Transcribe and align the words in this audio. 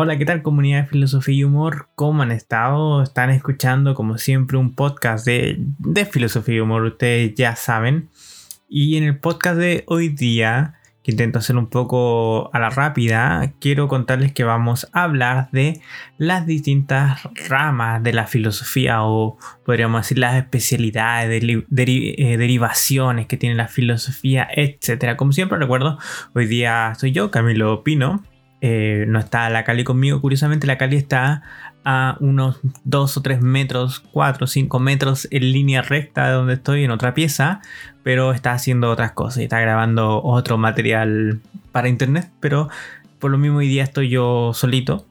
Hola, 0.00 0.16
¿qué 0.16 0.24
tal 0.24 0.42
comunidad 0.42 0.82
de 0.82 0.86
filosofía 0.86 1.34
y 1.34 1.42
humor? 1.42 1.88
¿Cómo 1.96 2.22
han 2.22 2.30
estado? 2.30 3.02
Están 3.02 3.30
escuchando 3.30 3.94
como 3.94 4.16
siempre 4.16 4.56
un 4.56 4.76
podcast 4.76 5.26
de, 5.26 5.56
de 5.58 6.04
filosofía 6.04 6.54
y 6.54 6.60
humor, 6.60 6.84
ustedes 6.84 7.34
ya 7.34 7.56
saben. 7.56 8.08
Y 8.68 8.96
en 8.96 9.02
el 9.02 9.18
podcast 9.18 9.58
de 9.58 9.82
hoy 9.88 10.10
día, 10.10 10.74
que 11.02 11.10
intento 11.10 11.40
hacer 11.40 11.56
un 11.56 11.66
poco 11.66 12.48
a 12.54 12.60
la 12.60 12.70
rápida, 12.70 13.54
quiero 13.58 13.88
contarles 13.88 14.30
que 14.30 14.44
vamos 14.44 14.88
a 14.92 15.02
hablar 15.02 15.48
de 15.50 15.80
las 16.16 16.46
distintas 16.46 17.20
ramas 17.48 18.00
de 18.00 18.12
la 18.12 18.28
filosofía 18.28 19.02
o 19.02 19.36
podríamos 19.64 20.02
decir 20.02 20.18
las 20.18 20.36
especialidades, 20.36 21.42
eh, 21.42 22.36
derivaciones 22.38 23.26
que 23.26 23.36
tiene 23.36 23.56
la 23.56 23.66
filosofía, 23.66 24.46
etc. 24.54 25.16
Como 25.16 25.32
siempre 25.32 25.58
recuerdo, 25.58 25.98
hoy 26.36 26.46
día 26.46 26.94
soy 26.96 27.10
yo, 27.10 27.32
Camilo 27.32 27.82
Pino 27.82 28.22
eh, 28.60 29.04
no 29.08 29.18
está 29.18 29.48
la 29.50 29.64
Cali 29.64 29.84
conmigo. 29.84 30.20
Curiosamente, 30.20 30.66
la 30.66 30.78
Cali 30.78 30.96
está 30.96 31.42
a 31.84 32.16
unos 32.20 32.60
2 32.84 33.16
o 33.16 33.22
3 33.22 33.40
metros, 33.40 34.00
4 34.12 34.44
o 34.44 34.46
5 34.46 34.78
metros 34.80 35.28
en 35.30 35.52
línea 35.52 35.82
recta 35.82 36.26
de 36.26 36.32
donde 36.34 36.54
estoy, 36.54 36.84
en 36.84 36.90
otra 36.90 37.14
pieza, 37.14 37.60
pero 38.02 38.32
está 38.32 38.52
haciendo 38.52 38.90
otras 38.90 39.12
cosas 39.12 39.38
y 39.38 39.42
está 39.44 39.60
grabando 39.60 40.22
otro 40.22 40.58
material 40.58 41.40
para 41.72 41.88
internet. 41.88 42.30
Pero 42.40 42.68
por 43.18 43.30
lo 43.30 43.38
mismo, 43.38 43.58
hoy 43.58 43.68
día 43.68 43.84
estoy 43.84 44.08
yo 44.08 44.52
solito 44.54 45.06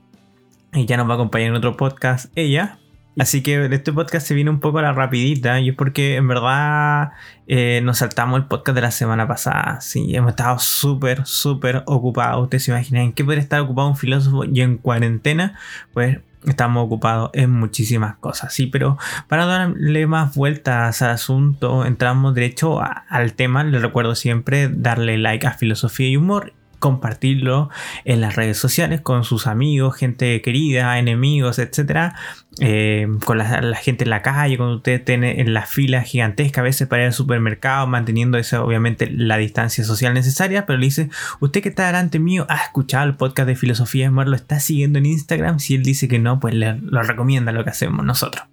y 0.73 0.85
ya 0.85 0.97
nos 0.97 1.07
va 1.07 1.13
a 1.13 1.15
acompañar 1.15 1.49
en 1.49 1.55
otro 1.55 1.77
podcast 1.77 2.31
ella. 2.35 2.77
Así 3.19 3.41
que 3.41 3.65
este 3.65 3.91
podcast 3.91 4.27
se 4.27 4.35
viene 4.35 4.49
un 4.49 4.59
poco 4.59 4.77
a 4.77 4.83
la 4.83 4.93
rapidita 4.93 5.59
y 5.59 5.69
es 5.69 5.75
porque 5.75 6.17
en 6.17 6.27
verdad 6.27 7.13
eh, 7.47 7.81
nos 7.83 7.97
saltamos 7.97 8.39
el 8.39 8.45
podcast 8.45 8.75
de 8.75 8.81
la 8.81 8.91
semana 8.91 9.27
pasada. 9.27 9.81
Sí, 9.81 10.15
hemos 10.15 10.31
estado 10.31 10.59
súper, 10.59 11.25
súper 11.25 11.83
ocupados. 11.87 12.43
Ustedes 12.43 12.65
se 12.65 12.71
imaginan 12.71 13.03
en 13.03 13.13
qué 13.13 13.23
puede 13.23 13.39
estar 13.39 13.59
ocupado 13.61 13.87
un 13.89 13.97
filósofo 13.97 14.43
y 14.45 14.61
en 14.61 14.77
cuarentena, 14.77 15.57
pues 15.93 16.19
estamos 16.45 16.85
ocupados 16.85 17.31
en 17.33 17.51
muchísimas 17.51 18.17
cosas. 18.17 18.53
Sí, 18.53 18.67
pero 18.67 18.97
para 19.27 19.45
darle 19.45 20.05
más 20.07 20.35
vueltas 20.35 21.01
al 21.01 21.11
asunto, 21.11 21.85
entramos 21.85 22.35
derecho 22.35 22.81
al 23.09 23.33
tema. 23.33 23.63
Les 23.63 23.81
recuerdo 23.81 24.15
siempre 24.15 24.69
darle 24.69 25.17
like 25.17 25.47
a 25.47 25.53
Filosofía 25.53 26.07
y 26.09 26.17
Humor 26.17 26.53
compartirlo 26.79 27.69
en 28.05 28.21
las 28.21 28.35
redes 28.35 28.57
sociales 28.57 29.01
con 29.01 29.23
sus 29.23 29.47
amigos, 29.47 29.95
gente 29.95 30.41
querida, 30.41 30.99
enemigos, 30.99 31.59
etcétera, 31.59 32.15
eh, 32.59 33.07
con 33.25 33.37
la, 33.37 33.75
gente 33.75 34.03
en 34.03 34.09
la 34.09 34.21
calle, 34.21 34.57
cuando 34.57 34.77
usted 34.77 35.03
tiene 35.03 35.41
en 35.41 35.53
la 35.53 35.65
fila 35.65 36.01
gigantesca 36.01 36.61
a 36.61 36.63
veces 36.63 36.87
para 36.87 37.03
ir 37.03 37.07
al 37.07 37.13
supermercado, 37.13 37.87
manteniendo 37.87 38.37
esa, 38.37 38.63
obviamente 38.63 39.09
la 39.09 39.37
distancia 39.37 39.83
social 39.83 40.13
necesaria, 40.13 40.65
pero 40.65 40.79
le 40.79 40.85
dice, 40.85 41.09
usted 41.39 41.61
que 41.61 41.69
está 41.69 41.87
delante 41.87 42.19
mío 42.19 42.45
ha 42.49 42.57
escuchado 42.57 43.05
el 43.05 43.15
podcast 43.15 43.47
de 43.47 43.55
Filosofía 43.55 44.09
de 44.09 44.25
lo 44.25 44.35
está 44.35 44.59
siguiendo 44.59 44.99
en 44.99 45.05
Instagram, 45.05 45.59
si 45.59 45.75
él 45.75 45.83
dice 45.83 46.07
que 46.07 46.19
no, 46.19 46.39
pues 46.39 46.53
le, 46.53 46.77
lo 46.79 47.01
recomienda 47.03 47.51
lo 47.51 47.63
que 47.63 47.69
hacemos 47.69 48.05
nosotros. 48.05 48.45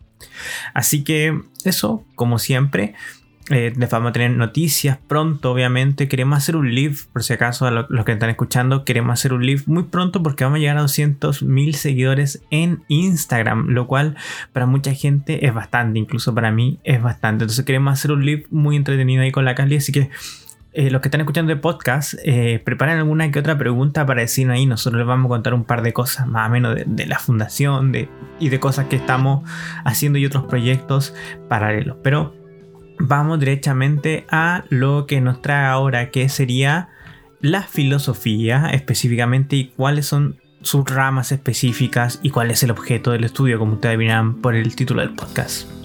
Así 0.73 1.05
que 1.05 1.41
eso, 1.65 2.05
como 2.15 2.39
siempre, 2.39 2.95
eh, 3.51 3.75
les 3.77 3.91
vamos 3.91 4.11
a 4.11 4.13
tener 4.13 4.31
noticias 4.31 4.99
pronto, 5.07 5.53
obviamente. 5.53 6.09
Queremos 6.09 6.39
hacer 6.39 6.57
un 6.57 6.75
live, 6.75 6.97
por 7.13 7.23
si 7.23 7.35
acaso, 7.35 7.67
a 7.67 7.71
los 7.71 8.05
que 8.05 8.13
están 8.13 8.31
escuchando, 8.31 8.85
queremos 8.85 9.13
hacer 9.13 9.35
un 9.35 9.45
live 9.45 9.63
muy 9.67 9.85
pronto 9.85 10.23
porque 10.23 10.45
vamos 10.45 10.57
a 10.57 10.61
llegar 10.61 10.79
a 10.79 10.83
200 10.83 11.43
mil 11.43 11.75
seguidores 11.75 12.43
en 12.51 12.85
Instagram, 12.89 13.69
lo 13.69 13.87
cual 13.87 14.17
para 14.53 14.65
mucha 14.65 14.95
gente 14.95 15.47
es 15.47 15.53
bastante, 15.53 15.99
incluso 15.99 16.35
para 16.35 16.51
mí 16.51 16.79
es 16.85 17.03
bastante. 17.03 17.45
Entonces 17.45 17.65
queremos 17.67 17.93
hacer 17.93 18.13
un 18.13 18.25
live 18.25 18.47
muy 18.51 18.77
entretenido 18.77 19.23
ahí 19.23 19.31
con 19.31 19.45
la 19.45 19.55
Cali, 19.55 19.77
así 19.77 19.93
que 19.93 20.09
eh, 20.73 20.91
los 20.91 21.03
que 21.03 21.09
están 21.09 21.21
escuchando 21.21 21.53
el 21.53 21.61
podcast, 21.61 22.15
eh, 22.25 22.61
preparen 22.65 22.97
alguna 22.97 23.31
que 23.31 23.39
otra 23.39 23.57
pregunta 23.59 24.07
para 24.07 24.23
decir 24.23 24.51
ahí. 24.51 24.67
Nosotros 24.67 24.99
les 24.99 25.07
vamos 25.07 25.27
a 25.27 25.29
contar 25.29 25.55
un 25.55 25.65
par 25.65 25.83
de 25.83 25.93
cosas 25.93 26.27
más 26.27 26.49
o 26.49 26.51
menos 26.51 26.77
de, 26.85 27.07
la 27.07 27.19
fundación 27.19 27.93
de, 27.93 28.09
y 28.41 28.49
de 28.49 28.59
cosas 28.59 28.87
que 28.87 28.97
estamos 28.97 29.49
haciendo 29.85 30.19
y 30.19 30.27
otros 30.27 30.45
proyectos 30.45 31.15
paralelos. 31.49 31.99
Pero 32.03 32.44
vamos 32.99 33.41
directamente 33.41 34.27
a 34.31 34.65
lo 34.69 35.07
que 35.07 35.21
nos 35.21 35.43
trae 35.43 35.67
ahora, 35.67 36.11
que 36.11 36.29
sería 36.29 36.89
la 37.41 37.63
filosofía 37.63 38.71
específicamente 38.73 39.57
y 39.57 39.69
cuáles 39.69 40.07
son 40.07 40.41
sus 40.63 40.85
ramas 40.89 41.31
específicas 41.31 42.21
y 42.23 42.31
cuál 42.31 42.51
es 42.51 42.63
el 42.63 42.71
objeto 42.71 43.11
del 43.11 43.25
estudio, 43.25 43.59
como 43.59 43.75
ustedes 43.75 43.99
verán 43.99 44.41
por 44.41 44.55
el 44.55 44.75
título 44.75 45.03
del 45.03 45.15
podcast. 45.15 45.84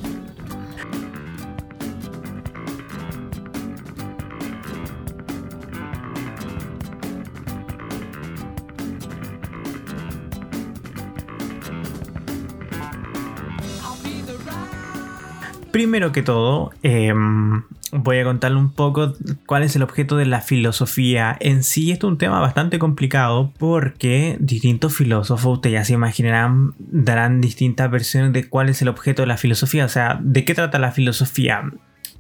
Primero 15.80 16.12
que 16.12 16.24
todo, 16.24 16.72
em, 16.84 17.64
voy 17.94 18.18
a 18.18 18.26
contarle 18.26 18.58
un 18.58 18.70
poco 18.70 19.14
cuál 19.46 19.64
es 19.64 19.78
el 19.78 19.82
objeto 19.82 20.18
de 20.18 20.26
la 20.26 20.42
filosofía. 20.42 21.38
En 21.40 21.64
sí, 21.64 21.92
esto 21.92 22.08
es 22.08 22.12
un 22.12 22.18
tema 22.18 22.42
bastante 22.42 22.80
complicado 22.80 23.54
porque 23.58 24.36
distintos 24.42 24.94
filósofos, 24.94 25.54
ustedes 25.54 25.76
ya 25.76 25.86
se 25.86 25.94
imaginarán, 25.94 26.74
darán 26.80 27.40
distintas 27.40 27.90
versiones 27.90 28.34
de 28.34 28.50
cuál 28.50 28.68
es 28.68 28.82
el 28.82 28.90
objeto 28.90 29.22
de 29.22 29.28
la 29.28 29.38
filosofía. 29.38 29.86
O 29.86 29.88
sea, 29.88 30.20
¿de 30.22 30.44
qué 30.44 30.54
trata 30.54 30.80
la 30.80 30.92
filosofía? 30.92 31.72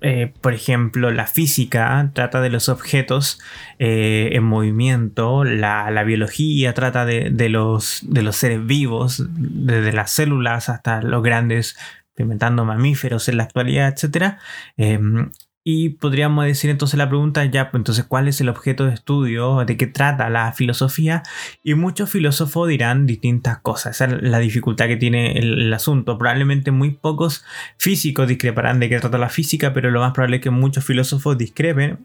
Eh, 0.02 0.32
por 0.40 0.54
ejemplo, 0.54 1.12
la 1.12 1.28
física 1.28 2.12
trata 2.14 2.40
de 2.40 2.50
los 2.50 2.70
objetos 2.70 3.42
eh, 3.80 4.30
en 4.32 4.44
movimiento, 4.46 5.44
la, 5.44 6.04
biología 6.04 6.74
trata 6.74 7.06
de, 7.06 7.50
los, 7.50 8.00
de 8.04 8.22
los 8.22 8.38
seres 8.38 8.66
vivos, 8.66 9.26
desde 9.30 9.92
las 9.92 10.12
células 10.12 10.70
hasta 10.70 11.02
los 11.02 11.22
grandes 11.22 11.76
experimentando 12.20 12.66
mamíferos 12.66 13.30
en 13.30 13.38
la 13.38 13.44
actualidad, 13.44 13.88
etc. 13.88 14.36
Em, 14.76 15.30
y 15.64 15.90
podríamos 15.90 16.46
decir 16.46 16.70
entonces 16.70 16.98
la 16.98 17.08
pregunta 17.08 17.46
ya, 17.46 17.72
pues 17.72 17.80
entonces, 17.80 18.04
¿cuál 18.06 18.28
es 18.28 18.42
el 18.42 18.50
objeto 18.50 18.86
de 18.86 18.94
estudio? 18.94 19.64
¿De 19.66 19.78
qué 19.78 19.88
trata 19.88 20.30
la 20.30 20.52
filosofía? 20.52 21.24
Y 21.64 21.76
muchos 21.76 22.10
filósofos 22.10 22.68
dirán 22.68 23.06
distintas 23.06 23.60
cosas. 23.60 24.02
Esa 24.02 24.16
es 24.16 24.22
la 24.22 24.40
dificultad 24.40 24.88
que 24.88 24.98
tiene 24.98 25.34
el, 25.34 25.74
asunto. 25.74 26.18
Probablemente 26.18 26.72
muy 26.72 26.92
pocos 26.92 27.46
físicos 27.78 28.28
discreparán 28.28 28.80
de 28.80 28.90
qué 28.90 29.00
trata 29.00 29.18
la 29.18 29.30
física, 29.30 29.74
pero 29.74 29.92
lo 29.92 30.02
más 30.02 30.12
probable 30.14 30.38
es 30.38 30.42
que 30.44 30.50
muchos 30.50 30.84
filósofos 30.84 31.38
discrepen 31.38 32.00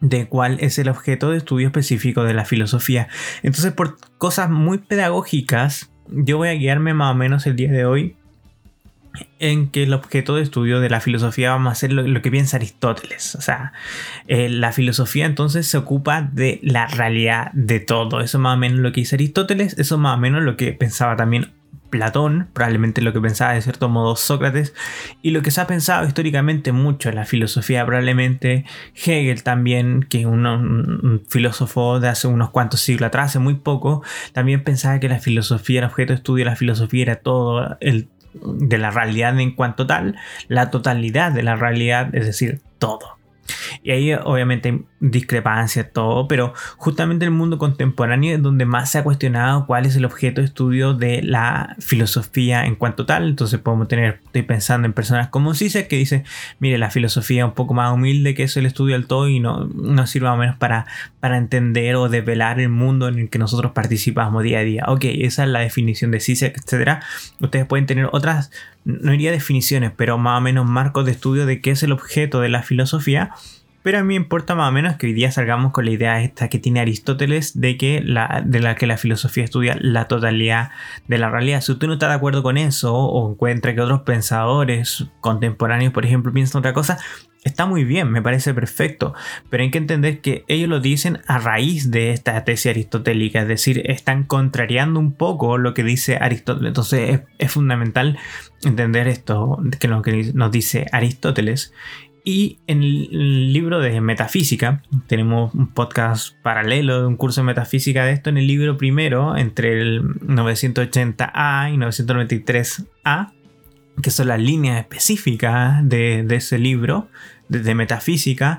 de 0.00 0.28
cuál 0.28 0.58
es 0.60 0.78
el 0.78 0.88
objeto 0.88 1.30
de 1.30 1.38
estudio 1.38 1.66
específico 1.66 2.24
de 2.24 2.34
la 2.34 2.44
filosofía. 2.44 3.08
Entonces, 3.42 3.72
por 3.72 3.96
cosas 4.18 4.48
muy 4.48 4.78
pedagógicas, 4.78 5.90
yo 6.08 6.36
voy 6.38 6.48
a 6.48 6.54
guiarme 6.54 6.94
más 6.94 7.12
o 7.12 7.14
menos 7.16 7.46
el 7.46 7.56
día 7.56 7.72
de 7.72 7.84
hoy 7.84 8.16
en 9.38 9.68
que 9.70 9.82
el 9.82 9.92
objeto 9.92 10.36
de 10.36 10.42
estudio 10.42 10.80
de 10.80 10.90
la 10.90 11.00
filosofía 11.00 11.50
vamos 11.50 11.72
a 11.72 11.74
ser 11.74 11.92
lo, 11.92 12.22
que 12.22 12.30
piensa 12.30 12.56
Aristóteles. 12.56 13.34
O 13.34 13.40
sea, 13.40 13.72
eh, 14.28 14.48
la 14.48 14.72
filosofía 14.72 15.26
entonces 15.26 15.66
se 15.66 15.78
ocupa 15.78 16.22
de 16.22 16.60
la 16.62 16.86
realidad 16.86 17.50
de 17.52 17.80
todo. 17.80 18.20
Eso 18.20 18.38
más 18.38 18.56
o 18.56 18.58
menos 18.58 18.80
lo 18.80 18.92
que 18.92 19.00
dice 19.00 19.16
Aristóteles, 19.16 19.78
eso 19.78 19.98
más 19.98 20.16
o 20.16 20.20
menos 20.20 20.42
lo 20.42 20.56
que 20.56 20.72
pensaba 20.72 21.16
también 21.16 21.52
Platón, 21.90 22.48
probablemente 22.52 23.00
lo 23.00 23.12
que 23.12 23.20
pensaba 23.20 23.52
de 23.52 23.62
cierto 23.62 23.88
modo 23.88 24.16
Sócrates, 24.16 24.74
y 25.22 25.30
lo 25.30 25.42
que 25.42 25.50
se 25.50 25.60
ha 25.60 25.66
pensado 25.66 26.06
históricamente 26.06 26.72
mucho 26.72 27.08
en 27.08 27.14
la 27.14 27.24
filosofía, 27.24 27.84
probablemente 27.86 28.64
Hegel 28.94 29.42
también, 29.42 30.06
que 30.08 30.20
es 30.20 30.26
un, 30.26 31.22
filósofo 31.28 32.00
de 32.00 32.08
hace 32.08 32.28
unos 32.28 32.50
cuantos 32.50 32.80
siglos 32.80 33.08
atrás, 33.08 33.30
hace 33.30 33.38
muy 33.38 33.54
poco, 33.54 34.02
también 34.32 34.64
pensaba 34.64 35.00
que 35.00 35.08
la 35.08 35.18
filosofía, 35.18 35.80
el 35.80 35.86
objeto 35.86 36.12
de 36.12 36.16
estudio 36.16 36.44
la 36.44 36.56
filosofía 36.56 37.02
era 37.02 37.16
todo 37.16 37.76
el 37.80 38.08
de 38.42 38.78
la 38.78 38.90
realidad 38.90 39.38
en 39.40 39.54
cuanto 39.54 39.86
tal, 39.86 40.16
la 40.48 40.70
totalidad 40.70 41.32
de 41.32 41.42
la 41.42 41.56
realidad, 41.56 42.14
es 42.14 42.26
decir, 42.26 42.60
todo. 42.78 43.15
Y 43.82 43.90
ahí 43.90 44.12
obviamente 44.14 44.82
discrepancias, 45.00 45.92
todo, 45.92 46.26
pero 46.26 46.54
justamente 46.76 47.24
el 47.24 47.30
mundo 47.30 47.58
contemporáneo 47.58 48.34
es 48.34 48.42
donde 48.42 48.64
más 48.64 48.90
se 48.90 48.98
ha 48.98 49.04
cuestionado 49.04 49.66
cuál 49.66 49.86
es 49.86 49.96
el 49.96 50.04
objeto 50.04 50.40
de 50.40 50.46
estudio 50.46 50.94
de 50.94 51.22
la 51.22 51.76
filosofía 51.78 52.64
en 52.66 52.76
cuanto 52.76 53.06
tal. 53.06 53.28
Entonces 53.28 53.60
podemos 53.60 53.88
tener, 53.88 54.20
estoy 54.24 54.42
pensando 54.42 54.86
en 54.86 54.92
personas 54.92 55.28
como 55.28 55.54
Cicek 55.54 55.88
que 55.88 55.96
dice, 55.96 56.24
mire, 56.58 56.78
la 56.78 56.90
filosofía 56.90 57.42
es 57.42 57.48
un 57.48 57.54
poco 57.54 57.74
más 57.74 57.92
humilde 57.92 58.34
que 58.34 58.44
es 58.44 58.56
el 58.56 58.66
estudio 58.66 58.94
del 58.94 59.06
todo 59.06 59.28
y 59.28 59.40
no, 59.40 59.64
no 59.66 60.06
sirve 60.06 60.28
más 60.28 60.38
menos 60.38 60.56
para, 60.56 60.86
para 61.20 61.36
entender 61.36 61.96
o 61.96 62.08
develar 62.08 62.60
el 62.60 62.68
mundo 62.68 63.08
en 63.08 63.18
el 63.18 63.30
que 63.30 63.38
nosotros 63.38 63.72
participamos 63.72 64.42
día 64.42 64.60
a 64.60 64.62
día. 64.62 64.84
Ok, 64.88 65.04
esa 65.04 65.44
es 65.44 65.50
la 65.50 65.60
definición 65.60 66.10
de 66.10 66.20
Cicek, 66.20 66.56
etc. 66.56 67.02
Ustedes 67.40 67.66
pueden 67.66 67.86
tener 67.86 68.08
otras 68.12 68.50
no 68.86 69.12
iría 69.12 69.32
definiciones, 69.32 69.90
pero 69.96 70.16
más 70.16 70.38
o 70.38 70.40
menos 70.40 70.64
marcos 70.64 71.04
de 71.04 71.10
estudio 71.10 71.44
de 71.44 71.60
qué 71.60 71.72
es 71.72 71.82
el 71.82 71.90
objeto 71.90 72.40
de 72.40 72.48
la 72.48 72.62
filosofía. 72.62 73.32
Pero 73.86 73.98
a 73.98 74.02
mí 74.02 74.08
me 74.08 74.14
importa 74.14 74.56
más 74.56 74.68
o 74.68 74.72
menos 74.72 74.96
que 74.96 75.06
hoy 75.06 75.12
día 75.12 75.30
salgamos 75.30 75.70
con 75.70 75.84
la 75.84 75.92
idea 75.92 76.20
esta 76.20 76.48
que 76.48 76.58
tiene 76.58 76.80
Aristóteles 76.80 77.60
de 77.60 77.76
que 77.76 78.02
la, 78.04 78.42
de 78.44 78.58
la 78.58 78.74
que 78.74 78.84
la 78.88 78.96
filosofía 78.96 79.44
estudia 79.44 79.78
la 79.80 80.08
totalidad 80.08 80.70
de 81.06 81.18
la 81.18 81.30
realidad. 81.30 81.60
Si 81.60 81.70
usted 81.70 81.86
no 81.86 81.92
está 81.92 82.08
de 82.08 82.14
acuerdo 82.14 82.42
con 82.42 82.56
eso 82.56 82.92
o 82.92 83.30
encuentra 83.30 83.76
que 83.76 83.80
otros 83.80 84.00
pensadores 84.00 85.06
contemporáneos, 85.20 85.92
por 85.92 86.04
ejemplo, 86.04 86.32
piensan 86.32 86.58
otra 86.58 86.72
cosa, 86.72 86.98
está 87.46 87.64
muy 87.64 87.84
bien, 87.84 88.10
me 88.10 88.22
parece 88.22 88.52
perfecto, 88.54 89.14
pero 89.50 89.62
hay 89.62 89.70
que 89.70 89.78
entender 89.78 90.20
que 90.20 90.44
ellos 90.48 90.68
lo 90.68 90.80
dicen 90.80 91.20
a 91.28 91.38
raíz 91.38 91.92
de 91.92 92.10
esta 92.10 92.42
tesis 92.44 92.72
aristotélica, 92.72 93.42
es 93.42 93.48
decir, 93.48 93.88
están 93.88 94.24
contrariando 94.24 94.98
un 94.98 95.12
poco 95.12 95.56
lo 95.56 95.72
que 95.72 95.84
dice 95.84 96.16
Aristóteles. 96.20 96.70
Entonces 96.70 97.20
es, 97.38 97.52
fundamental 97.52 98.18
entender 98.64 99.06
esto, 99.06 99.60
que 99.78 99.86
lo 99.86 100.02
que 100.02 100.32
nos 100.34 100.50
dice 100.50 100.86
Aristóteles. 100.90 101.72
Y 102.28 102.58
en 102.66 102.82
el 102.82 103.52
libro 103.52 103.78
de 103.78 104.00
metafísica, 104.00 104.82
tenemos 105.06 105.54
un 105.54 105.68
podcast 105.68 106.34
paralelo 106.42 107.00
de 107.00 107.06
un 107.06 107.16
curso 107.16 107.40
de 107.40 107.44
metafísica 107.44 108.04
de 108.04 108.14
esto, 108.14 108.30
en 108.30 108.36
el 108.36 108.48
libro 108.48 108.76
primero, 108.76 109.36
entre 109.36 109.80
el 109.80 110.02
980A 110.02 111.72
y 111.72 111.76
993A, 111.76 113.30
que 114.02 114.10
son 114.10 114.26
las 114.26 114.40
líneas 114.40 114.80
específicas 114.80 115.88
de, 115.88 116.26
ese 116.28 116.58
libro 116.58 117.06
de, 117.48 117.76
metafísica, 117.76 118.58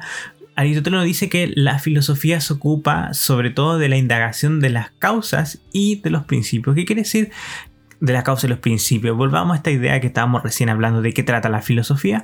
Aristóteles 0.56 1.04
dice 1.04 1.28
que 1.28 1.52
la 1.54 1.78
filosofía 1.78 2.40
se 2.40 2.54
ocupa 2.54 3.14
sobre 3.14 3.50
todo 3.50 3.78
de 3.78 3.90
la 3.90 3.98
indagación 3.98 4.62
de 4.62 4.70
las 4.70 4.92
causas 4.92 5.60
y 5.74 6.00
de 6.00 6.10
los 6.10 6.24
principios. 6.24 6.74
¿Qué 6.74 6.86
quiere 6.86 7.02
decir 7.02 7.32
de 8.00 8.14
la 8.14 8.24
causa 8.24 8.48
y 8.48 8.50
los 8.50 8.60
principios? 8.60 9.18
Volvamos 9.18 9.56
a 9.56 9.58
esta 9.58 9.72
idea 9.72 10.00
que 10.00 10.08
estábamos 10.08 10.42
recién 10.42 10.70
hablando 10.70 11.02
de 11.02 11.14
qué 11.14 11.24
trata 11.24 11.50
la 11.50 11.62
filosofía. 11.62 12.24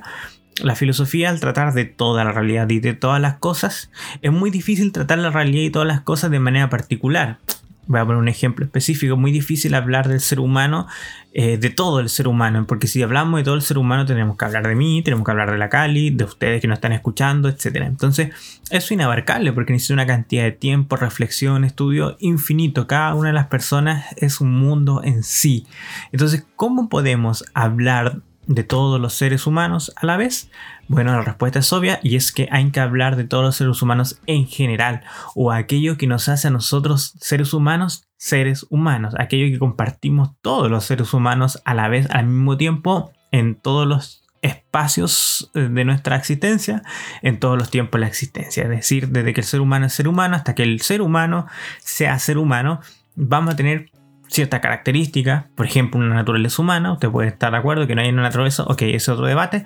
La 0.62 0.76
filosofía 0.76 1.30
al 1.30 1.40
tratar 1.40 1.74
de 1.74 1.84
toda 1.84 2.24
la 2.24 2.32
realidad 2.32 2.68
y 2.70 2.80
de 2.80 2.94
todas 2.94 3.20
las 3.20 3.34
cosas, 3.38 3.90
es 4.22 4.32
muy 4.32 4.50
difícil 4.50 4.92
tratar 4.92 5.18
la 5.18 5.30
realidad 5.30 5.62
y 5.62 5.70
todas 5.70 5.88
las 5.88 6.00
cosas 6.02 6.30
de 6.30 6.38
manera 6.38 6.70
particular 6.70 7.38
voy 7.86 8.00
a 8.00 8.04
poner 8.04 8.18
un 8.18 8.28
ejemplo 8.28 8.64
específico, 8.64 9.16
muy 9.16 9.32
difícil 9.32 9.74
hablar 9.74 10.08
del 10.08 10.20
ser 10.20 10.40
humano, 10.40 10.86
eh, 11.32 11.58
de 11.58 11.70
todo 11.70 12.00
el 12.00 12.08
ser 12.08 12.28
humano, 12.28 12.66
porque 12.66 12.86
si 12.86 13.02
hablamos 13.02 13.40
de 13.40 13.44
todo 13.44 13.54
el 13.54 13.62
ser 13.62 13.78
humano 13.78 14.06
tenemos 14.06 14.36
que 14.36 14.44
hablar 14.44 14.66
de 14.66 14.74
mí, 14.74 15.02
tenemos 15.02 15.24
que 15.24 15.30
hablar 15.30 15.50
de 15.50 15.58
la 15.58 15.68
Cali, 15.68 16.10
de 16.10 16.24
ustedes 16.24 16.60
que 16.60 16.68
nos 16.68 16.78
están 16.78 16.92
escuchando, 16.92 17.48
etc. 17.48 17.76
Entonces, 17.82 18.28
eso 18.28 18.76
es 18.76 18.90
inabarcable 18.90 19.52
porque 19.52 19.72
necesita 19.72 19.94
una 19.94 20.06
cantidad 20.06 20.44
de 20.44 20.52
tiempo, 20.52 20.96
reflexión, 20.96 21.64
estudio 21.64 22.16
infinito. 22.20 22.86
Cada 22.86 23.14
una 23.14 23.28
de 23.28 23.34
las 23.34 23.48
personas 23.48 24.06
es 24.16 24.40
un 24.40 24.52
mundo 24.52 25.02
en 25.04 25.22
sí. 25.22 25.66
Entonces, 26.12 26.46
¿cómo 26.56 26.88
podemos 26.88 27.44
hablar 27.54 28.20
de 28.46 28.64
todos 28.64 29.00
los 29.00 29.14
seres 29.14 29.46
humanos 29.46 29.92
a 29.96 30.06
la 30.06 30.16
vez? 30.16 30.50
Bueno, 30.88 31.12
la 31.12 31.22
respuesta 31.22 31.60
es 31.60 31.72
obvia 31.72 32.00
y 32.02 32.16
es 32.16 32.32
que 32.32 32.48
hay 32.50 32.70
que 32.70 32.80
hablar 32.80 33.16
de 33.16 33.24
todos 33.24 33.44
los 33.44 33.56
seres 33.56 33.80
humanos 33.80 34.20
en 34.26 34.46
general 34.46 35.02
o 35.34 35.52
aquello 35.52 35.96
que 35.96 36.06
nos 36.06 36.28
hace 36.28 36.48
a 36.48 36.50
nosotros 36.50 37.14
seres 37.20 37.54
humanos 37.54 38.08
seres 38.24 38.64
humanos, 38.70 39.14
aquello 39.18 39.52
que 39.52 39.58
compartimos 39.58 40.30
todos 40.40 40.70
los 40.70 40.86
seres 40.86 41.12
humanos 41.12 41.60
a 41.66 41.74
la 41.74 41.88
vez, 41.88 42.08
al 42.10 42.26
mismo 42.26 42.56
tiempo, 42.56 43.12
en 43.32 43.54
todos 43.54 43.86
los 43.86 44.24
espacios 44.40 45.50
eh, 45.52 45.68
de 45.70 45.84
nuestra 45.84 46.16
existencia, 46.16 46.82
en 47.20 47.38
todos 47.38 47.58
los 47.58 47.70
tiempos 47.70 47.98
de 47.98 48.00
la 48.00 48.06
existencia. 48.06 48.62
Es 48.62 48.70
decir, 48.70 49.08
desde 49.08 49.34
que 49.34 49.42
el 49.42 49.46
ser 49.46 49.60
humano 49.60 49.84
es 49.84 49.92
ser 49.92 50.08
humano 50.08 50.36
hasta 50.36 50.54
que 50.54 50.62
el 50.62 50.80
ser 50.80 51.02
humano 51.02 51.46
sea 51.80 52.18
ser 52.18 52.38
humano, 52.38 52.80
vamos 53.14 53.52
a 53.52 53.56
tener 53.56 53.90
cierta 54.34 54.60
característica, 54.60 55.46
por 55.54 55.64
ejemplo, 55.64 56.00
una 56.00 56.14
naturaleza 56.14 56.60
humana, 56.60 56.92
usted 56.92 57.08
puede 57.08 57.28
estar 57.28 57.52
de 57.52 57.58
acuerdo 57.58 57.86
que 57.86 57.94
no 57.94 58.02
hay 58.02 58.08
una 58.08 58.22
naturaleza, 58.22 58.64
ok, 58.64 58.82
es 58.82 59.08
otro 59.08 59.26
debate, 59.26 59.64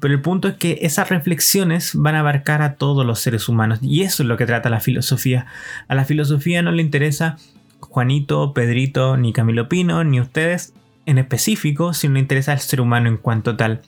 pero 0.00 0.14
el 0.14 0.20
punto 0.20 0.46
es 0.46 0.54
que 0.54 0.78
esas 0.82 1.08
reflexiones 1.10 1.92
van 1.94 2.14
a 2.14 2.20
abarcar 2.20 2.62
a 2.62 2.76
todos 2.76 3.04
los 3.04 3.18
seres 3.18 3.48
humanos 3.48 3.80
y 3.82 4.02
eso 4.02 4.22
es 4.22 4.28
lo 4.28 4.36
que 4.36 4.46
trata 4.46 4.70
la 4.70 4.78
filosofía. 4.78 5.46
A 5.88 5.96
la 5.96 6.04
filosofía 6.04 6.62
no 6.62 6.70
le 6.70 6.82
interesa 6.82 7.36
Juanito, 7.80 8.54
Pedrito, 8.54 9.16
ni 9.16 9.32
Camilo 9.32 9.68
Pino, 9.68 10.04
ni 10.04 10.20
ustedes 10.20 10.74
en 11.06 11.18
específico, 11.18 11.92
sino 11.92 12.14
le 12.14 12.20
interesa 12.20 12.52
el 12.52 12.60
ser 12.60 12.80
humano 12.80 13.08
en 13.08 13.16
cuanto 13.16 13.56
tal. 13.56 13.82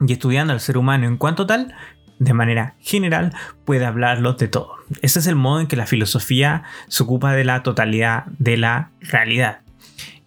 Y 0.00 0.12
estudiando 0.12 0.52
al 0.52 0.60
ser 0.60 0.78
humano 0.78 1.06
en 1.06 1.16
cuanto 1.16 1.46
tal, 1.46 1.74
de 2.18 2.32
manera 2.32 2.74
general, 2.80 3.34
puede 3.64 3.84
hablarlo 3.84 4.34
de 4.34 4.48
todo. 4.48 4.76
Ese 5.02 5.18
es 5.18 5.26
el 5.26 5.36
modo 5.36 5.60
en 5.60 5.66
que 5.66 5.76
la 5.76 5.86
filosofía 5.86 6.62
se 6.88 7.02
ocupa 7.02 7.32
de 7.32 7.44
la 7.44 7.62
totalidad 7.62 8.26
de 8.38 8.56
la 8.56 8.90
realidad. 9.00 9.60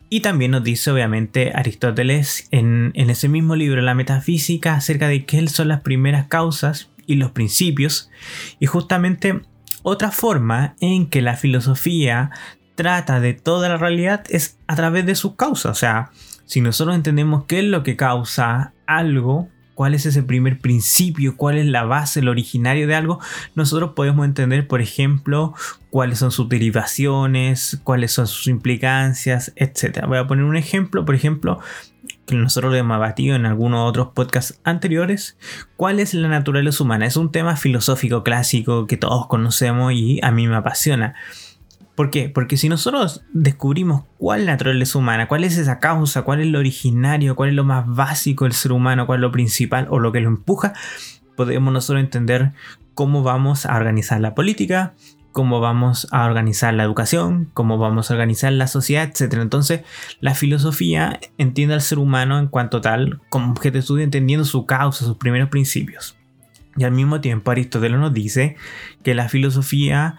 Y 0.09 0.21
también 0.21 0.51
nos 0.51 0.63
dice 0.63 0.89
obviamente 0.89 1.51
Aristóteles 1.53 2.47
en, 2.51 2.91
ese 2.95 3.29
mismo 3.29 3.55
libro, 3.55 3.81
La 3.81 3.93
Metafísica, 3.93 4.73
acerca 4.73 5.07
de 5.07 5.25
qué 5.25 5.47
son 5.47 5.67
las 5.67 5.81
primeras 5.81 6.27
causas 6.27 6.89
y 7.05 7.15
los 7.15 7.31
principios. 7.31 8.09
Y 8.59 8.65
justamente 8.65 9.41
otra 9.83 10.11
forma 10.11 10.75
en 10.79 11.07
que 11.07 11.21
la 11.21 11.35
filosofía 11.35 12.31
trata 12.73 13.19
de 13.19 13.33
toda 13.33 13.69
la 13.69 13.77
realidad 13.77 14.23
es 14.29 14.57
a 14.67 14.75
través 14.75 15.05
de 15.05 15.13
sus 15.13 15.35
causas. 15.35 15.71
O 15.71 15.79
sea, 15.79 16.09
si 16.45 16.61
nosotros 16.61 16.95
entendemos 16.95 17.45
qué 17.45 17.59
es 17.59 17.65
lo 17.65 17.83
que 17.83 17.95
causa 17.95 18.73
algo, 18.87 19.49
cuál 19.79 19.93
es 19.93 20.05
ese 20.05 20.23
primer 20.23 20.59
principio, 20.59 21.37
cuál 21.37 21.57
es 21.57 21.65
la 21.65 21.85
base, 21.85 22.19
el 22.19 22.27
originario 22.27 22.85
de 22.85 22.95
algo, 22.95 23.21
nosotros 23.55 23.91
podemos 23.95 24.25
entender, 24.25 24.67
por 24.67 24.81
ejemplo, 24.81 25.53
cuáles 25.89 26.19
son 26.19 26.31
sus 26.31 26.49
derivaciones, 26.49 27.79
cuáles 27.85 28.11
son 28.11 28.27
sus 28.27 28.47
implicancias, 28.47 29.53
etc. 29.55 30.05
Voy 30.05 30.17
a 30.17 30.27
poner 30.27 30.43
un 30.43 30.57
ejemplo, 30.57 31.05
por 31.05 31.15
ejemplo, 31.15 31.61
que 32.25 32.35
nosotros 32.35 32.73
lo 32.73 32.77
hemos 32.77 32.99
batido 32.99 33.37
en 33.37 33.45
algunos 33.45 33.89
otros 33.89 34.09
podcasts 34.13 34.59
anteriores, 34.65 35.37
¿cuál 35.77 36.01
es 36.01 36.13
la 36.13 36.27
naturaleza 36.27 36.83
humana? 36.83 37.05
Es 37.05 37.15
un 37.15 37.31
tema 37.31 37.55
filosófico 37.55 38.21
clásico 38.21 38.85
que 38.85 38.97
todos 38.97 39.27
conocemos 39.27 39.93
y 39.93 40.19
a 40.21 40.31
mí 40.31 40.45
me 40.49 40.57
apasiona. 40.57 41.15
¿Por 41.99 42.11
qué? 42.11 42.29
Porque 42.29 42.55
si 42.55 42.69
nosotros 42.69 43.25
descubrimos 43.33 44.05
cuál 44.17 44.39
es 44.39 44.45
naturaleza 44.45 44.97
humana, 44.97 45.27
cuál 45.27 45.43
es 45.43 45.57
esa 45.57 45.79
causa, 45.79 46.21
cuál 46.21 46.39
es 46.39 46.47
lo 46.47 46.59
originario, 46.59 47.35
cuál 47.35 47.49
es 47.49 47.55
lo 47.55 47.65
más 47.65 47.85
básico 47.85 48.45
del 48.45 48.53
ser 48.53 48.71
humano, 48.71 49.05
cuál 49.05 49.19
es 49.19 49.21
lo 49.23 49.33
principal 49.33 49.85
o 49.89 49.99
lo 49.99 50.13
que 50.13 50.21
lo 50.21 50.29
empuja, 50.29 50.71
podemos 51.35 51.73
nosotros 51.73 52.01
entender 52.01 52.53
cómo 52.93 53.21
vamos 53.21 53.65
a 53.65 53.75
organizar 53.75 54.21
la 54.21 54.33
política, 54.33 54.93
cómo 55.33 55.59
vamos 55.59 56.07
a 56.11 56.23
organizar 56.23 56.73
la 56.73 56.83
educación, 56.83 57.51
cómo 57.53 57.77
vamos 57.77 58.09
a 58.09 58.13
organizar 58.13 58.53
la 58.53 58.67
sociedad, 58.67 59.03
etc. 59.03 59.33
Entonces, 59.33 59.81
la 60.21 60.35
filosofía 60.35 61.19
entiende 61.37 61.73
al 61.73 61.81
ser 61.81 61.99
humano 61.99 62.39
en 62.39 62.47
cuanto 62.47 62.79
tal, 62.79 63.19
como 63.27 63.51
objeto 63.51 63.73
de 63.73 63.79
estudio, 63.79 64.05
entendiendo 64.05 64.45
su 64.45 64.65
causa, 64.65 65.03
sus 65.03 65.17
primeros 65.17 65.49
principios. 65.49 66.15
Y 66.77 66.85
al 66.85 66.93
mismo 66.93 67.19
tiempo, 67.19 67.51
Aristóteles 67.51 67.99
nos 67.99 68.13
dice 68.13 68.55
que 69.03 69.15
la 69.15 69.27
filosofía 69.27 70.17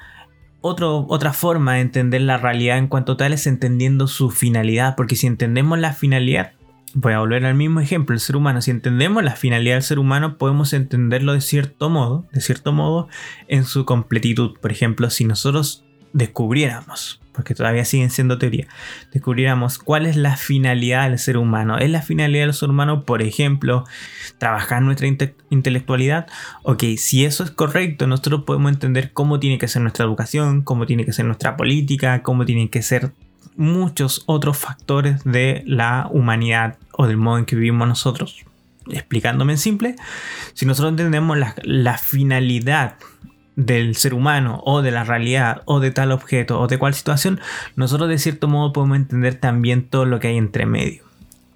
otra 0.63 1.33
forma 1.33 1.75
de 1.75 1.81
entender 1.81 2.21
la 2.23 2.37
realidad 2.37 2.79
en 2.79 2.89
cuanto 2.89 3.17
tal 3.17 3.33
es 3.33 3.47
entendiendo 3.47 4.07
su 4.07 4.31
finalidad, 4.31 4.95
porque 4.97 5.17
si 5.17 5.27
entendemos 5.27 5.79
la 5.79 5.93
finalidad, 5.93 6.53
voy 6.95 7.13
a 7.13 7.21
volver 7.21 7.45
al 7.47 7.55
mismo 7.55 7.81
ejemplo, 7.81 8.15
el 8.15 8.21
ser 8.21 8.37
humano, 8.37 8.61
si 8.63 8.71
entendemos 8.71 9.23
la 9.23 9.37
finalidad 9.37 9.77
del 9.77 9.83
ser 9.83 9.99
humano, 9.99 10.39
podemos 10.39 10.73
entenderlo 10.73 11.33
de 11.33 11.41
cierto 11.41 11.89
modo, 11.89 12.27
de 12.33 12.41
cierto 12.41 12.73
modo, 12.73 13.09
en 13.49 13.65
su 13.65 13.85
completitud. 13.85 14.59
Por 14.61 14.73
ejemplo, 14.73 15.09
si 15.11 15.25
nosotros 15.25 15.85
descubriéramos 16.13 17.21
porque 17.41 17.55
todavía 17.55 17.85
siguen 17.85 18.11
siendo 18.11 18.39
teoría, 18.39 18.67
descubriéramos 19.13 19.79
cuál 19.79 20.05
es 20.05 20.17
la 20.17 20.37
finalidad 20.37 21.09
del 21.09 21.19
ser 21.19 21.39
humano. 21.39 21.79
¿Es 21.79 21.89
la 21.89 22.03
finalidad 22.03 22.45
del 22.45 22.55
ser 22.55 22.69
humano, 22.69 23.05
por 23.05 23.23
ejemplo, 23.23 23.85
trabajar 24.39 24.83
nuestra 24.83 25.07
intelectualidad? 25.49 26.27
Ok, 26.65 26.85
si 26.99 27.25
eso 27.25 27.43
es 27.45 27.51
correcto, 27.51 28.07
nosotros 28.07 28.43
podemos 28.45 28.73
entender 28.73 29.13
cómo 29.13 29.41
tiene 29.41 29.59
que 29.59 29.69
ser 29.69 29.81
nuestra 29.83 30.05
educación, 30.05 30.63
cómo 30.63 30.85
tiene 30.85 31.05
que 31.05 31.13
ser 31.13 31.25
nuestra 31.25 31.57
política, 31.57 32.23
cómo 32.23 32.45
tienen 32.45 32.69
que 32.69 32.83
ser 32.83 33.13
muchos 33.57 34.23
otros 34.27 34.59
factores 34.59 35.25
de 35.25 35.63
la 35.67 36.09
humanidad 36.11 36.77
o 36.93 37.07
del 37.07 37.17
modo 37.17 37.39
en 37.39 37.47
que 37.47 37.57
vivimos 37.57 37.89
nosotros. 37.89 38.45
Explicándome 38.91 39.53
en 39.53 39.59
simple, 39.59 39.97
si 40.53 40.67
nosotros 40.67 40.91
entendemos 40.91 41.39
la 41.65 41.97
finalidad 41.99 42.97
del 43.57 43.97
ser 43.97 44.15
humano 44.15 44.63
o 44.65 44.83
de 44.83 44.91
la 44.91 45.05
realidad 45.05 45.63
o 45.65 45.81
de 45.81 45.91
tal 45.91 46.13
objeto 46.13 46.61
o 46.61 46.67
de 46.67 46.79
cual 46.79 46.95
situación, 46.95 47.41
nosotros 47.77 48.09
de 48.09 48.19
cierto 48.19 48.49
modo 48.49 48.73
podemos 48.73 48.97
entender 48.97 49.35
también 49.35 49.89
todo 49.89 50.05
lo 50.05 50.21
que 50.21 50.29
hay 50.29 50.37
entre 50.37 50.67
medio. 50.67 51.05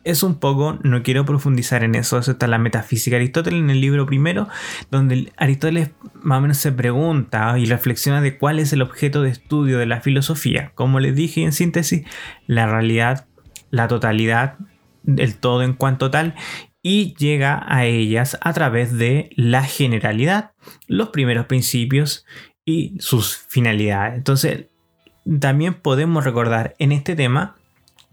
Es 0.02 0.22
un 0.22 0.34
poco, 0.34 0.78
no 0.82 1.02
quiero 1.02 1.24
profundizar 1.24 1.82
en 1.82 1.94
eso, 1.94 2.18
eso 2.18 2.32
está 2.32 2.46
la 2.46 2.58
metafísica 2.58 3.16
de 3.16 3.22
Aristóteles 3.22 3.60
en 3.60 3.70
el 3.70 3.80
libro 3.80 4.04
primero, 4.04 4.48
donde 4.90 5.32
Aristóteles 5.38 5.92
más 6.22 6.38
o 6.38 6.40
menos 6.42 6.58
se 6.58 6.72
pregunta 6.72 7.58
y 7.58 7.64
reflexiona 7.64 8.20
de 8.20 8.36
cuál 8.36 8.58
es 8.58 8.74
el 8.74 8.82
objeto 8.82 9.22
de 9.22 9.30
estudio 9.30 9.78
de 9.78 9.86
la 9.86 10.02
filosofía. 10.02 10.72
Como 10.74 11.00
les 11.00 11.14
dije 11.14 11.42
en 11.42 11.52
síntesis, 11.52 12.04
la 12.46 12.66
realidad, 12.66 13.26
la 13.70 13.88
totalidad, 13.88 14.56
el 15.06 15.36
todo 15.36 15.62
en 15.62 15.72
cuanto 15.72 16.10
tal, 16.10 16.34
y 16.86 17.14
llega 17.14 17.64
a 17.66 17.86
ellas 17.86 18.36
a 18.42 18.52
través 18.52 18.96
de 18.98 19.30
la 19.36 19.64
generalidad, 19.64 20.52
los 20.86 21.08
primeros 21.08 21.46
principios 21.46 22.26
y 22.66 22.94
sus 23.00 23.38
finalidades. 23.38 24.16
Entonces, 24.16 24.66
también 25.40 25.72
podemos 25.72 26.24
recordar 26.24 26.74
en 26.78 26.92
este 26.92 27.16
tema 27.16 27.56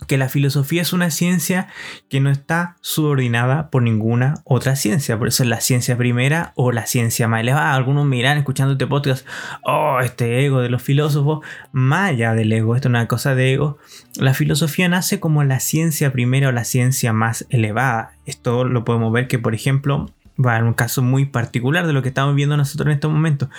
que 0.08 0.18
la 0.18 0.30
filosofía 0.30 0.82
es 0.82 0.94
una 0.94 1.12
ciencia 1.12 1.68
que 2.10 2.20
no 2.20 2.30
está 2.30 2.76
subordinada 2.82 3.70
por 3.70 3.84
ninguna 3.84 4.36
otra 4.44 4.76
ciencia. 4.76 5.18
Por 5.18 5.28
eso 5.28 5.44
es 5.44 5.50
la 5.50 5.62
ciencia 5.62 5.98
primera 5.98 6.54
o 6.56 6.72
la 6.72 6.86
ciencia 6.86 7.28
más 7.28 7.42
elevada. 7.42 7.76
Algunos 7.76 8.06
miran 8.06 8.38
escuchando 8.38 8.74
este 8.74 8.88
podcast, 8.88 9.26
oh, 9.64 10.00
este 10.02 10.46
ego 10.46 10.62
de 10.62 10.70
los 10.70 10.82
filósofos, 10.82 11.46
más 11.72 12.10
allá 12.10 12.34
del 12.34 12.52
ego, 12.52 12.76
esto 12.76 12.88
es 12.88 12.92
una 12.92 13.08
cosa 13.08 13.36
de 13.36 13.54
ego. 13.54 13.78
La 14.18 14.34
filosofía 14.34 14.90
nace 14.90 15.20
como 15.20 15.44
la 15.44 15.60
ciencia 15.60 16.12
primera 16.12 16.50
o 16.50 16.52
la 16.52 16.66
ciencia 16.66 17.14
más 17.14 17.46
elevada. 17.50 18.14
Esto 18.26 18.66
lo 18.66 18.84
podemos 18.84 19.14
ver 19.14 19.28
que, 19.28 19.40
por 19.40 19.56
ejemplo, 19.56 20.08
va 20.44 20.54
dar 20.54 20.64
un 20.64 20.74
caso 20.74 21.02
muy 21.02 21.26
particular 21.26 21.88
de 21.88 21.94
lo 21.94 22.02
que 22.02 22.10
estamos 22.10 22.36
viendo 22.36 22.58
nosotros 22.58 22.88
en 22.88 22.94
estos 22.94 23.12
momentos. 23.12 23.50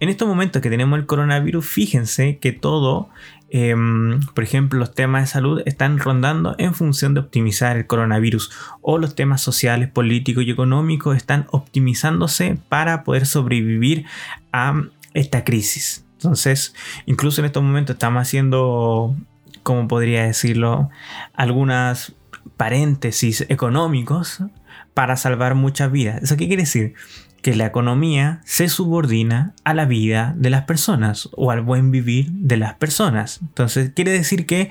En 0.00 0.08
estos 0.08 0.26
momentos 0.26 0.60
que 0.60 0.70
tenemos 0.70 0.98
el 0.98 1.06
coronavirus, 1.06 1.64
fíjense 1.64 2.38
que 2.38 2.50
todo, 2.50 3.08
em, 3.54 4.20
por 4.34 4.42
ejemplo, 4.42 4.78
los 4.78 4.94
temas 4.94 5.22
de 5.22 5.26
salud 5.26 5.62
están 5.66 5.98
rondando 5.98 6.54
en 6.58 6.74
función 6.74 7.12
de 7.12 7.20
optimizar 7.20 7.76
el 7.76 7.86
coronavirus 7.86 8.50
o 8.80 8.96
los 8.96 9.14
temas 9.14 9.42
sociales, 9.42 9.90
políticos 9.90 10.44
y 10.44 10.50
económicos 10.50 11.16
están 11.16 11.46
optimizándose 11.50 12.58
para 12.70 13.04
poder 13.04 13.26
sobrevivir 13.26 14.06
a 14.52 14.82
esta 15.12 15.44
crisis. 15.44 16.06
Entonces, 16.14 16.74
incluso 17.04 17.42
en 17.42 17.44
estos 17.44 17.62
momentos 17.62 17.94
estamos 17.94 18.22
haciendo, 18.22 19.14
como 19.62 19.86
podría 19.86 20.24
decirlo, 20.24 20.88
algunas 21.34 22.14
paréntesis 22.56 23.44
económicos 23.50 24.42
para 24.94 25.16
salvar 25.16 25.54
muchas 25.54 25.92
vidas. 25.92 26.22
¿Eso 26.22 26.36
qué 26.36 26.46
quiere 26.46 26.62
decir? 26.62 26.94
Que 27.42 27.54
la 27.54 27.66
economía 27.66 28.40
se 28.44 28.68
subordina 28.68 29.54
a 29.64 29.74
la 29.74 29.84
vida 29.84 30.32
de 30.36 30.50
las 30.50 30.62
personas 30.62 31.28
o 31.32 31.50
al 31.50 31.60
buen 31.60 31.90
vivir 31.90 32.30
de 32.30 32.56
las 32.56 32.74
personas. 32.74 33.40
Entonces 33.42 33.92
quiere 33.94 34.12
decir 34.12 34.46
que 34.46 34.70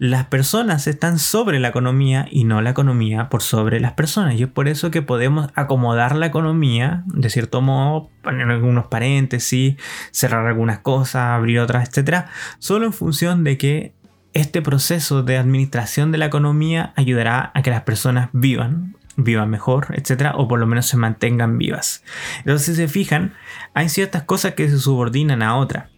las 0.00 0.24
personas 0.24 0.86
están 0.86 1.18
sobre 1.18 1.60
la 1.60 1.68
economía 1.68 2.26
y 2.30 2.44
no 2.44 2.62
la 2.62 2.70
economía 2.70 3.28
por 3.28 3.42
sobre 3.42 3.80
las 3.80 3.92
personas. 3.92 4.34
Y 4.34 4.44
es 4.44 4.48
por 4.48 4.66
eso 4.66 4.90
que 4.90 5.02
podemos 5.02 5.50
acomodar 5.54 6.16
la 6.16 6.24
economía, 6.24 7.04
de 7.06 7.28
cierto 7.28 7.60
modo, 7.60 8.08
poner 8.22 8.48
algunos 8.48 8.86
paréntesis, 8.86 9.76
cerrar 10.10 10.46
algunas 10.46 10.78
cosas, 10.78 11.32
abrir 11.32 11.60
otras, 11.60 11.86
etc. 11.88 12.24
Solo 12.58 12.86
en 12.86 12.94
función 12.94 13.44
de 13.44 13.58
que 13.58 13.92
este 14.32 14.62
proceso 14.62 15.22
de 15.22 15.36
administración 15.36 16.12
de 16.12 16.18
la 16.18 16.26
economía 16.26 16.94
ayudará 16.96 17.52
a 17.54 17.60
que 17.60 17.70
las 17.70 17.82
personas 17.82 18.30
vivan 18.32 18.96
vivan 19.24 19.50
mejor, 19.50 19.88
etcétera, 19.92 20.34
o 20.36 20.48
por 20.48 20.58
lo 20.58 20.66
menos 20.66 20.86
se 20.86 20.96
mantengan 20.96 21.58
vivas. 21.58 22.04
Entonces, 22.38 22.66
si 22.66 22.74
se 22.74 22.88
fijan, 22.88 23.34
hay 23.74 23.88
ciertas 23.88 24.24
cosas 24.24 24.54
que 24.54 24.68
se 24.68 24.78
subordinan 24.78 25.42
a 25.42 25.56
otras. 25.56 25.90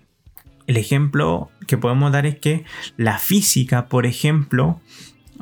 El 0.67 0.77
ejemplo 0.77 1.51
que 1.67 1.77
podemos 1.77 2.13
dar 2.13 2.27
es 2.27 2.39
que 2.39 2.65
la 2.97 3.19
física, 3.19 3.87
por 3.87 4.07
ejemplo, 4.07 4.81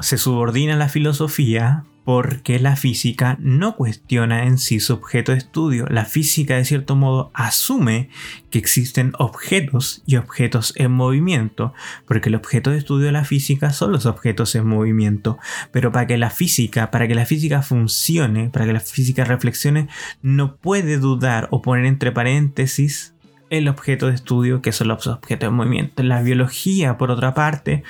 se 0.00 0.18
subordina 0.18 0.76
la 0.76 0.88
filosofía 0.88 1.84
porque 2.04 2.58
la 2.58 2.76
física 2.76 3.36
no 3.40 3.76
cuestiona 3.76 4.44
en 4.44 4.58
sí 4.58 4.80
su 4.80 4.94
objeto 4.94 5.32
de 5.32 5.38
estudio. 5.38 5.86
La 5.88 6.04
física 6.04 6.56
de 6.56 6.64
cierto 6.64 6.96
modo 6.96 7.30
asume 7.34 8.08
que 8.50 8.58
existen 8.58 9.12
objetos 9.18 10.02
y 10.06 10.16
objetos 10.16 10.72
en 10.76 10.90
movimiento, 10.92 11.72
porque 12.06 12.30
el 12.30 12.34
objeto 12.34 12.70
de 12.70 12.78
estudio 12.78 13.06
de 13.06 13.12
la 13.12 13.24
física 13.24 13.70
son 13.70 13.92
los 13.92 14.06
objetos 14.06 14.54
en 14.54 14.66
movimiento. 14.66 15.38
Pero 15.72 15.92
para 15.92 16.06
que 16.06 16.18
la 16.18 16.30
física, 16.30 16.90
para 16.90 17.06
que 17.06 17.14
la 17.14 17.26
física 17.26 17.62
funcione, 17.62 18.50
para 18.50 18.66
que 18.66 18.72
la 18.72 18.80
física 18.80 19.24
reflexione, 19.24 19.88
no 20.22 20.56
puede 20.56 20.98
dudar 20.98 21.48
o 21.50 21.62
poner 21.62 21.84
entre 21.84 22.12
paréntesis 22.12 23.14
el 23.50 23.68
objeto 23.68 24.06
de 24.06 24.14
estudio 24.14 24.62
que 24.62 24.72
son 24.72 24.88
los 24.88 25.06
objetos 25.06 25.48
en 25.48 25.54
movimiento. 25.54 26.02
La 26.02 26.22
biología, 26.22 26.96
por 26.96 27.10
otra 27.10 27.34
parte, 27.34 27.82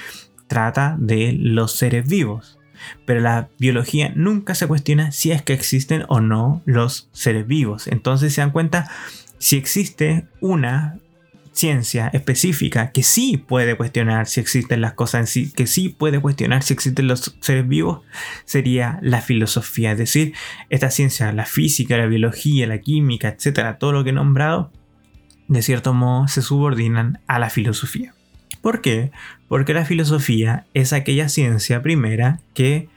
trata 0.50 0.97
de 0.99 1.33
los 1.33 1.73
seres 1.73 2.07
vivos 2.07 2.59
pero 3.04 3.21
la 3.21 3.49
biología 3.59 4.12
nunca 4.14 4.54
se 4.54 4.66
cuestiona 4.66 5.12
si 5.12 5.33
es 5.33 5.42
que 5.42 5.52
existen 5.52 6.04
o 6.09 6.21
no 6.21 6.62
los 6.64 7.09
seres 7.12 7.47
vivos. 7.47 7.87
Entonces 7.87 8.35
se 8.35 8.40
dan 8.40 8.50
cuenta 8.50 8.90
si 9.38 9.57
existe 9.57 10.26
una 10.40 10.99
ciencia 11.52 12.09
específica 12.12 12.92
que 12.92 13.02
sí 13.02 13.37
puede 13.37 13.76
cuestionar 13.76 14.26
si 14.26 14.40
existen 14.40 14.80
las 14.80 14.95
cosas 14.95 15.21
en 15.21 15.26
sí, 15.26 15.52
que 15.52 15.66
sí 15.66 15.88
puede 15.88 16.21
cuestionar 16.21 16.62
si 16.62 16.73
existen 16.73 17.09
los 17.09 17.37
seres 17.40 17.66
vivos, 17.66 18.02
sería 18.45 18.99
la 19.02 19.21
filosofía. 19.21 19.92
Es 19.92 19.99
decir, 19.99 20.35
esta 20.69 20.90
ciencia, 20.90 21.33
la 21.33 21.47
física, 21.47 21.97
la 21.97 22.07
biología, 22.07 22.66
la 22.66 22.78
química, 22.78 23.28
etcétera, 23.28 23.78
todo 23.78 23.92
lo 23.92 24.04
que 24.04 24.11
he 24.11 24.14
nombrado, 24.14 24.73
de 25.49 25.62
cierto 25.62 25.92
modo 25.92 26.28
se 26.28 26.42
subordinan 26.42 27.21
a 27.26 27.38
la 27.38 27.50
filosofía. 27.50 28.14
¿Por 28.60 28.80
qué? 28.80 29.10
Porque 29.48 29.74
la 29.74 29.84
filosofía 29.84 30.66
es 30.74 30.92
aquella 30.92 31.28
ciencia 31.28 31.82
primera 31.82 32.40
que 32.54 32.88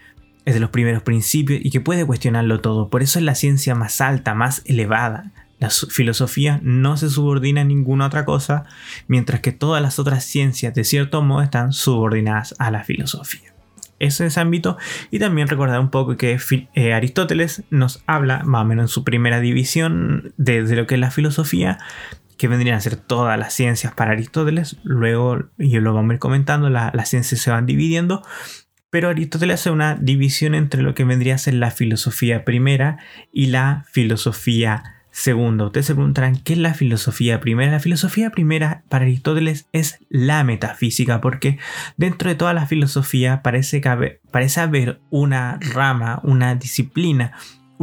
es 0.46 0.54
de 0.54 0.60
los 0.60 0.72
primeros 0.72 1.04
principios 1.04 1.62
y 1.64 1.72
que 1.72 1.82
puede 1.82 2.06
cuestionarlo 2.06 2.60
todo. 2.60 2.90
Por 2.90 3.02
eso 3.02 3.20
es 3.20 3.26
la 3.26 3.36
ciencia 3.36 3.76
más 3.76 4.02
alta, 4.02 4.34
más 4.34 4.62
elevada. 4.66 5.32
La 5.60 5.70
filosofía 5.70 6.60
no 6.62 6.98
se 6.98 7.10
subordina 7.10 7.62
a 7.62 7.66
ninguna 7.66 8.08
otra 8.08 8.26
cosa, 8.26 8.66
mientras 9.08 9.40
que 9.40 9.54
todas 9.54 9.82
las 9.82 10.00
otras 10.00 10.26
ciencias 10.26 10.74
de 10.74 10.84
cierto 10.84 11.22
modo 11.22 11.42
están 11.42 11.72
subordinadas 11.72 12.56
a 12.60 12.70
la 12.70 12.84
filosofía. 12.84 13.54
Ese 14.00 14.26
es 14.26 14.34
ese 14.34 14.42
ámbito 14.42 14.78
y 15.12 15.20
también 15.20 15.48
recordar 15.48 15.80
un 15.80 15.90
poco 15.90 16.18
que 16.18 16.38
eh, 16.74 16.94
Aristóteles 16.94 17.64
nos 17.70 18.04
habla 18.06 18.44
más 18.44 18.64
o 18.64 18.66
menos 18.66 18.84
en 18.84 18.88
su 18.90 19.06
primera 19.06 19.40
división 19.40 20.34
de, 20.36 20.64
de 20.64 20.76
lo 20.76 20.88
que 20.88 20.96
es 20.96 21.00
la 21.00 21.12
filosofía 21.12 21.78
que 22.38 22.48
vendrían 22.48 22.76
a 22.76 22.82
ser 22.82 22.96
todas 22.96 23.38
las 23.38 23.54
ciencias 23.54 23.94
para 23.94 24.12
Aristóteles. 24.12 24.78
Luego, 24.84 25.46
y 25.58 25.80
lo 25.80 25.94
vamos 25.94 26.12
a 26.12 26.14
ir 26.14 26.20
comentando, 26.20 26.70
las 26.70 27.10
ciencias 27.10 27.42
se 27.42 27.52
van 27.52 27.66
dividiendo. 27.66 28.22
Pero 28.90 29.10
Aristóteles 29.10 29.62
hace 29.62 29.72
una 29.72 29.96
división 29.96 30.54
entre 30.54 30.84
lo 30.84 30.94
que 30.94 31.04
vendría 31.04 31.36
a 31.36 31.40
ser 31.40 31.56
la 31.56 31.72
filosofía 31.72 32.46
primera 32.46 33.00
y 33.32 33.48
la 33.48 33.86
filosofía 33.92 34.84
segunda. 35.14 35.66
Ustedes 35.66 35.86
se 35.86 35.96
preguntarán, 35.96 36.38
¿qué 36.38 36.54
es 36.54 36.60
la 36.60 36.74
filosofía 36.74 37.40
primera? 37.40 37.72
La 37.72 37.80
filosofía 37.80 38.32
primera 38.32 38.84
para 38.90 39.06
Aristóteles 39.06 39.68
es 39.72 40.00
la 40.10 40.44
metafísica, 40.44 41.22
porque 41.22 41.60
dentro 41.98 42.30
de 42.30 42.36
toda 42.36 42.54
la 42.54 42.66
filosofía 42.66 43.42
parece, 43.42 43.80
que 43.80 44.20
parece 44.32 44.60
haber 44.60 45.00
una 45.10 45.60
rama, 45.74 46.20
una 46.24 46.56
disciplina, 46.56 47.34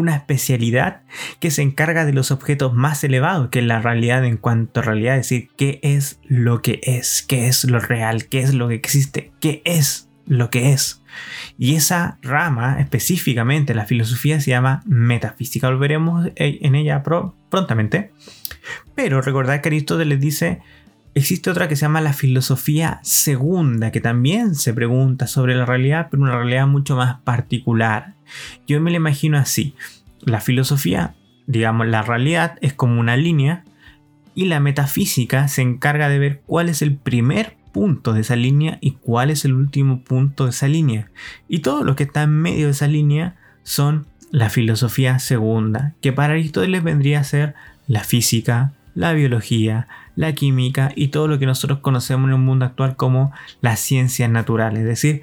una 0.01 0.17
especialidad 0.17 1.03
que 1.39 1.51
se 1.51 1.63
encarga 1.63 2.05
de 2.05 2.13
los 2.13 2.31
objetos 2.31 2.75
más 2.75 3.05
elevados, 3.05 3.49
que 3.51 3.63
la 3.63 3.81
realidad 3.81 4.25
en 4.25 4.37
cuanto 4.37 4.81
a 4.81 4.83
realidad, 4.83 5.17
es 5.17 5.29
decir, 5.29 5.49
qué 5.57 5.81
es 5.83 6.19
lo 6.27 6.63
que 6.63 6.81
es, 6.83 7.23
qué 7.23 7.47
es 7.47 7.65
lo 7.65 7.79
real, 7.79 8.27
qué 8.27 8.41
es 8.41 8.55
lo 8.55 8.69
que 8.69 8.75
existe, 8.75 9.33
qué 9.41 9.63
es 9.65 10.09
lo 10.27 10.51
que 10.51 10.73
es. 10.73 11.03
Y 11.59 11.75
esa 11.75 12.19
rama 12.23 12.81
específicamente, 12.81 13.75
la 13.75 13.85
filosofía, 13.85 14.41
se 14.41 14.51
llama 14.51 14.83
metafísica. 14.87 15.69
Volveremos 15.69 16.29
en 16.37 16.75
ella 16.75 17.03
prontamente. 17.03 18.13
Pero 18.95 19.21
recordad 19.21 19.61
que 19.61 19.69
Aristóteles 19.69 20.21
dice, 20.21 20.61
existe 21.15 21.51
otra 21.51 21.69
que 21.69 21.77
se 21.77 21.83
llama 21.83 22.01
la 22.01 22.13
filosofía 22.13 23.01
segunda, 23.03 23.91
que 23.91 24.01
también 24.01 24.55
se 24.55 24.73
pregunta 24.73 25.27
sobre 25.27 25.55
la 25.55 25.67
realidad, 25.67 26.09
pero 26.11 26.23
una 26.23 26.37
realidad 26.37 26.67
mucho 26.67 26.97
más 26.97 27.21
particular. 27.23 28.15
Yo 28.67 28.81
me 28.81 28.91
lo 28.91 28.97
imagino 28.97 29.39
así. 29.39 29.75
La 30.21 30.41
filosofía, 30.41 31.15
digamos, 31.47 31.87
la 31.87 32.03
realidad 32.03 32.59
es 32.61 32.75
como 32.75 33.01
una 33.01 33.17
línea 33.17 33.65
y 34.35 34.47
la 34.47 34.61
metafísica 34.61 35.49
se 35.49 35.63
encarga 35.63 36.09
de 36.09 36.19
ver 36.19 36.43
cuál 36.47 36.69
es 36.69 36.83
el 36.83 36.97
primer 36.97 37.57
punto 37.73 38.13
de 38.13 38.21
esa 38.21 38.37
línea 38.37 38.79
y 38.81 38.93
cuál 38.93 39.31
es 39.31 39.45
el 39.45 39.55
último 39.55 40.03
punto 40.03 40.45
de 40.45 40.51
esa 40.51 40.69
línea. 40.69 41.11
Y 41.49 41.61
todo 41.61 41.85
lo 41.85 41.97
que 41.97 42.05
está 42.05 42.23
en 42.23 42.33
medio 42.33 42.67
de 42.67 42.73
esa 42.73 42.89
línea 42.89 43.37
son 43.63 44.07
la 44.31 44.51
filosofía 44.51 45.19
segunda, 45.19 45.95
que 46.01 46.13
para 46.13 46.35
Aristóteles 46.35 46.83
vendría 46.83 47.21
a 47.21 47.25
ser 47.25 47.55
la 47.87 48.05
física, 48.05 48.73
la 48.95 49.13
biología, 49.13 49.89
la 50.17 50.35
química 50.35 50.93
y 50.95 51.09
todo 51.09 51.29
lo 51.29 51.39
que 51.39 51.47
nosotros 51.47 51.81
conocemos 51.81 52.29
en 52.29 52.35
el 52.35 52.41
mundo 52.41 52.65
actual 52.65 52.97
como 52.97 53.33
las 53.61 53.81
ciencias 53.81 54.31
naturales. 54.31 54.81
Es 54.81 54.87
decir, 54.87 55.23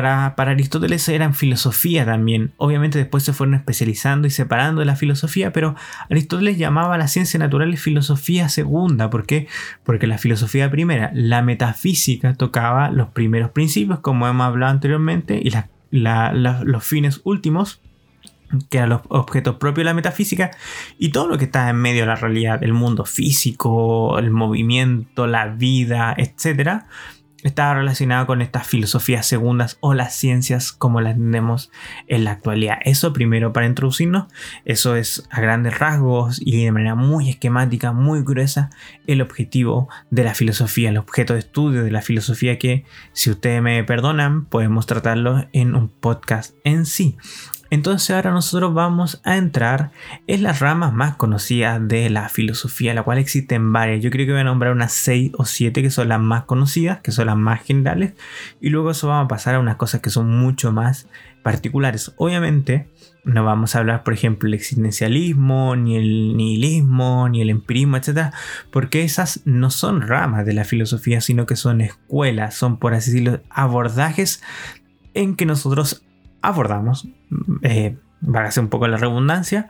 para, 0.00 0.52
Aristóteles 0.52 1.08
eran 1.08 1.34
filosofía 1.34 2.04
también. 2.04 2.52
Obviamente 2.56 2.98
después 2.98 3.24
se 3.24 3.32
fueron 3.32 3.54
especializando 3.54 4.28
y 4.28 4.30
separando 4.30 4.80
de 4.80 4.86
la 4.86 4.94
filosofía, 4.94 5.52
pero 5.52 5.74
Aristóteles 6.08 6.56
llamaba 6.56 6.94
a 6.94 6.98
las 6.98 7.12
ciencias 7.12 7.40
naturales 7.40 7.80
filosofía 7.80 8.48
segunda. 8.48 9.10
¿Por 9.10 9.26
qué? 9.26 9.48
Porque 9.84 10.06
la 10.06 10.18
filosofía 10.18 10.70
primera, 10.70 11.10
la 11.14 11.42
metafísica, 11.42 12.34
tocaba 12.34 12.90
los 12.90 13.08
primeros 13.08 13.50
principios, 13.50 13.98
como 13.98 14.28
hemos 14.28 14.46
hablado 14.46 14.72
anteriormente, 14.72 15.40
y 15.42 15.52
los 15.90 16.84
fines 16.84 17.20
últimos, 17.24 17.80
que 18.70 18.78
eran 18.78 18.90
los 18.90 19.02
objetos 19.08 19.56
propios 19.56 19.82
de 19.82 19.90
la 19.90 19.94
metafísica, 19.94 20.52
y 20.98 21.08
todo 21.08 21.26
lo 21.26 21.38
que 21.38 21.46
está 21.46 21.68
en 21.68 21.76
medio 21.76 22.02
de 22.02 22.06
la 22.06 22.14
realidad, 22.14 22.62
el 22.62 22.72
mundo 22.72 23.04
físico, 23.04 24.18
el 24.18 24.30
movimiento, 24.30 25.26
la 25.26 25.46
vida, 25.48 26.14
etcétera 26.16 26.86
estaba 27.44 27.74
relacionado 27.74 28.26
con 28.26 28.42
estas 28.42 28.66
filosofías 28.66 29.26
segundas 29.26 29.78
o 29.80 29.94
las 29.94 30.14
ciencias 30.14 30.72
como 30.72 31.00
las 31.00 31.14
tenemos 31.14 31.70
en 32.08 32.24
la 32.24 32.32
actualidad. 32.32 32.78
Eso 32.84 33.12
primero 33.12 33.52
para 33.52 33.66
introducirnos, 33.66 34.26
eso 34.64 34.96
es 34.96 35.26
a 35.30 35.40
grandes 35.40 35.78
rasgos 35.78 36.40
y 36.44 36.64
de 36.64 36.72
manera 36.72 36.94
muy 36.94 37.30
esquemática, 37.30 37.92
muy 37.92 38.22
gruesa, 38.22 38.70
el 39.06 39.20
objetivo 39.20 39.88
de 40.10 40.24
la 40.24 40.34
filosofía, 40.34 40.88
el 40.88 40.98
objeto 40.98 41.34
de 41.34 41.40
estudio 41.40 41.84
de 41.84 41.90
la 41.90 42.02
filosofía 42.02 42.58
que, 42.58 42.84
si 43.12 43.30
ustedes 43.30 43.62
me 43.62 43.82
perdonan, 43.84 44.44
podemos 44.46 44.86
tratarlo 44.86 45.46
en 45.52 45.74
un 45.74 45.88
podcast 45.88 46.54
en 46.64 46.86
sí. 46.86 47.16
Entonces 47.70 48.10
ahora 48.10 48.30
nosotros 48.30 48.72
vamos 48.72 49.20
a 49.24 49.36
entrar 49.36 49.90
en 50.26 50.42
las 50.42 50.60
ramas 50.60 50.92
más 50.92 51.16
conocidas 51.16 51.86
de 51.86 52.08
la 52.08 52.28
filosofía, 52.28 52.94
la 52.94 53.02
cual 53.02 53.18
existen 53.18 53.72
varias. 53.72 54.02
Yo 54.02 54.10
creo 54.10 54.26
que 54.26 54.32
voy 54.32 54.40
a 54.40 54.44
nombrar 54.44 54.72
unas 54.72 54.92
6 54.92 55.32
o 55.36 55.44
7 55.44 55.82
que 55.82 55.90
son 55.90 56.08
las 56.08 56.20
más 56.20 56.44
conocidas, 56.44 57.00
que 57.00 57.12
son 57.12 57.26
las 57.26 57.36
más 57.36 57.62
generales, 57.62 58.14
y 58.60 58.70
luego 58.70 58.90
eso 58.90 59.08
vamos 59.08 59.26
a 59.26 59.28
pasar 59.28 59.54
a 59.54 59.60
unas 59.60 59.76
cosas 59.76 60.00
que 60.00 60.10
son 60.10 60.30
mucho 60.30 60.72
más 60.72 61.08
particulares. 61.42 62.12
Obviamente, 62.16 62.88
no 63.24 63.44
vamos 63.44 63.74
a 63.74 63.80
hablar, 63.80 64.02
por 64.02 64.14
ejemplo, 64.14 64.48
el 64.48 64.54
existencialismo, 64.54 65.76
ni 65.76 65.96
el 65.96 66.36
nihilismo, 66.36 67.28
ni 67.28 67.42
el 67.42 67.50
empirismo, 67.50 67.96
etc. 67.96 68.32
Porque 68.70 69.02
esas 69.02 69.42
no 69.44 69.70
son 69.70 70.00
ramas 70.00 70.46
de 70.46 70.54
la 70.54 70.64
filosofía, 70.64 71.20
sino 71.20 71.46
que 71.46 71.56
son 71.56 71.80
escuelas, 71.80 72.54
son, 72.54 72.78
por 72.78 72.94
así 72.94 73.10
decirlo, 73.12 73.40
abordajes 73.50 74.42
en 75.14 75.36
que 75.36 75.46
nosotros 75.46 76.02
abordamos, 76.42 77.08
eh, 77.62 77.96
un 78.22 78.68
poco 78.68 78.88
la 78.88 78.96
redundancia, 78.96 79.68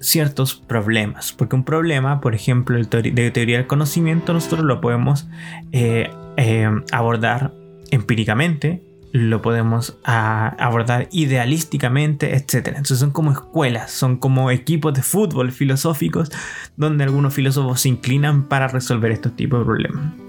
ciertos 0.00 0.54
problemas. 0.54 1.32
Porque 1.32 1.56
un 1.56 1.64
problema, 1.64 2.20
por 2.20 2.34
ejemplo, 2.34 2.78
de 2.78 3.30
teoría 3.30 3.58
del 3.58 3.66
conocimiento, 3.66 4.32
nosotros 4.32 4.64
lo 4.64 4.80
podemos 4.80 5.28
eh, 5.72 6.10
eh, 6.36 6.70
abordar 6.92 7.52
empíricamente, 7.90 8.82
lo 9.12 9.40
podemos 9.40 9.98
ah, 10.04 10.54
abordar 10.58 11.08
idealísticamente, 11.10 12.34
etc. 12.34 12.68
Entonces 12.68 12.98
son 12.98 13.12
como 13.12 13.32
escuelas, 13.32 13.90
son 13.90 14.16
como 14.18 14.50
equipos 14.50 14.92
de 14.94 15.02
fútbol 15.02 15.52
filosóficos 15.52 16.30
donde 16.76 17.04
algunos 17.04 17.32
filósofos 17.32 17.80
se 17.80 17.88
inclinan 17.88 18.48
para 18.48 18.68
resolver 18.68 19.12
estos 19.12 19.34
tipos 19.34 19.60
de 19.60 19.64
problemas. 19.64 20.25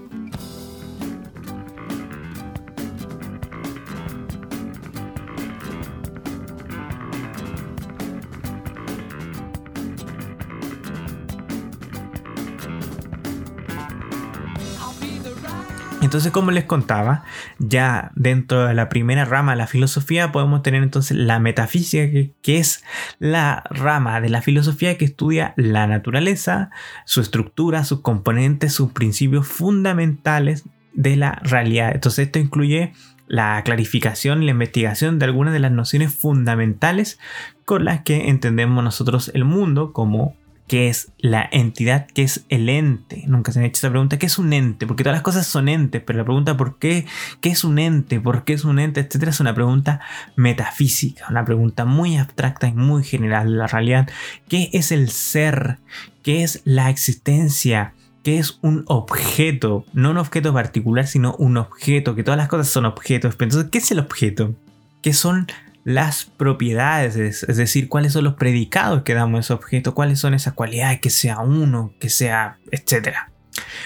Entonces, 16.08 16.32
como 16.32 16.52
les 16.52 16.64
contaba, 16.64 17.22
ya 17.58 18.12
dentro 18.14 18.66
de 18.66 18.72
la 18.72 18.88
primera 18.88 19.26
rama 19.26 19.52
de 19.52 19.58
la 19.58 19.66
filosofía 19.66 20.32
podemos 20.32 20.62
tener 20.62 20.82
entonces 20.82 21.18
la 21.18 21.38
metafísica, 21.38 22.10
que, 22.40 22.56
es 22.56 22.82
la 23.18 23.62
rama 23.68 24.18
de 24.22 24.30
la 24.30 24.40
filosofía 24.40 24.96
que 24.96 25.04
estudia 25.04 25.52
la 25.58 25.86
naturaleza, 25.86 26.70
su 27.04 27.20
estructura, 27.20 27.84
sus 27.84 28.00
componentes, 28.00 28.72
sus 28.72 28.92
principios 28.92 29.46
fundamentales 29.46 30.64
de 30.94 31.16
la 31.16 31.42
realidad. 31.42 31.92
Entonces, 31.92 32.28
esto 32.28 32.38
incluye 32.38 32.94
la 33.26 33.60
clarificación 33.62 34.46
la 34.46 34.52
investigación 34.52 35.18
de 35.18 35.26
algunas 35.26 35.52
de 35.52 35.60
las 35.60 35.72
nociones 35.72 36.14
fundamentales 36.14 37.18
con 37.66 37.84
las 37.84 38.00
que 38.00 38.30
entendemos 38.30 38.82
nosotros 38.82 39.30
el 39.34 39.44
mundo 39.44 39.92
como 39.92 40.37
qué 40.68 40.88
es 40.88 41.12
la 41.18 41.48
entidad, 41.50 42.06
qué 42.14 42.22
es 42.22 42.44
el 42.50 42.68
ente. 42.68 43.24
Nunca 43.26 43.50
se 43.50 43.58
me 43.58 43.64
ha 43.64 43.68
hecho 43.68 43.78
esa 43.78 43.90
pregunta, 43.90 44.18
¿qué 44.18 44.26
es 44.26 44.38
un 44.38 44.52
ente? 44.52 44.86
Porque 44.86 45.02
todas 45.02 45.16
las 45.16 45.22
cosas 45.22 45.46
son 45.46 45.68
entes, 45.68 46.02
pero 46.06 46.18
la 46.18 46.24
pregunta 46.24 46.56
¿por 46.56 46.78
qué? 46.78 47.06
¿Qué 47.40 47.48
es 47.48 47.64
un 47.64 47.78
ente? 47.78 48.20
¿Por 48.20 48.44
qué 48.44 48.52
es 48.52 48.64
un 48.64 48.78
ente? 48.78 49.00
Etcétera, 49.00 49.30
es 49.30 49.40
una 49.40 49.54
pregunta 49.54 50.00
metafísica, 50.36 51.26
una 51.30 51.44
pregunta 51.44 51.86
muy 51.86 52.18
abstracta 52.18 52.68
y 52.68 52.74
muy 52.74 53.02
general 53.02 53.50
de 53.50 53.56
la 53.56 53.66
realidad. 53.66 54.08
¿Qué 54.46 54.68
es 54.72 54.92
el 54.92 55.08
ser? 55.08 55.78
¿Qué 56.22 56.44
es 56.44 56.60
la 56.64 56.90
existencia? 56.90 57.94
¿Qué 58.22 58.38
es 58.38 58.58
un 58.60 58.84
objeto? 58.86 59.86
No 59.94 60.10
un 60.10 60.18
objeto 60.18 60.52
particular, 60.52 61.06
sino 61.06 61.34
un 61.36 61.56
objeto, 61.56 62.14
que 62.14 62.22
todas 62.22 62.36
las 62.36 62.48
cosas 62.48 62.68
son 62.68 62.84
objetos. 62.84 63.36
Entonces, 63.40 63.70
¿qué 63.70 63.78
es 63.78 63.90
el 63.90 64.00
objeto? 64.00 64.54
¿Qué 65.00 65.14
son 65.14 65.46
las 65.88 66.26
propiedades, 66.26 67.16
es 67.16 67.56
decir, 67.56 67.88
cuáles 67.88 68.12
son 68.12 68.24
los 68.24 68.34
predicados 68.34 69.04
que 69.04 69.14
damos 69.14 69.38
a 69.38 69.40
ese 69.40 69.52
objeto, 69.54 69.94
cuáles 69.94 70.18
son 70.18 70.34
esas 70.34 70.52
cualidades, 70.52 71.00
que 71.00 71.08
sea 71.08 71.38
uno, 71.38 71.94
que 71.98 72.10
sea, 72.10 72.58
etcétera. 72.70 73.32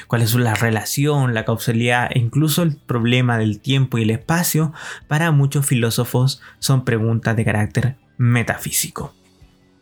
¿Cuál 0.09 0.23
es 0.23 0.35
la 0.35 0.57
relación, 0.57 1.33
la 1.33 1.45
causalidad 1.45 2.11
e 2.13 2.19
incluso 2.19 2.65
el 2.65 2.77
problema 2.77 3.39
del 3.39 3.61
tiempo 3.61 3.99
y 3.99 4.03
el 4.03 4.11
espacio? 4.11 4.73
Para 5.07 5.31
muchos 5.31 5.65
filósofos 5.65 6.43
son 6.59 6.85
preguntas 6.85 7.37
de 7.37 7.45
carácter 7.45 7.97
metafísico. 8.17 9.15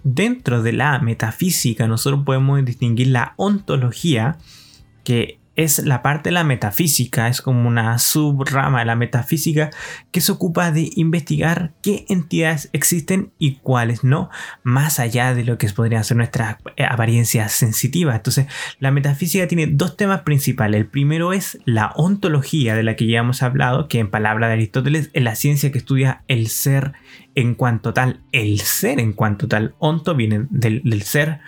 Dentro 0.05 0.63
de 0.63 0.75
la 0.75 0.99
metafísica 0.99 1.89
nosotros 1.89 2.25
podemos 2.27 2.63
distinguir 2.63 3.07
la 3.07 3.33
ontología, 3.39 4.37
que 5.05 5.39
es 5.57 5.79
la 5.81 6.01
parte 6.03 6.29
de 6.29 6.35
la 6.35 6.45
metafísica, 6.45 7.29
es 7.29 7.43
como 7.43 7.69
una 7.69 7.99
subrama 7.99 8.81
de 8.81 8.85
la 8.87 8.95
metafísica 8.95 9.71
que 10.11 10.21
se 10.21 10.33
ocupa 10.33 10.71
de 10.71 10.91
investigar 10.95 11.73
qué 11.83 12.07
entidades 12.09 12.71
existen 12.73 13.33
y 13.39 13.57
cuáles 13.57 14.05
no, 14.05 14.31
más 14.63 15.01
allá 15.01 15.35
de 15.35 15.45
lo 15.45 15.59
que 15.59 15.69
podría 15.69 16.03
ser 16.03 16.17
nuestra 16.17 16.59
eh, 16.77 16.85
apariencia 16.85 17.49
sensitiva. 17.49 18.17
Entonces, 18.17 18.47
la 18.79 18.91
metafísica 18.91 19.49
tiene 19.49 19.67
dos 19.67 19.97
temas 19.97 20.23
principales. 20.23 20.81
El 20.81 20.87
primero 20.87 21.33
es 21.33 21.59
la 21.65 21.93
ontología 21.97 22.75
de 22.75 22.83
la 22.83 22.97
que 22.97 23.07
ya 23.07 23.21
hemos 23.21 23.43
hablado, 23.43 23.89
que 23.89 23.99
en 23.99 24.11
palabra 24.11 24.47
de 24.47 24.55
Aristóteles 24.55 25.11
es 25.13 25.23
la 25.23 25.35
ciencia 25.35 25.73
que 25.73 25.79
estudia 25.79 26.23
el 26.29 26.49
ser 26.49 26.93
en 27.35 27.55
cuanto 27.55 27.93
tal, 27.93 28.21
el 28.33 28.61
ser 28.61 29.01
en 29.01 29.13
cuanto 29.13 29.49
tal, 29.49 29.75
onto 29.79 30.15
viene 30.15 30.47
del, 30.51 30.83
del 30.85 31.03
ser. 31.03 31.41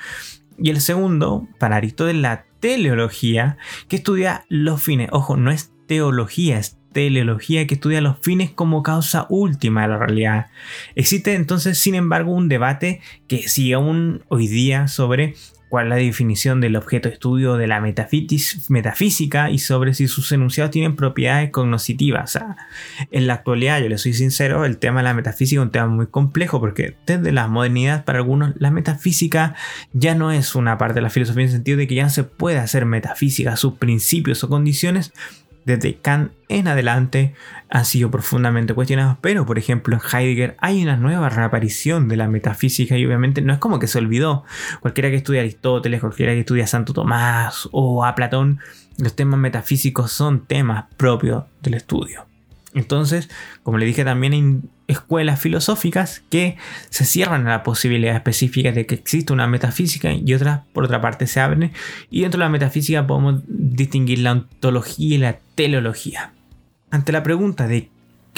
Y 0.59 0.71
el 0.71 0.81
segundo, 0.81 1.49
para 1.59 1.77
Aristóteles, 1.77 2.21
la 2.21 2.45
teleología 2.63 3.59
que 3.89 3.97
estudia 3.97 4.47
los 4.49 4.81
fines. 4.81 5.09
Ojo, 5.11 5.37
no 5.37 5.51
es 5.51 5.73
teología, 5.89 6.59
es 6.59 6.79
teleología 6.93 7.67
que 7.67 7.75
estudia 7.75 8.01
los 8.01 8.19
fines 8.21 8.51
como 8.51 8.85
causa 8.85 9.27
última 9.29 9.83
de 9.83 9.89
la 9.89 9.99
realidad. 9.99 10.47
Existe 10.95 11.35
entonces, 11.35 11.77
sin 11.77 11.97
embargo, 11.97 12.33
un 12.33 12.49
debate 12.49 13.01
que 13.27 13.49
sigue 13.49 13.75
aún 13.75 14.23
hoy 14.29 14.47
día 14.47 14.87
sobre 14.87 15.35
cuál 15.73 15.87
es 15.87 15.89
la 15.89 15.97
definición 15.97 16.61
del 16.61 16.77
objeto 16.77 17.09
de 17.09 17.15
estudio 17.15 17.57
de 17.57 17.67
la 17.67 17.81
metafísica 17.81 19.49
y 19.51 19.59
sobre 19.59 19.95
si 19.95 20.07
sus 20.07 20.31
enunciados 20.31 20.71
tienen 20.71 20.97
propiedades 20.97 21.49
cognoscitivas. 21.49 22.39
en 23.11 23.27
la 23.27 23.33
actualidad, 23.33 23.81
yo 23.81 23.89
le 23.89 23.97
soy 23.97 24.13
sincero, 24.13 24.67
el 24.67 24.77
tema 24.77 25.01
de 25.01 25.05
la 25.05 25.15
metafísica 25.15 25.63
es 25.63 25.65
un 25.65 25.73
tema 25.73 25.87
muy 25.87 26.09
complejo 26.09 26.61
porque 26.61 26.95
desde 27.07 27.33
la 27.33 27.49
modernidad 27.49 28.05
para 28.05 28.19
algunos 28.19 28.53
la 28.59 28.71
metafísica 28.71 29.55
ya 29.95 30.15
no 30.15 30.31
es 30.31 30.55
una 30.55 30.77
parte 30.77 30.97
de 30.97 31.01
la 31.01 31.09
filosofía 31.09 31.45
en 31.45 31.49
el 31.49 31.55
sentido 31.55 31.79
de 31.79 31.87
que 31.87 31.95
ya 31.95 32.05
no 32.05 32.11
se 32.11 32.25
puede 32.25 32.59
hacer 32.59 32.85
metafísica, 32.85 33.57
sus 33.57 33.73
principios 33.79 34.45
o 34.45 34.51
condiciones 34.51 35.15
desde 35.65 35.97
Kant 35.97 36.33
en 36.49 36.69
adelante 36.69 37.35
han 37.71 37.85
sido 37.85 38.11
profundamente 38.11 38.75
cuestionados, 38.75 39.17
pero 39.21 39.47
por 39.47 39.59
ejemplo 39.59 39.97
en 39.97 40.03
Heidegger 40.03 40.57
hay 40.61 40.83
una 40.83 40.97
nueva 40.97 41.29
reaparición 41.29 42.09
de 42.09 42.17
la 42.17 42.29
metafísica 42.29 42.99
y 42.99 43.07
obviamente 43.07 43.41
no 43.43 43.53
es 43.53 43.59
como 43.59 43.79
que 43.79 43.87
se 43.87 43.99
olvidó. 43.99 44.45
Cualquiera 44.81 45.11
que 45.11 45.17
estudie 45.17 45.41
Aristóteles, 45.41 46.01
cualquiera 46.01 46.33
que 46.33 46.41
estudie 46.41 46.63
a 46.63 46.67
Santo 46.67 46.93
Tomás 46.93 47.69
o 47.73 48.05
a 48.05 48.15
Platón, 48.15 48.61
los 48.99 49.15
temas 49.15 49.41
metafísicos 49.41 50.13
son 50.13 50.47
temas 50.47 50.87
propios 50.97 51.45
del 51.63 51.75
estudio. 51.75 52.27
Entonces, 52.75 53.31
como 53.63 53.79
le 53.79 53.87
dije 53.87 54.05
también 54.05 54.63
escuelas 54.89 55.41
filosóficas 55.41 56.23
que 56.31 56.57
se 56.91 57.05
cierran 57.05 57.47
a 57.47 57.51
la 57.51 57.63
posibilidad 57.63 58.15
específica 58.15 58.73
de 58.73 58.87
que 58.87 58.95
exista 58.95 59.33
una 59.33 59.47
metafísica 59.47 60.13
y 60.13 60.35
otras 60.35 60.61
por 60.73 60.85
otra 60.85 61.01
parte 61.01 61.27
se 61.27 61.41
abren 61.41 61.73
y 62.11 62.23
dentro 62.23 62.39
de 62.39 62.45
la 62.45 62.51
metafísica 62.51 63.07
podemos 63.07 63.43
distinguir 63.47 64.21
la 64.21 64.33
ontología 64.33 65.15
y 65.15 65.19
la 65.19 65.39
teleología. 65.55 66.33
Ante 66.91 67.13
la 67.13 67.23
pregunta 67.23 67.67
de 67.67 67.89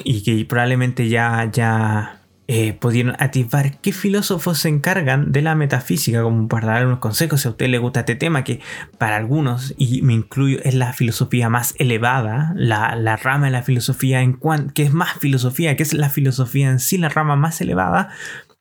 y 0.02 0.22
que 0.22 0.44
probablemente 0.44 1.08
ya 1.08 1.50
ya 1.52 2.20
eh, 2.46 2.74
pudieron 2.74 3.16
atisbar 3.18 3.78
qué 3.78 3.92
filósofos 3.92 4.58
se 4.58 4.68
encargan 4.68 5.32
de 5.32 5.40
la 5.40 5.54
metafísica, 5.54 6.22
como 6.22 6.46
para 6.46 6.68
dar 6.68 6.86
unos 6.86 6.98
consejos 6.98 7.40
si 7.40 7.48
a 7.48 7.52
usted 7.52 7.68
le 7.68 7.78
gusta 7.78 8.00
este 8.00 8.16
tema, 8.16 8.44
que 8.44 8.60
para 8.98 9.16
algunos, 9.16 9.74
y 9.78 10.02
me 10.02 10.12
incluyo, 10.12 10.58
es 10.62 10.74
la 10.74 10.92
filosofía 10.92 11.48
más 11.48 11.74
elevada, 11.78 12.52
la, 12.54 13.16
rama 13.16 13.46
de 13.46 13.52
la 13.52 13.62
filosofía 13.62 14.20
en 14.20 14.38
que 14.74 14.82
es 14.82 14.92
más 14.92 15.14
filosofía, 15.14 15.74
que 15.76 15.82
es 15.82 15.94
la 15.94 16.10
filosofía 16.10 16.68
en 16.68 16.80
sí, 16.80 16.98
la 16.98 17.08
rama 17.08 17.34
más 17.36 17.60
elevada. 17.62 18.10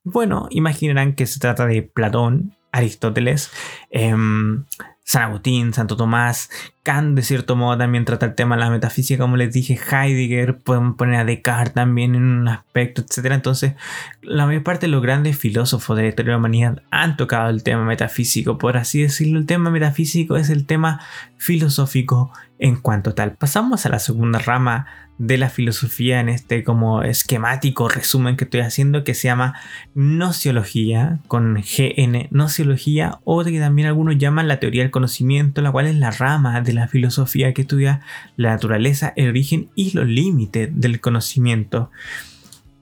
Bueno, 0.05 0.47
imaginarán 0.49 1.13
que 1.13 1.25
se 1.25 1.39
trata 1.39 1.65
de 1.65 1.81
Platón, 1.81 2.55
Aristóteles, 2.71 3.51
em, 3.89 4.63
San 5.03 5.23
Agustín, 5.23 5.73
Santo 5.73 5.97
Tomás, 5.97 6.49
Kant 6.81 7.15
de 7.15 7.23
cierto 7.23 7.55
modo 7.55 7.77
también 7.77 8.05
trata 8.05 8.25
el 8.25 8.35
tema 8.35 8.55
de 8.55 8.61
la 8.61 8.69
metafísica, 8.69 9.21
como 9.21 9.37
les 9.37 9.53
dije, 9.53 9.77
Heidegger, 9.77 10.59
podemos 10.59 10.95
poner 10.95 11.19
a 11.19 11.25
Descartes 11.25 11.73
también 11.73 12.15
en 12.15 12.23
un 12.23 12.47
aspecto, 12.47 13.01
etc. 13.01 13.31
Entonces, 13.31 13.73
la 14.21 14.45
mayor 14.45 14.63
parte 14.63 14.85
de 14.85 14.91
los 14.91 15.01
grandes 15.01 15.37
filósofos 15.37 15.95
de 15.97 16.03
la 16.03 16.09
historia 16.09 16.31
de 16.31 16.33
la 16.33 16.39
humanidad 16.39 16.81
han 16.89 17.17
tocado 17.17 17.49
el 17.49 17.63
tema 17.63 17.85
metafísico, 17.85 18.57
por 18.57 18.77
así 18.77 19.01
decirlo, 19.01 19.39
el 19.39 19.45
tema 19.45 19.69
metafísico 19.69 20.37
es 20.37 20.49
el 20.49 20.65
tema 20.65 21.01
filosófico 21.37 22.31
en 22.63 22.77
cuanto 22.77 23.13
tal. 23.13 23.33
Pasamos 23.33 23.85
a 23.85 23.89
la 23.89 23.99
segunda 23.99 24.39
rama 24.39 24.87
de 25.17 25.37
la 25.37 25.49
filosofía 25.49 26.21
en 26.21 26.29
este 26.29 26.63
como 26.63 27.03
esquemático 27.03 27.89
resumen 27.89 28.37
que 28.37 28.45
estoy 28.45 28.61
haciendo 28.61 29.03
que 29.03 29.13
se 29.13 29.27
llama 29.27 29.55
nociología 29.95 31.19
con 31.27 31.55
GN, 31.55 32.29
nociología 32.31 33.19
o 33.25 33.43
que 33.43 33.59
también 33.59 33.89
algunos 33.89 34.17
llaman 34.17 34.47
la 34.47 34.61
teoría 34.61 34.81
del 34.81 34.91
conocimiento, 34.91 35.61
la 35.61 35.73
cual 35.73 35.87
es 35.87 35.95
la 35.95 36.11
rama 36.11 36.61
de 36.61 36.71
la 36.71 36.87
filosofía 36.87 37.53
que 37.53 37.63
estudia 37.63 37.99
la 38.37 38.51
naturaleza, 38.51 39.11
el 39.17 39.27
origen 39.27 39.69
y 39.75 39.91
los 39.91 40.07
límites 40.07 40.69
del 40.71 41.01
conocimiento. 41.01 41.91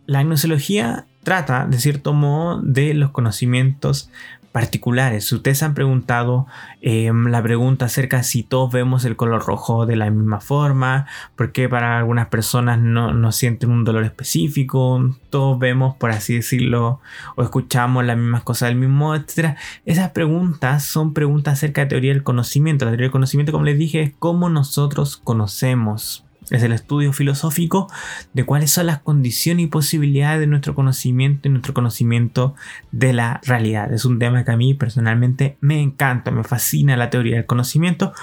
La 0.05 0.21
gnoseología 0.21 1.07
trata, 1.23 1.65
de 1.65 1.79
cierto 1.79 2.13
modo, 2.13 2.61
de 2.61 2.93
los 2.93 3.09
conocimientos 3.09 4.11
particulares. 4.51 5.31
Ustedes 5.31 5.63
han 5.63 5.73
preguntado 5.73 6.47
em, 6.81 7.27
la 7.27 7.41
pregunta 7.41 7.85
acerca 7.85 8.23
si 8.23 8.43
todos 8.43 8.71
vemos 8.71 9.05
el 9.05 9.15
color 9.15 9.45
rojo 9.45 9.85
de 9.85 9.95
la 9.95 10.09
misma 10.09 10.41
forma, 10.41 11.07
porque 11.35 11.69
para 11.69 11.97
algunas 11.97 12.27
personas 12.27 12.79
no, 12.79 13.13
no, 13.13 13.31
sienten 13.31 13.71
un 13.71 13.83
dolor 13.83 14.03
específico, 14.03 15.15
todos 15.29 15.57
vemos, 15.57 15.95
por 15.95 16.11
así 16.11 16.35
decirlo, 16.35 16.99
o 17.35 17.43
escuchamos 17.43 18.05
las 18.05 18.17
mismas 18.17 18.43
cosas 18.43 18.69
del 18.69 18.77
mismo 18.77 19.15
etc. 19.15 19.55
Esas 19.85 20.11
preguntas 20.11 20.83
son 20.83 21.13
preguntas 21.13 21.53
acerca 21.53 21.81
de 21.81 21.87
teoría 21.87 22.13
del 22.13 22.23
conocimiento. 22.23 22.85
La 22.85 22.91
teoría 22.91 23.05
del 23.05 23.11
conocimiento, 23.11 23.51
como 23.51 23.65
les 23.65 23.77
dije, 23.77 24.01
es 24.01 24.13
cómo 24.19 24.49
nosotros 24.49 25.17
conocemos 25.17 26.25
es 26.51 26.63
el 26.63 26.73
estudio 26.73 27.13
filosófico 27.13 27.87
de 28.33 28.43
cuáles 28.43 28.71
son 28.71 28.87
las 28.87 28.99
condiciones 28.99 29.65
y 29.65 29.67
posibilidades 29.67 30.39
de 30.39 30.47
nuestro 30.47 30.75
conocimiento 30.75 31.47
y 31.47 31.51
nuestro 31.51 31.73
conocimiento 31.73 32.55
de 32.91 33.13
la 33.13 33.41
realidad. 33.43 33.91
Es 33.93 34.05
un 34.05 34.19
tema 34.19 34.43
que 34.43 34.51
a 34.51 34.57
mí 34.57 34.73
personalmente 34.73 35.57
me 35.61 35.81
encanta, 35.81 36.29
me 36.31 36.43
fascina 36.43 36.97
la 36.97 37.09
teoría 37.09 37.37
del 37.37 37.45
conocimiento. 37.45 38.13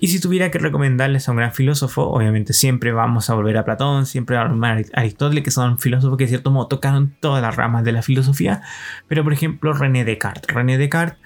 Y 0.00 0.08
si 0.08 0.20
tuviera 0.20 0.50
que 0.50 0.58
recomendarles 0.58 1.28
a 1.28 1.32
un 1.32 1.38
gran 1.38 1.52
filósofo, 1.52 2.02
obviamente 2.08 2.52
siempre 2.52 2.92
vamos 2.92 3.30
a 3.30 3.34
volver 3.34 3.56
a 3.56 3.64
Platón, 3.64 4.06
siempre 4.06 4.36
a 4.36 4.48
Aristóteles, 4.94 5.42
que 5.42 5.50
son 5.50 5.80
filósofos 5.80 6.16
que 6.16 6.24
de 6.24 6.28
cierto 6.28 6.52
modo 6.52 6.68
tocaron 6.68 7.16
todas 7.18 7.42
las 7.42 7.56
ramas 7.56 7.82
de 7.82 7.92
la 7.92 8.02
filosofía. 8.02 8.62
Pero 9.08 9.24
por 9.24 9.32
ejemplo, 9.32 9.72
René 9.72 10.04
Descartes. 10.04 10.54
René 10.54 10.78
Descartes 10.78 11.18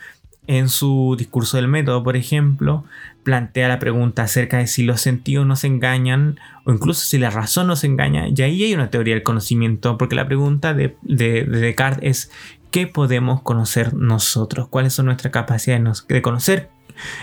en 0.46 0.68
su 0.68 1.14
discurso 1.16 1.56
del 1.56 1.68
método, 1.68 2.02
por 2.02 2.16
ejemplo, 2.16 2.84
plantea 3.22 3.68
la 3.68 3.78
pregunta 3.78 4.24
acerca 4.24 4.58
de 4.58 4.66
si 4.66 4.82
los 4.82 5.00
sentidos 5.00 5.46
nos 5.46 5.64
engañan 5.64 6.38
o 6.64 6.72
incluso 6.72 7.04
si 7.04 7.18
la 7.18 7.30
razón 7.30 7.68
nos 7.68 7.84
engaña. 7.84 8.26
Y 8.28 8.42
ahí 8.42 8.64
hay 8.64 8.74
una 8.74 8.90
teoría 8.90 9.14
del 9.14 9.22
conocimiento, 9.22 9.96
porque 9.98 10.16
la 10.16 10.26
pregunta 10.26 10.74
de, 10.74 10.96
Descartes 11.02 12.02
es 12.02 12.30
¿qué 12.70 12.86
podemos 12.86 13.42
conocer 13.42 13.94
nosotros? 13.94 14.68
¿Cuáles 14.68 14.94
son 14.94 15.06
nuestras 15.06 15.32
capacidades 15.32 16.06
de 16.08 16.22
conocer? 16.22 16.70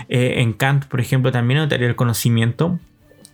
Eh, 0.08 0.40
en 0.40 0.52
Kant, 0.52 0.86
por 0.86 1.00
ejemplo, 1.00 1.30
también 1.30 1.58
hay 1.58 1.62
una 1.64 1.68
teoría 1.68 1.86
del 1.88 1.96
conocimiento 1.96 2.78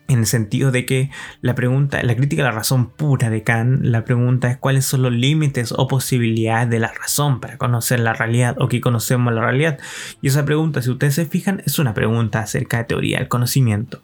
en 0.08 0.20
el 0.20 0.26
sentido 0.26 0.70
de 0.70 0.86
que 0.86 1.10
la 1.40 1.54
pregunta, 1.54 2.02
la 2.02 2.16
crítica 2.16 2.42
a 2.42 2.46
la 2.46 2.52
razón 2.52 2.90
pura 2.90 3.30
de 3.30 3.42
Kant, 3.42 3.84
la 3.84 4.04
pregunta 4.04 4.50
es 4.50 4.56
cuáles 4.56 4.84
son 4.84 5.02
los 5.02 5.12
límites 5.12 5.72
o 5.76 5.88
posibilidades 5.88 6.70
de 6.70 6.78
la 6.78 6.92
razón 6.92 7.40
para 7.40 7.58
conocer 7.58 8.00
la 8.00 8.12
realidad 8.12 8.56
o 8.58 8.68
que 8.68 8.80
conocemos 8.80 9.32
la 9.32 9.42
realidad. 9.42 9.78
Y 10.22 10.28
esa 10.28 10.44
pregunta, 10.44 10.82
si 10.82 10.90
ustedes 10.90 11.14
se 11.14 11.26
fijan, 11.26 11.62
es 11.66 11.78
una 11.78 11.94
pregunta 11.94 12.40
acerca 12.40 12.78
de 12.78 12.84
teoría 12.84 13.18
del 13.18 13.28
conocimiento 13.28 14.00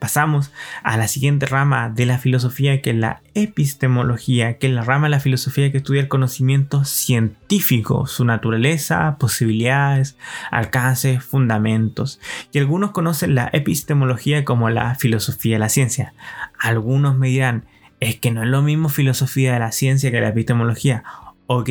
pasamos 0.00 0.50
a 0.82 0.96
la 0.96 1.06
siguiente 1.06 1.46
rama 1.46 1.90
de 1.90 2.06
la 2.06 2.18
filosofía, 2.18 2.82
que 2.82 2.90
es 2.90 2.96
la 2.96 3.22
epistemología, 3.34 4.58
que 4.58 4.66
es 4.66 4.72
la 4.72 4.82
rama 4.82 5.06
de 5.06 5.10
la 5.10 5.20
filosofía 5.20 5.70
que 5.70 5.76
estudia 5.76 6.00
el 6.00 6.08
conocimiento 6.08 6.84
científico, 6.84 8.06
su 8.06 8.24
naturaleza, 8.24 9.16
posibilidades, 9.18 10.16
alcances, 10.50 11.22
fundamentos. 11.22 12.18
Y 12.50 12.58
algunos 12.58 12.90
conocen 12.90 13.34
la 13.34 13.50
epistemología 13.52 14.44
como 14.44 14.70
la 14.70 14.96
filosofía 14.96 15.56
de 15.56 15.60
la 15.60 15.68
ciencia. 15.68 16.14
Algunos 16.58 17.16
me 17.16 17.28
dirán, 17.28 17.66
es 18.00 18.18
que 18.18 18.30
no 18.30 18.42
es 18.42 18.48
lo 18.48 18.62
mismo 18.62 18.88
filosofía 18.88 19.52
de 19.52 19.60
la 19.60 19.70
ciencia 19.70 20.10
que 20.10 20.20
la 20.20 20.30
epistemología. 20.30 21.04
Ok, 21.46 21.68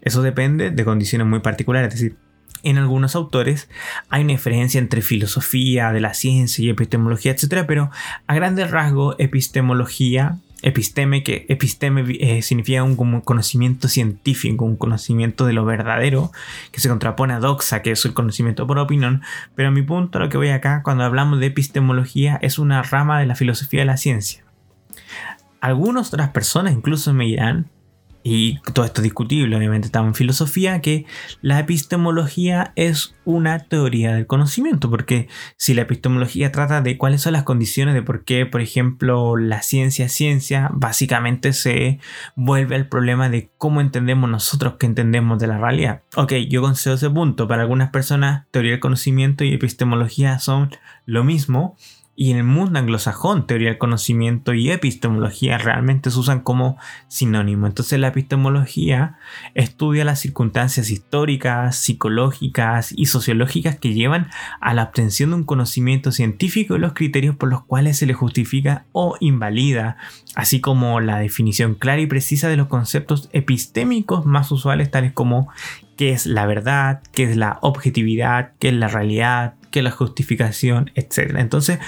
eso 0.00 0.22
depende 0.22 0.70
de 0.70 0.84
condiciones 0.86 1.26
muy 1.26 1.40
particulares, 1.40 1.94
es 1.94 2.00
decir, 2.00 2.27
en 2.62 2.78
algunos 2.78 3.14
autores 3.14 3.68
hay 4.08 4.22
una 4.24 4.32
diferencia 4.32 4.78
entre 4.78 5.02
filosofía 5.02 5.92
de 5.92 6.00
la 6.00 6.14
ciencia 6.14 6.64
y 6.64 6.70
epistemología, 6.70 7.32
etc. 7.32 7.64
Pero 7.66 7.90
a 8.26 8.34
grandes 8.34 8.70
rasgos, 8.70 9.16
epistemología, 9.18 10.38
episteme, 10.62 11.22
que 11.22 11.46
episteme 11.48 12.04
eh, 12.20 12.42
significa 12.42 12.82
un 12.82 13.20
conocimiento 13.20 13.88
científico, 13.88 14.64
un 14.64 14.76
conocimiento 14.76 15.46
de 15.46 15.52
lo 15.52 15.64
verdadero, 15.64 16.32
que 16.72 16.80
se 16.80 16.88
contrapone 16.88 17.34
a 17.34 17.38
doxa, 17.38 17.82
que 17.82 17.92
es 17.92 18.04
el 18.04 18.14
conocimiento 18.14 18.66
por 18.66 18.78
opinión. 18.78 19.22
Pero 19.54 19.70
mi 19.70 19.82
punto, 19.82 20.18
lo 20.18 20.28
que 20.28 20.36
voy 20.36 20.48
acá, 20.48 20.82
cuando 20.82 21.04
hablamos 21.04 21.40
de 21.40 21.46
epistemología, 21.46 22.38
es 22.42 22.58
una 22.58 22.82
rama 22.82 23.20
de 23.20 23.26
la 23.26 23.36
filosofía 23.36 23.80
de 23.80 23.86
la 23.86 23.96
ciencia. 23.96 24.44
Algunas 25.60 26.08
otras 26.08 26.30
personas 26.30 26.72
incluso 26.72 27.12
me 27.12 27.24
dirán 27.24 27.66
y 28.30 28.60
todo 28.74 28.84
esto 28.84 29.00
es 29.00 29.04
discutible, 29.04 29.56
obviamente 29.56 29.86
estamos 29.86 30.08
en 30.08 30.14
filosofía, 30.14 30.80
que 30.82 31.06
la 31.40 31.58
epistemología 31.58 32.72
es 32.76 33.14
una 33.24 33.58
teoría 33.58 34.14
del 34.14 34.26
conocimiento, 34.26 34.90
porque 34.90 35.28
si 35.56 35.72
la 35.72 35.82
epistemología 35.82 36.52
trata 36.52 36.82
de 36.82 36.98
cuáles 36.98 37.22
son 37.22 37.32
las 37.32 37.44
condiciones 37.44 37.94
de 37.94 38.02
por 38.02 38.24
qué, 38.24 38.44
por 38.44 38.60
ejemplo, 38.60 39.36
la 39.36 39.62
ciencia 39.62 40.06
es 40.06 40.12
ciencia, 40.12 40.68
básicamente 40.74 41.54
se 41.54 42.00
vuelve 42.36 42.76
al 42.76 42.88
problema 42.88 43.30
de 43.30 43.50
cómo 43.56 43.80
entendemos 43.80 44.28
nosotros 44.28 44.74
que 44.78 44.86
entendemos 44.86 45.38
de 45.38 45.46
la 45.46 45.58
realidad. 45.58 46.02
Ok, 46.14 46.34
yo 46.50 46.60
concedo 46.60 46.96
ese 46.96 47.08
punto, 47.08 47.48
para 47.48 47.62
algunas 47.62 47.90
personas 47.90 48.46
teoría 48.50 48.72
del 48.72 48.80
conocimiento 48.80 49.44
y 49.44 49.54
epistemología 49.54 50.38
son 50.38 50.70
lo 51.06 51.24
mismo, 51.24 51.76
y 52.20 52.32
en 52.32 52.38
el 52.38 52.42
mundo 52.42 52.80
anglosajón, 52.80 53.46
teoría 53.46 53.68
del 53.68 53.78
conocimiento 53.78 54.52
y 54.52 54.72
epistemología 54.72 55.56
realmente 55.56 56.10
se 56.10 56.18
usan 56.18 56.40
como 56.40 56.76
sinónimo. 57.06 57.68
Entonces 57.68 58.00
la 58.00 58.08
epistemología 58.08 59.18
estudia 59.54 60.04
las 60.04 60.18
circunstancias 60.18 60.90
históricas, 60.90 61.76
psicológicas 61.76 62.92
y 62.96 63.06
sociológicas 63.06 63.78
que 63.78 63.94
llevan 63.94 64.30
a 64.60 64.74
la 64.74 64.82
obtención 64.82 65.30
de 65.30 65.36
un 65.36 65.44
conocimiento 65.44 66.10
científico 66.10 66.74
y 66.74 66.80
los 66.80 66.92
criterios 66.92 67.36
por 67.36 67.50
los 67.50 67.62
cuales 67.62 67.98
se 67.98 68.06
le 68.06 68.14
justifica 68.14 68.86
o 68.90 69.16
invalida, 69.20 69.96
así 70.34 70.60
como 70.60 70.98
la 70.98 71.20
definición 71.20 71.76
clara 71.76 72.00
y 72.00 72.08
precisa 72.08 72.48
de 72.48 72.56
los 72.56 72.66
conceptos 72.66 73.28
epistémicos 73.32 74.26
más 74.26 74.50
usuales 74.50 74.90
tales 74.90 75.12
como 75.12 75.50
qué 75.98 76.12
es 76.12 76.26
la 76.26 76.46
verdad, 76.46 77.02
qué 77.12 77.24
es 77.24 77.36
la 77.36 77.58
objetividad, 77.60 78.52
qué 78.60 78.68
es 78.68 78.74
la 78.74 78.86
realidad, 78.86 79.54
que 79.72 79.82
la 79.82 79.90
justificación, 79.90 80.92
etc. 80.94 81.34
Entonces, 81.36 81.80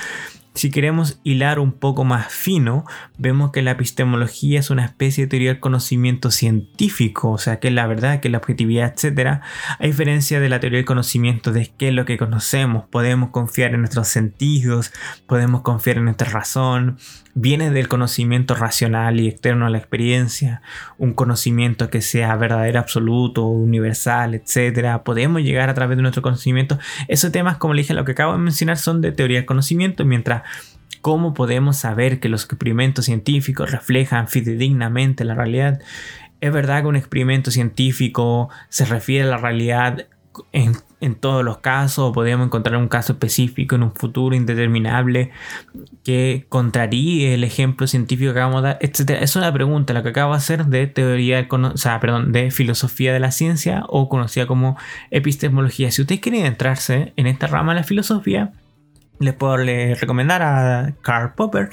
si 0.54 0.70
queremos 0.70 1.20
hilar 1.22 1.58
un 1.60 1.72
poco 1.72 2.04
más 2.04 2.32
fino, 2.32 2.84
vemos 3.18 3.52
que 3.52 3.62
la 3.62 3.72
epistemología 3.72 4.58
es 4.58 4.70
una 4.70 4.84
especie 4.84 5.24
de 5.24 5.28
teoría 5.28 5.52
del 5.52 5.60
conocimiento 5.60 6.30
científico, 6.30 7.30
o 7.30 7.38
sea, 7.38 7.60
que 7.60 7.68
es 7.68 7.74
la 7.74 7.86
verdad, 7.86 8.20
que 8.20 8.28
es 8.28 8.32
la 8.32 8.38
objetividad, 8.38 8.92
etc. 8.92 9.40
A 9.78 9.86
diferencia 9.86 10.40
de 10.40 10.48
la 10.48 10.58
teoría 10.58 10.78
del 10.78 10.86
conocimiento 10.86 11.52
de 11.52 11.70
qué 11.78 11.88
es 11.88 11.94
lo 11.94 12.04
que 12.04 12.18
conocemos, 12.18 12.84
podemos 12.90 13.30
confiar 13.30 13.74
en 13.74 13.80
nuestros 13.80 14.08
sentidos, 14.08 14.92
podemos 15.26 15.62
confiar 15.62 15.98
en 15.98 16.04
nuestra 16.04 16.28
razón, 16.28 16.98
viene 17.34 17.70
del 17.70 17.88
conocimiento 17.88 18.54
racional 18.54 19.20
y 19.20 19.28
externo 19.28 19.66
a 19.66 19.70
la 19.70 19.78
experiencia, 19.78 20.62
un 20.98 21.14
conocimiento 21.14 21.90
que 21.90 22.02
sea 22.02 22.34
verdadero, 22.36 22.80
absoluto, 22.80 23.46
universal, 23.46 24.34
etc. 24.34 25.00
Podemos 25.04 25.42
llegar 25.42 25.70
a 25.70 25.74
través 25.74 25.96
de 25.96 26.02
nuestro 26.02 26.22
conocimiento. 26.22 26.78
Esos 27.08 27.30
temas, 27.30 27.56
como 27.56 27.74
le 27.74 27.82
dije, 27.82 27.94
lo 27.94 28.04
que 28.04 28.12
acabo 28.12 28.32
de 28.32 28.38
mencionar 28.38 28.78
son 28.78 29.00
de 29.00 29.12
teoría 29.12 29.38
del 29.38 29.46
conocimiento, 29.46 30.04
mientras 30.04 30.39
cómo 31.00 31.34
podemos 31.34 31.76
saber 31.76 32.20
que 32.20 32.28
los 32.28 32.44
experimentos 32.44 33.06
científicos 33.06 33.70
reflejan 33.70 34.28
fidedignamente 34.28 35.24
la 35.24 35.34
realidad. 35.34 35.80
Es 36.40 36.52
verdad 36.52 36.82
que 36.82 36.88
un 36.88 36.96
experimento 36.96 37.50
científico 37.50 38.48
se 38.68 38.84
refiere 38.84 39.26
a 39.26 39.30
la 39.30 39.36
realidad 39.36 40.06
en, 40.52 41.14
todos 41.16 41.44
los 41.44 41.58
casos, 41.58 42.12
podríamos 42.12 42.46
encontrar 42.46 42.76
un 42.76 42.88
caso 42.88 43.14
específico 43.14 43.74
en 43.74 43.82
un 43.82 43.92
futuro 43.92 44.36
indeterminable 44.36 45.30
que 46.04 46.46
contraríe 46.48 47.34
el 47.34 47.42
ejemplo 47.42 47.86
científico 47.86 48.32
que 48.32 48.38
acabamos 48.38 48.62
de 48.62 48.68
dar, 48.68 48.78
etc. 48.80 49.22
Es 49.22 49.34
una 49.34 49.52
pregunta, 49.52 49.92
la 49.92 50.02
que 50.02 50.10
acabo 50.10 50.32
de 50.32 50.38
hacer 50.38 50.66
de 50.66 50.86
teoría, 50.86 51.46
o 51.50 51.76
sea, 51.76 52.00
perdón, 52.00 52.32
de 52.32 52.50
filosofía 52.50 53.12
de 53.12 53.20
la 53.20 53.32
ciencia 53.32 53.84
o 53.88 54.08
conocida 54.08 54.46
como 54.46 54.76
epistemología. 55.10 55.90
Si 55.90 56.02
ustedes 56.02 56.20
quieren 56.20 56.44
entrarse 56.44 57.12
en 57.16 57.26
esta 57.26 57.46
rama 57.46 57.72
de 57.72 57.80
la 57.80 57.84
filosofía, 57.84 58.52
les 59.20 59.34
puedo 59.34 59.56
recomendar 59.58 60.42
a 60.42 60.94
Karl 61.02 61.34
Popper. 61.34 61.68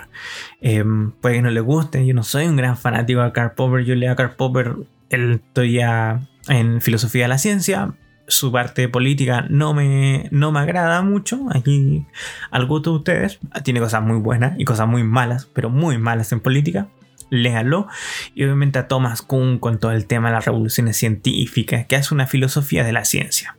Em, 0.61 1.11
puede 1.11 1.35
que 1.35 1.41
no 1.41 1.49
les 1.49 1.63
guste, 1.63 2.05
yo 2.05 2.13
no 2.13 2.23
soy 2.23 2.45
un 2.45 2.57
gran 2.57 2.77
fanático 2.77 3.23
de 3.23 3.31
Karl 3.31 3.53
Popper. 3.53 3.85
Yo 3.85 3.95
leo 3.95 4.11
a 4.11 4.15
Karl 4.15 4.35
Popper 4.35 4.75
el 5.09 5.41
ya 5.55 6.27
en 6.49 6.81
filosofía 6.81 7.23
de 7.23 7.29
la 7.29 7.37
ciencia. 7.37 7.95
Su 8.27 8.51
parte 8.51 8.89
política 8.89 9.45
no 9.49 9.73
me, 9.73 10.27
no 10.31 10.51
me 10.51 10.59
agrada 10.59 11.01
mucho. 11.01 11.45
Aquí 11.53 12.05
al 12.51 12.65
gusto 12.65 12.91
de 12.91 12.97
ustedes. 12.97 13.39
Tiene 13.63 13.79
cosas 13.79 14.03
muy 14.03 14.19
buenas 14.19 14.59
y 14.59 14.65
cosas 14.65 14.87
muy 14.87 15.03
malas, 15.03 15.49
pero 15.53 15.69
muy 15.69 15.97
malas 15.97 16.33
en 16.33 16.41
política. 16.41 16.89
Léalo. 17.29 17.87
Y 18.35 18.43
obviamente 18.43 18.79
a 18.79 18.89
Thomas 18.89 19.21
Kuhn 19.21 19.59
con 19.59 19.79
todo 19.79 19.91
el 19.91 20.05
tema 20.05 20.27
de 20.27 20.35
las 20.35 20.45
revoluciones 20.45 20.97
científicas, 20.97 21.85
que 21.85 21.95
hace 21.95 22.13
una 22.13 22.27
filosofía 22.27 22.83
de 22.83 22.91
la 22.91 23.05
ciencia. 23.05 23.55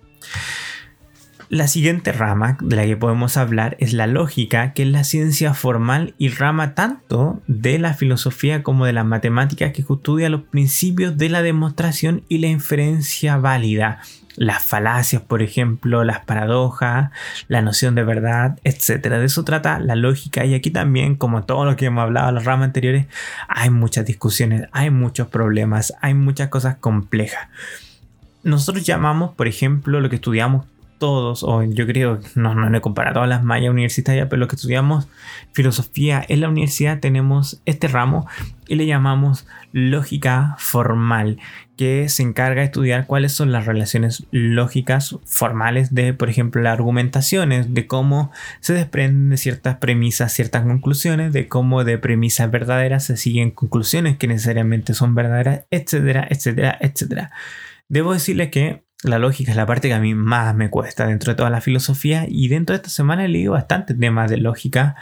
La 1.51 1.67
siguiente 1.67 2.13
rama 2.13 2.59
de 2.61 2.77
la 2.77 2.85
que 2.85 2.99
podemos 2.99 3.39
hablar 3.39 3.79
es 3.81 3.95
la 3.95 4.07
lógica, 4.07 4.75
que 4.75 4.83
es 4.83 4.89
la 4.91 5.03
ciencia 5.03 5.55
formal 5.55 6.13
y 6.19 6.29
rama 6.29 6.75
tanto 6.75 7.41
de 7.47 7.79
la 7.79 7.95
filosofía 7.95 8.63
como 8.63 8.85
de 8.85 8.93
las 8.93 9.07
matemáticas 9.07 9.73
que 9.73 9.81
estudia 9.81 10.29
los 10.29 10.43
principios 10.43 11.17
de 11.17 11.31
la 11.31 11.41
demostración 11.41 12.23
y 12.29 12.37
la 12.39 12.49
inferencia 12.49 13.39
válida, 13.39 14.03
las 14.37 14.63
falacias, 14.63 15.23
por 15.23 15.41
ejemplo, 15.41 16.05
las 16.05 16.21
paradojas, 16.21 17.13
la 17.49 17.63
noción 17.63 17.95
de 17.95 18.05
verdad, 18.05 18.59
etc. 18.65 19.09
De 19.09 19.25
eso 19.25 19.43
trata 19.43 19.79
la 19.79 19.97
lógica. 19.97 20.45
Y 20.45 20.53
aquí 20.53 20.71
también, 20.71 21.17
como 21.17 21.45
todo 21.45 21.65
lo 21.65 21.77
que 21.77 21.87
hemos 21.87 22.03
hablado 22.03 22.29
en 22.29 22.35
las 22.35 22.45
ramas 22.45 22.67
anteriores, 22.67 23.07
hay 23.49 23.71
muchas 23.71 24.05
discusiones, 24.05 24.69
hay 24.73 24.91
muchos 24.91 25.29
problemas, 25.29 25.95
hay 26.03 26.13
muchas 26.13 26.51
cosas 26.51 26.77
complejas. 26.77 27.49
Nosotros 28.43 28.85
llamamos, 28.85 29.35
por 29.35 29.49
ejemplo, 29.49 29.99
lo 30.03 30.11
que 30.11 30.17
estudiamos 30.17 30.67
todos, 30.99 31.43
o 31.43 31.63
yo 31.63 31.87
creo, 31.87 32.21
no, 32.35 32.55
no 32.55 32.77
he 32.77 32.81
comparado 32.81 33.15
todas 33.15 33.29
las 33.29 33.45
mallas 33.45 33.71
universitarias, 33.71 34.27
pero 34.29 34.41
los 34.41 34.49
que 34.49 34.57
estudiamos 34.57 35.09
filosofía 35.53 36.25
en 36.29 36.41
la 36.41 36.49
universidad 36.49 37.01
tenemos 37.01 37.61
este 37.65 37.89
ramo 37.89 38.27
y 38.67 38.75
le 38.75 38.87
llamamos 38.87 39.47
lógica 39.73 40.57
formal, 40.59 41.39
que 41.77 42.09
se 42.09 42.23
encarga 42.23 42.61
de 42.61 42.67
estudiar 42.67 43.07
cuáles 43.07 43.33
son 43.33 43.53
las 43.53 43.67
relaciones 43.67 44.27
lógicas 44.31 45.17
formales 45.25 45.95
de, 45.95 46.13
por 46.13 46.29
ejemplo, 46.29 46.61
las 46.61 46.75
argumentaciones, 46.75 47.73
de 47.73 47.87
cómo 47.87 48.31
se 48.61 48.75
desprenden 48.75 49.31
de 49.31 49.37
ciertas 49.37 49.77
premisas, 49.77 50.33
ciertas 50.33 50.65
conclusiones, 50.65 51.33
de 51.33 51.49
cómo 51.49 51.85
de 51.85 51.99
premisas 51.99 52.51
verdaderas 52.51 53.05
se 53.05 53.17
siguen 53.17 53.53
conclusiones 53.53 54.19
que 54.19 54.27
necesariamente 54.27 54.93
son 54.93 55.15
verdaderas, 55.15 55.67
etcétera, 55.71 56.27
etcétera, 56.29 56.77
etcétera. 56.81 57.31
Debo 57.89 58.13
decirle 58.13 58.51
que 58.51 58.88
la 59.05 59.19
lógica 59.19 59.53
es 59.53 59.57
la 59.57 59.67
parte 59.67 59.89
que 59.89 59.95
a 59.95 60.01
mí 60.01 60.15
más 60.15 60.55
me 60.55 60.71
cuesta 60.71 61.07
dentro 61.07 61.33
de 61.33 61.37
toda 61.37 61.51
la 61.51 61.61
filosofía 61.61 62.27
y 62.29 62.49
dentro 62.49 62.75
de 62.75 62.79
esta 62.79 62.91
semana 62.91 63.25
he 63.25 63.29
leído 63.29 63.53
bastantes 63.53 63.99
temas 63.99 64.31
de 64.31 64.39
lógica 64.39 64.97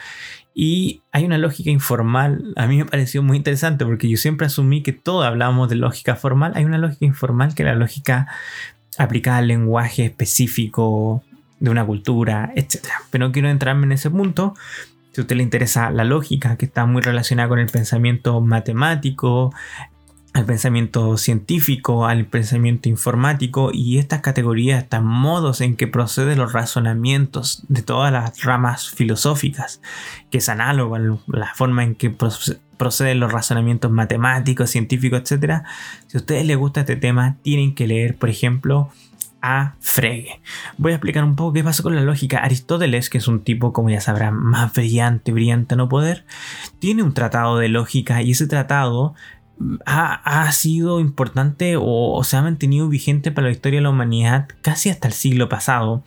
y 0.55 1.03
hay 1.13 1.25
una 1.25 1.39
lógica 1.39 1.71
informal, 1.71 2.55
a 2.57 2.67
mí 2.67 2.79
me 2.79 2.87
pareció 2.87 3.23
muy 3.23 3.37
interesante 3.37 3.85
porque 3.85 4.09
yo 4.09 4.17
siempre 4.17 4.47
asumí 4.47 4.83
que 4.83 4.93
todos 4.93 5.27
hablábamos 5.27 5.69
de 5.69 5.77
lógica 5.77 6.17
formal, 6.17 6.53
hay 6.55 6.65
una 6.65 6.79
lógica 6.79 7.05
informal 7.05 7.55
que 7.55 7.63
es 7.63 7.67
la 7.67 7.75
lógica 7.75 8.27
aplicada 8.99 9.39
al 9.39 9.49
lenguaje 9.49 10.07
específico 10.07 11.23
de 11.61 11.71
una 11.71 11.85
cultura, 11.85 12.53
etc. 12.55 12.87
Pero 13.11 13.27
no 13.27 13.33
quiero 13.33 13.49
entrarme 13.49 13.85
en 13.87 13.93
ese 13.93 14.11
punto. 14.11 14.55
Si 15.13 15.21
a 15.21 15.23
usted 15.23 15.37
le 15.37 15.43
interesa 15.43 15.91
la 15.91 16.05
lógica, 16.05 16.57
que 16.57 16.67
está 16.67 16.87
muy 16.87 17.03
relacionada 17.03 17.49
con 17.49 17.59
el 17.59 17.69
pensamiento 17.69 18.41
matemático, 18.41 19.53
al 20.37 20.45
pensamiento 20.45 21.17
científico, 21.17 22.05
al 22.05 22.27
pensamiento 22.27 22.91
informático 22.91 23.71
y 23.73 23.97
estas 23.97 24.21
categorías, 24.21 24.83
estos 24.83 25.03
modos 25.03 25.63
en 25.63 25.77
que 25.77 25.87
proceden 25.87 26.37
los 26.37 26.53
razonamientos 26.53 27.65
de 27.69 27.81
todas 27.81 28.13
las 28.13 28.43
ramas 28.43 28.91
filosóficas, 28.91 29.81
que 30.31 30.37
es 30.37 30.51
análogo 30.51 30.97
a 30.97 30.99
la 30.99 31.55
forma 31.55 31.85
en 31.85 31.95
que 31.95 32.15
proceden 32.77 33.19
los 33.19 33.33
razonamientos 33.33 33.91
matemáticos, 33.91 34.69
científicos, 34.69 35.23
etc. 35.23 35.63
Si 36.07 36.19
a 36.19 36.21
ustedes 36.21 36.45
les 36.45 36.59
gusta 36.59 36.81
este 36.81 36.97
tema, 36.97 37.39
tienen 37.41 37.75
que 37.75 37.87
leer, 37.87 38.19
por 38.19 38.29
ejemplo, 38.29 38.91
a 39.41 39.77
Frege. 39.81 40.41
Voy 40.77 40.93
a 40.93 40.97
explicar 40.97 41.25
un 41.25 41.37
poco 41.37 41.53
qué 41.53 41.65
pasa 41.65 41.83
con 41.83 41.95
la 41.95 42.03
lógica. 42.03 42.41
Aristóteles, 42.41 43.09
que 43.09 43.19
es 43.19 43.29
un 43.29 43.41
tipo, 43.41 43.73
como 43.73 43.89
ya 43.89 44.01
sabrán, 44.01 44.35
más 44.35 44.73
brillante, 44.75 45.33
brillante 45.33 45.77
no 45.77 45.89
poder, 45.89 46.27
tiene 46.79 47.03
un 47.03 47.15
tratado 47.15 47.57
de 47.57 47.69
lógica 47.69 48.23
y 48.23 48.33
ese 48.33 48.47
tratado 48.47 49.15
ha, 49.85 50.53
sido 50.53 51.01
importante 51.01 51.77
o, 51.79 52.23
se 52.25 52.37
ha 52.37 52.43
mantenido 52.43 52.89
vigente 52.89 53.31
para 53.31 53.49
la 53.49 53.53
historia 53.53 53.79
de 53.79 53.85
la 53.85 53.91
humanidad 53.91 54.49
casi 54.63 54.91
hasta 54.91 55.09
el 55.09 55.15
siglo 55.15 55.49
pasado. 55.49 56.05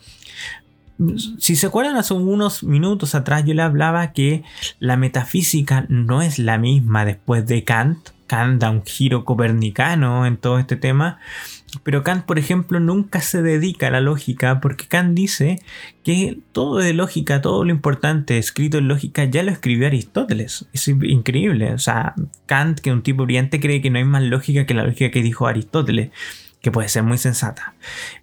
Si 1.38 1.56
se 1.56 1.66
acuerdan, 1.66 1.96
hace 1.96 2.12
unos 2.12 2.62
minutos 2.62 3.14
atrás 3.14 3.44
yo 3.46 3.54
le 3.54 3.62
hablaba 3.62 4.12
que 4.12 4.42
la 4.78 4.96
metafísica 4.96 5.86
no 5.88 6.20
es 6.20 6.38
la 6.38 6.58
misma 6.58 7.04
después 7.04 7.46
de 7.46 7.64
Kant. 7.64 8.10
Kant 8.26 8.60
da 8.60 8.70
un 8.70 8.84
giro 8.84 9.24
copernicano 9.24 10.26
en 10.26 10.36
todo 10.36 10.58
este 10.58 10.76
tema 10.76 11.18
pero 11.82 12.02
Kant, 12.02 12.24
por 12.24 12.38
ejemplo, 12.38 12.80
nunca 12.80 13.20
se 13.20 13.42
dedica 13.42 13.88
a 13.88 13.90
la 13.90 14.00
lógica 14.00 14.60
porque 14.60 14.86
Kant 14.86 15.14
dice 15.14 15.60
que 16.02 16.38
todo 16.52 16.78
de 16.78 16.92
lógica, 16.92 17.40
todo 17.40 17.64
lo 17.64 17.70
importante 17.70 18.38
escrito 18.38 18.78
en 18.78 18.88
lógica 18.88 19.24
ya 19.24 19.42
lo 19.42 19.50
escribió 19.50 19.86
Aristóteles. 19.86 20.66
Es 20.72 20.88
increíble. 20.88 21.72
O 21.72 21.78
sea, 21.78 22.14
Kant, 22.46 22.80
que 22.80 22.90
es 22.90 22.96
un 22.96 23.02
tipo 23.02 23.24
brillante, 23.24 23.60
cree 23.60 23.80
que 23.80 23.90
no 23.90 23.98
hay 23.98 24.04
más 24.04 24.22
lógica 24.22 24.66
que 24.66 24.74
la 24.74 24.84
lógica 24.84 25.10
que 25.10 25.22
dijo 25.22 25.46
Aristóteles, 25.46 26.10
que 26.60 26.70
puede 26.70 26.88
ser 26.88 27.02
muy 27.02 27.18
sensata. 27.18 27.74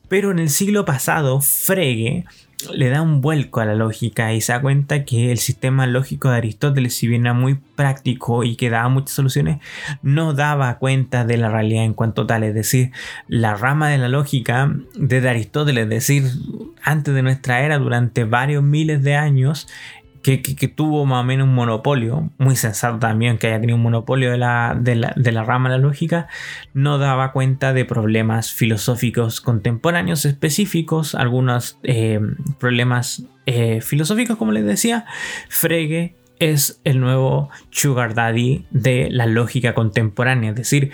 Pero 0.08 0.32
en 0.32 0.40
el 0.40 0.50
siglo 0.50 0.86
pasado, 0.86 1.42
Frege 1.42 2.26
le 2.74 2.90
da 2.90 3.04
un 3.04 3.22
vuelco 3.22 3.60
a 3.60 3.66
la 3.66 3.76
lógica 3.76 4.34
y 4.34 4.42
se 4.42 4.52
da 4.52 4.62
cuenta 4.62 5.06
que 5.06 5.32
el 5.32 5.38
sistema 5.38 5.86
lógico 5.86 6.30
de 6.30 6.38
Aristóteles, 6.38 6.96
si 6.96 7.08
bien 7.08 7.22
era 7.22 7.34
muy 7.34 7.56
práctico 7.76 8.44
y 8.44 8.56
que 8.56 8.72
daba 8.72 8.90
muchas 8.90 9.12
soluciones, 9.12 9.60
no 10.02 10.34
daba 10.34 10.78
cuenta 10.80 11.24
de 11.24 11.38
la 11.38 11.50
realidad 11.50 11.84
en 11.84 11.94
cuanto 11.94 12.26
tal. 12.26 12.44
Es 12.44 12.56
decir, 12.56 12.92
la 13.28 13.54
rama 13.54 13.90
de 13.90 14.00
la 14.00 14.10
lógica 14.10 14.74
desde 14.96 15.30
Aristóteles, 15.30 15.84
es 15.84 15.90
decir, 15.90 16.24
antes 16.82 17.14
de 17.14 17.22
nuestra 17.22 17.62
era, 17.62 17.78
durante 17.78 18.24
varios 18.24 18.64
miles 18.64 19.04
de 19.04 19.16
años, 19.16 19.68
que, 20.22 20.68
tuvo 20.68 21.06
más 21.06 21.22
o 21.22 21.24
menos 21.24 21.48
un 21.48 21.56
monopolio, 21.56 22.32
muy 22.38 22.56
sensato 22.56 23.00
también 23.00 23.38
que 23.38 23.48
haya 23.48 23.60
tenido 23.60 23.76
un 23.76 23.84
monopolio 23.84 24.32
de 24.32 24.38
la, 24.38 24.78
de 24.80 24.96
la, 24.96 25.44
rama 25.44 25.70
de 25.70 25.78
la 25.78 25.82
lógica, 25.82 26.28
no 26.74 26.98
daba 26.98 27.32
cuenta 27.32 27.74
de 27.74 27.86
problemas 27.86 28.52
filosóficos 28.52 29.42
contemporáneos 29.42 30.26
específicos, 30.26 31.16
algunos 31.16 31.80
eh, 31.84 32.20
problemas 32.60 33.24
eh, 33.46 33.82
filosóficos, 33.82 34.38
como 34.38 34.52
les 34.52 34.66
decía. 34.66 35.06
Frege 35.50 36.16
es 36.40 36.82
el 36.84 37.00
nuevo 37.00 37.50
sugar 37.70 38.14
daddy 38.14 38.66
de 38.72 39.10
la 39.12 39.26
lógica 39.26 39.74
contemporánea, 39.74 40.52
es 40.52 40.56
decir, 40.56 40.92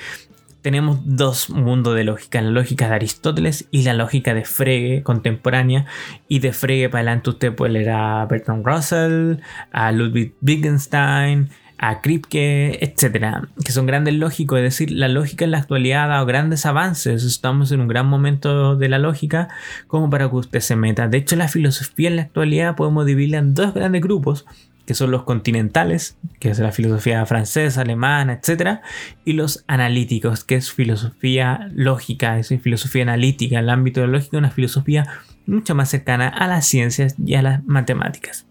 tenemos 0.64 1.02
dos 1.04 1.50
mundos 1.50 1.94
de 1.94 2.06
lógica, 2.06 2.42
la 2.42 2.50
lógica 2.50 2.88
de 2.88 2.96
Aristóteles 2.96 3.68
y 3.70 3.84
la 3.84 3.94
lógica 3.94 4.34
de 4.34 4.46
Frege 4.46 5.04
contemporánea. 5.04 5.86
Y 6.28 6.40
de 6.40 6.54
Frege 6.54 6.90
para 6.90 7.02
adelante 7.02 7.30
usted 7.30 7.54
puede 7.54 7.74
leer 7.74 7.92
a 7.92 8.26
Bertrand 8.26 8.66
Russell, 8.66 9.42
a 9.74 9.92
Ludwig 9.92 10.34
Wittgenstein, 10.42 11.50
a 11.78 12.00
Kripke, 12.00 12.78
etcétera, 12.82 13.50
que 13.64 13.74
son 13.74 13.86
grandes 13.86 14.14
lógicos, 14.14 14.58
es 14.60 14.64
decir, 14.64 14.92
la 14.92 15.10
lógica 15.10 15.44
en 15.44 15.52
la 15.52 15.58
actualidad 15.58 16.06
ha 16.06 16.08
dado 16.08 16.26
grandes 16.26 16.66
avances, 16.66 17.26
estamos 17.26 17.74
en 17.74 17.82
un 17.82 17.90
gran 17.90 18.08
momento 18.08 18.78
de 18.78 18.88
la 18.88 19.00
lógica 19.00 19.50
como 19.88 20.10
para 20.10 20.30
que 20.30 20.36
usted 20.38 20.62
se 20.62 20.78
meta. 20.78 21.10
De 21.10 21.18
hecho, 21.18 21.36
la 21.36 21.50
filosofía 21.50 22.08
en 22.08 22.16
la 22.16 22.22
actualidad 22.22 22.78
podemos 22.78 23.06
dividirla 23.06 23.40
en 23.40 23.54
dos 23.54 23.74
grandes 23.74 24.02
grupos, 24.02 24.46
que 24.86 24.94
son 24.94 25.12
los 25.12 25.24
continentales, 25.24 26.18
que 26.40 26.50
es 26.50 26.60
la 26.60 26.72
filosofía 26.72 27.26
francesa, 27.26 27.82
alemana, 27.82 28.34
etc. 28.34 28.80
Y 29.26 29.34
los 29.34 29.64
analíticos, 29.68 30.44
que 30.44 30.56
es 30.56 30.72
filosofía 30.72 31.70
lógica, 31.74 32.38
es 32.40 32.50
filosofía 32.62 33.04
analítica, 33.04 33.60
el 33.60 33.70
ámbito 33.70 34.06
lógica, 34.08 34.38
una 34.38 34.52
filosofía 34.52 35.08
mucho 35.46 35.76
más 35.76 35.90
cercana 35.90 36.28
a 36.28 36.48
las 36.48 36.66
ciencias 36.66 37.16
y 37.24 37.36
a 37.36 37.42
las 37.42 37.66
matemáticas. 37.66 38.46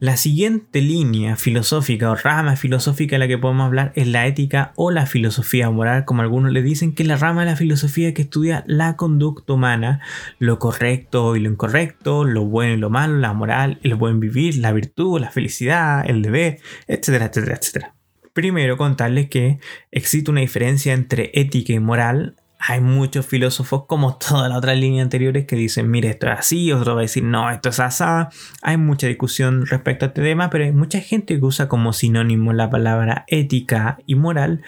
La 0.00 0.16
siguiente 0.16 0.80
línea 0.80 1.36
filosófica 1.36 2.10
o 2.10 2.16
rama 2.16 2.56
filosófica 2.56 3.14
de 3.14 3.20
la 3.20 3.28
que 3.28 3.38
podemos 3.38 3.66
hablar 3.66 3.92
es 3.94 4.08
la 4.08 4.26
ética 4.26 4.72
o 4.76 4.90
la 4.90 5.06
filosofía 5.06 5.70
moral, 5.70 6.04
como 6.04 6.22
algunos 6.22 6.52
le 6.52 6.62
dicen, 6.62 6.94
que 6.94 7.02
es 7.02 7.08
la 7.08 7.16
rama 7.16 7.40
de 7.44 7.50
la 7.50 7.56
filosofía 7.56 8.14
que 8.14 8.22
estudia 8.22 8.64
la 8.66 8.96
conducta 8.96 9.52
humana, 9.52 10.00
lo 10.38 10.58
correcto 10.58 11.36
y 11.36 11.40
lo 11.40 11.50
incorrecto, 11.50 12.24
lo 12.24 12.44
bueno 12.44 12.74
y 12.74 12.78
lo 12.78 12.90
malo, 12.90 13.18
la 13.18 13.32
moral, 13.32 13.78
el 13.82 13.94
buen 13.94 14.20
vivir, 14.20 14.56
la 14.56 14.72
virtud, 14.72 15.20
la 15.20 15.30
felicidad, 15.30 16.08
el 16.08 16.22
deber, 16.22 16.58
etcétera, 16.86 17.26
etcétera, 17.26 17.56
etcétera. 17.56 17.94
Primero 18.32 18.76
contarles 18.76 19.28
que 19.28 19.60
existe 19.92 20.30
una 20.30 20.40
diferencia 20.40 20.92
entre 20.92 21.30
ética 21.34 21.72
y 21.72 21.78
moral 21.78 22.36
hay 22.66 22.80
muchos 22.80 23.26
filósofos, 23.26 23.84
como 23.86 24.16
todas 24.18 24.48
las 24.48 24.58
otras 24.58 24.78
líneas 24.78 25.04
anteriores, 25.04 25.46
que 25.46 25.56
dicen, 25.56 25.90
mire, 25.90 26.10
esto 26.10 26.26
es 26.26 26.38
así, 26.38 26.72
otro 26.72 26.94
va 26.94 27.00
a 27.00 27.02
decir, 27.02 27.22
no, 27.22 27.50
esto 27.50 27.68
es 27.68 27.80
asá. 27.80 28.30
Hay 28.62 28.76
mucha 28.76 29.06
discusión 29.06 29.66
respecto 29.66 30.06
a 30.06 30.08
este 30.08 30.22
tema, 30.22 30.50
pero 30.50 30.64
hay 30.64 30.72
mucha 30.72 31.00
gente 31.00 31.38
que 31.38 31.44
usa 31.44 31.68
como 31.68 31.92
sinónimo 31.92 32.52
la 32.52 32.70
palabra 32.70 33.24
ética 33.28 33.98
y 34.06 34.14
moral. 34.14 34.62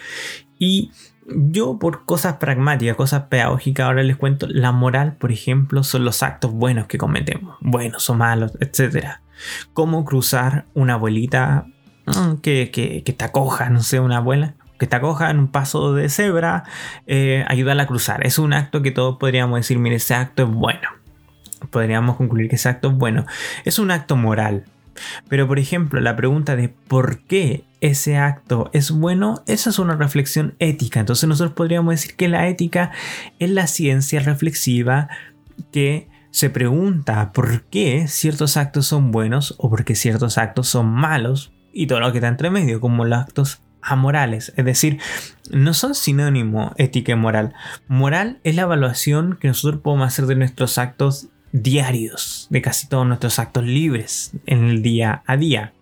Y 0.59 0.91
yo 1.27 1.77
por 1.79 2.05
cosas 2.05 2.37
pragmáticas, 2.37 2.95
cosas 2.95 3.23
pedagógicas, 3.23 3.85
ahora 3.85 4.03
les 4.03 4.15
cuento, 4.15 4.47
la 4.47 4.71
moral, 4.71 5.17
por 5.17 5.31
ejemplo, 5.31 5.83
son 5.83 6.05
los 6.05 6.23
actos 6.23 6.51
buenos 6.51 6.85
que 6.87 6.97
cometemos, 6.97 7.57
buenos 7.61 8.09
o 8.09 8.13
malos, 8.13 8.53
etc. 8.59 9.17
Cómo 9.73 10.05
cruzar 10.05 10.67
una 10.73 10.93
abuelita 10.93 11.65
mm, 12.05 12.35
que, 12.37 12.69
que, 12.71 13.03
que 13.03 13.11
está 13.11 13.31
coja, 13.31 13.69
no 13.69 13.81
sé, 13.81 13.99
una 13.99 14.17
abuela, 14.17 14.55
que 14.77 14.87
te 14.87 14.95
acoja 14.95 15.29
en 15.29 15.39
un 15.39 15.47
paso 15.47 15.93
de 15.93 16.09
cebra, 16.09 16.63
eh, 17.05 17.45
ayudarla 17.47 17.83
a 17.83 17.87
cruzar. 17.87 18.25
Es 18.25 18.39
un 18.39 18.53
acto 18.53 18.81
que 18.81 18.91
todos 18.91 19.17
podríamos 19.17 19.59
decir, 19.59 19.79
mire, 19.79 19.95
ese 19.95 20.13
acto 20.13 20.43
es 20.43 20.49
bueno. 20.49 20.89
Podríamos 21.71 22.17
concluir 22.17 22.49
que 22.49 22.55
ese 22.55 22.69
acto 22.69 22.89
es 22.89 22.95
bueno. 22.95 23.25
Es 23.65 23.79
un 23.79 23.91
acto 23.91 24.15
moral. 24.15 24.65
Pero 25.29 25.47
por 25.47 25.59
ejemplo, 25.59 25.99
la 25.99 26.15
pregunta 26.15 26.55
de 26.55 26.69
por 26.69 27.19
qué 27.23 27.63
ese 27.81 28.17
acto 28.17 28.69
es 28.73 28.91
bueno, 28.91 29.43
esa 29.45 29.69
es 29.69 29.79
una 29.79 29.95
reflexión 29.95 30.55
ética. 30.59 30.99
Entonces 30.99 31.27
nosotros 31.29 31.55
podríamos 31.55 31.93
decir 31.93 32.15
que 32.15 32.27
la 32.27 32.47
ética 32.47 32.91
es 33.39 33.49
la 33.49 33.67
ciencia 33.67 34.19
reflexiva 34.19 35.09
que 35.71 36.09
se 36.31 36.49
pregunta 36.49 37.31
por 37.31 37.63
qué 37.63 38.07
ciertos 38.07 38.57
actos 38.57 38.87
son 38.87 39.11
buenos 39.11 39.55
o 39.57 39.69
por 39.69 39.85
qué 39.85 39.95
ciertos 39.95 40.37
actos 40.37 40.67
son 40.67 40.87
malos 40.87 41.51
y 41.73 41.87
todo 41.87 41.99
lo 41.99 42.11
que 42.11 42.19
está 42.19 42.27
entre 42.27 42.49
medio, 42.49 42.79
como 42.79 43.05
los 43.05 43.19
actos 43.19 43.61
amorales, 43.81 44.53
es 44.57 44.65
decir, 44.65 44.99
no 45.51 45.73
son 45.73 45.95
sinónimo 45.95 46.73
ética 46.77 47.13
y 47.13 47.15
moral. 47.15 47.53
Moral 47.87 48.39
es 48.43 48.55
la 48.55 48.63
evaluación 48.63 49.37
que 49.39 49.47
nosotros 49.47 49.81
podemos 49.81 50.07
hacer 50.07 50.25
de 50.25 50.35
nuestros 50.35 50.77
actos 50.77 51.27
diarios, 51.51 52.47
de 52.49 52.61
casi 52.61 52.87
todos 52.87 53.07
nuestros 53.07 53.39
actos 53.39 53.63
libres 53.63 54.31
en 54.45 54.65
el 54.65 54.81
día 54.81 55.23
a 55.25 55.37
día. 55.37 55.73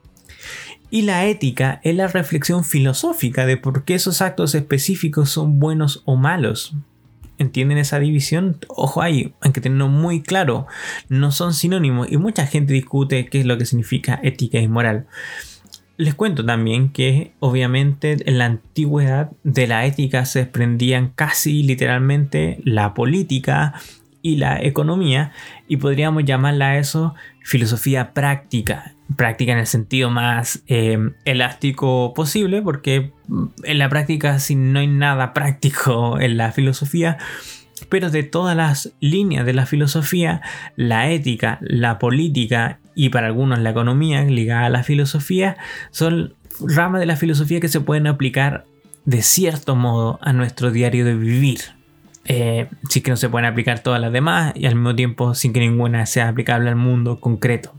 Y 0.89 1.01
la 1.01 1.25
ética 1.25 1.81
es 1.83 1.95
la 1.95 2.07
reflexión 2.07 2.63
filosófica 2.63 3.45
de 3.45 3.57
por 3.57 3.83
qué 3.83 3.95
esos 3.95 4.21
actos 4.21 4.55
específicos 4.55 5.29
son 5.29 5.59
buenos 5.59 6.03
o 6.05 6.15
malos. 6.15 6.75
entienden 7.37 7.77
esa 7.77 7.99
división, 7.99 8.59
ojo 8.69 9.01
ahí, 9.01 9.33
hay 9.41 9.51
que 9.51 9.59
tenerlo 9.59 9.89
muy 9.89 10.21
claro, 10.21 10.67
no 11.09 11.33
son 11.33 11.53
sinónimos 11.53 12.09
y 12.09 12.15
mucha 12.15 12.47
gente 12.47 12.71
discute 12.71 13.25
qué 13.25 13.41
es 13.41 13.45
lo 13.45 13.57
que 13.57 13.65
significa 13.65 14.21
ética 14.23 14.59
y 14.59 14.69
moral. 14.69 15.07
Les 15.97 16.13
cuento 16.13 16.45
también 16.45 16.89
que 16.89 17.31
obviamente 17.39 18.17
en 18.25 18.37
la 18.37 18.45
antigüedad 18.45 19.31
de 19.43 19.67
la 19.67 19.85
ética 19.85 20.25
se 20.25 20.39
desprendían 20.39 21.11
casi 21.15 21.63
literalmente 21.63 22.59
la 22.65 22.93
política 22.93 23.73
y 24.21 24.37
la 24.37 24.61
economía 24.61 25.31
y 25.67 25.77
podríamos 25.77 26.25
llamarla 26.25 26.71
a 26.71 26.77
eso 26.79 27.13
filosofía 27.43 28.13
práctica. 28.13 28.93
Práctica 29.15 29.53
en 29.53 29.59
el 29.59 29.67
sentido 29.67 30.09
más 30.09 30.63
eh, 30.67 30.97
elástico 31.25 32.13
posible 32.15 32.61
porque 32.61 33.11
en 33.63 33.77
la 33.77 33.87
práctica 33.87 34.39
si 34.39 34.55
no 34.55 34.79
hay 34.79 34.87
nada 34.87 35.31
práctico 35.33 36.19
en 36.19 36.37
la 36.37 36.51
filosofía 36.51 37.19
pero 37.89 38.09
de 38.09 38.23
todas 38.23 38.55
las 38.55 38.93
líneas 38.99 39.45
de 39.45 39.53
la 39.53 39.65
filosofía, 39.65 40.41
la 40.75 41.11
ética, 41.11 41.59
la 41.61 41.99
política 41.99 42.79
y 42.95 43.09
para 43.09 43.27
algunos 43.27 43.59
la 43.59 43.71
economía 43.71 44.23
ligada 44.23 44.65
a 44.65 44.69
la 44.69 44.83
filosofía 44.83 45.57
son 45.91 46.33
ramas 46.61 47.01
de 47.01 47.05
la 47.05 47.17
filosofía 47.17 47.59
que 47.59 47.67
se 47.67 47.81
pueden 47.81 48.07
aplicar 48.07 48.65
de 49.03 49.21
cierto 49.21 49.75
modo 49.75 50.19
a 50.21 50.33
nuestro 50.33 50.71
diario 50.71 51.05
de 51.05 51.15
vivir. 51.15 51.59
Eh, 52.27 52.69
sí 52.89 53.01
que 53.01 53.11
no 53.11 53.17
se 53.17 53.29
pueden 53.29 53.45
aplicar 53.45 53.79
todas 53.79 54.01
las 54.01 54.11
demás 54.11 54.53
y 54.55 54.65
al 54.65 54.75
mismo 54.75 54.95
tiempo 54.95 55.35
sin 55.35 55.53
que 55.53 55.59
ninguna 55.59 56.05
sea 56.07 56.29
aplicable 56.29 56.69
al 56.69 56.75
mundo 56.75 57.19
concreto 57.19 57.73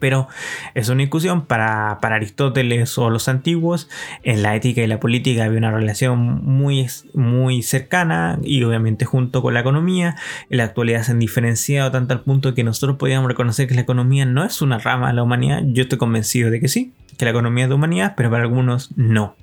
pero 0.00 0.26
es 0.74 0.88
una 0.88 1.02
discusión 1.02 1.46
para, 1.46 1.92
Aristóteles 1.92 2.98
o 2.98 3.10
los 3.10 3.28
antiguos. 3.28 3.88
En 4.24 4.42
la 4.42 4.56
ética 4.56 4.82
y 4.82 4.86
la 4.86 4.98
política 4.98 5.44
había 5.44 5.58
una 5.58 5.70
relación 5.70 6.44
muy, 6.44 6.88
muy 7.14 7.62
cercana 7.62 8.38
y 8.42 8.62
obviamente 8.64 9.04
junto 9.04 9.42
con 9.42 9.54
la 9.54 9.60
economía. 9.60 10.16
En 10.48 10.58
la 10.58 10.64
actualidad 10.64 11.02
se 11.02 11.12
han 11.12 11.20
diferenciado 11.20 11.90
tanto 11.92 12.14
al 12.14 12.22
punto 12.22 12.54
que 12.54 12.64
nosotros 12.64 12.96
podíamos 12.96 13.28
reconocer 13.28 13.68
que 13.68 13.74
la 13.74 13.82
economía 13.82 14.24
no 14.24 14.44
es 14.44 14.60
una 14.62 14.78
rama 14.78 15.08
de 15.08 15.14
la 15.14 15.22
humanidad. 15.22 15.62
Yo 15.66 15.82
estoy 15.82 15.98
convencido 15.98 16.50
de 16.50 16.60
que 16.60 16.68
sí, 16.68 16.92
que 17.16 17.24
la 17.24 17.30
economía 17.30 17.64
es 17.64 17.68
de 17.68 17.74
humanidad, 17.74 18.14
pero 18.16 18.30
para 18.30 18.42
algunos 18.42 18.90
no. 18.96 19.36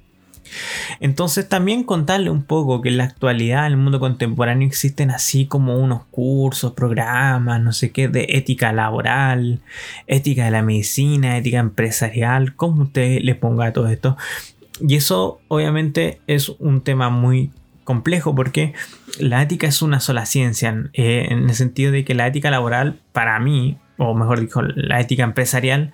Entonces 1.00 1.48
también 1.48 1.84
contarle 1.84 2.30
un 2.30 2.44
poco 2.44 2.82
que 2.82 2.90
en 2.90 2.98
la 2.98 3.06
actualidad, 3.06 3.66
en 3.66 3.74
el 3.74 3.78
mundo 3.78 4.00
contemporáneo, 4.00 4.68
existen 4.68 5.12
así 5.12 5.46
como 5.46 5.78
unos 5.78 6.04
cursos, 6.06 6.74
programas, 6.74 7.62
no 7.62 7.74
sé 7.74 7.92
qué, 7.92 8.08
de 8.08 8.28
ética 8.30 8.74
laboral, 8.74 9.60
ética 10.08 10.46
de 10.46 10.52
la 10.52 10.62
medicina, 10.62 11.38
ética 11.38 11.60
empresarial, 11.60 12.56
como 12.56 12.84
usted 12.84 13.22
le 13.22 13.36
ponga 13.36 13.74
todo 13.74 13.88
esto. 13.88 14.18
Y 14.80 14.96
eso 14.96 15.40
obviamente 15.48 16.22
es 16.28 16.50
un 16.60 16.82
tema 16.82 17.10
muy 17.10 17.52
complejo 17.84 18.36
porque 18.36 18.74
la 19.18 19.42
ética 19.42 19.68
es 19.68 19.82
una 19.82 20.00
sola 20.00 20.26
ciencia, 20.26 20.90
eh, 20.94 21.28
en 21.30 21.50
el 21.50 21.56
sentido 21.56 21.92
de 21.92 22.04
que 22.04 22.16
la 22.16 22.28
ética 22.28 22.52
laboral, 22.52 23.00
para 23.14 23.40
mí, 23.40 23.78
o 23.98 24.14
mejor 24.14 24.42
dicho, 24.42 24.62
la 24.62 25.00
ética 25.00 25.24
empresarial, 25.24 25.94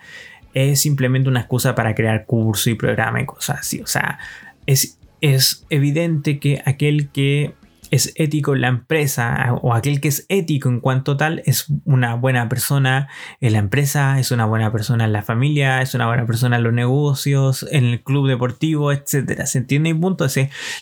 es 0.53 0.81
simplemente 0.81 1.29
una 1.29 1.41
excusa 1.41 1.75
para 1.75 1.95
crear 1.95 2.25
curso 2.25 2.69
y 2.69 2.75
programa 2.75 3.21
y 3.21 3.25
cosas 3.25 3.59
así. 3.59 3.81
O 3.81 3.87
sea, 3.87 4.19
es, 4.65 4.99
es 5.21 5.65
evidente 5.69 6.39
que 6.39 6.61
aquel 6.65 7.09
que 7.09 7.53
es 7.93 8.11
ético 8.15 8.55
en 8.55 8.61
la 8.61 8.69
empresa 8.69 9.53
o 9.61 9.75
aquel 9.75 10.01
que 10.01 10.07
es 10.07 10.25
ético 10.27 10.67
en 10.67 10.79
cuanto 10.79 11.15
tal 11.15 11.43
es 11.45 11.67
una 11.85 12.15
buena 12.15 12.49
persona 12.49 13.07
en 13.39 13.53
la 13.53 13.59
empresa, 13.59 14.19
es 14.19 14.31
una 14.31 14.47
buena 14.47 14.71
persona 14.71 15.05
en 15.05 15.13
la 15.13 15.21
familia, 15.21 15.79
es 15.83 15.93
una 15.93 16.07
buena 16.07 16.25
persona 16.25 16.57
en 16.57 16.63
los 16.63 16.73
negocios, 16.73 17.67
en 17.69 17.85
el 17.85 18.01
club 18.01 18.27
deportivo, 18.27 18.91
etc. 18.91 19.43
¿Se 19.45 19.59
entiende 19.59 19.93
punto? 19.93 20.25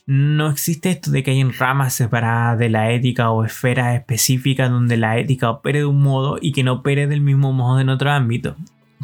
no 0.06 0.50
existe 0.50 0.90
esto 0.90 1.12
de 1.12 1.22
que 1.22 1.32
hay 1.32 1.44
ramas 1.44 1.94
separadas 1.94 2.58
de 2.58 2.70
la 2.70 2.92
ética 2.92 3.30
o 3.30 3.44
esferas 3.44 3.96
específicas 3.96 4.70
donde 4.70 4.96
la 4.96 5.18
ética 5.18 5.50
opere 5.50 5.80
de 5.80 5.86
un 5.86 6.02
modo 6.02 6.38
y 6.42 6.54
que 6.54 6.64
no 6.64 6.76
opere 6.76 7.08
del 7.08 7.20
mismo 7.20 7.52
modo 7.52 7.82
en 7.82 7.90
otro 7.90 8.10
ámbito. 8.10 8.56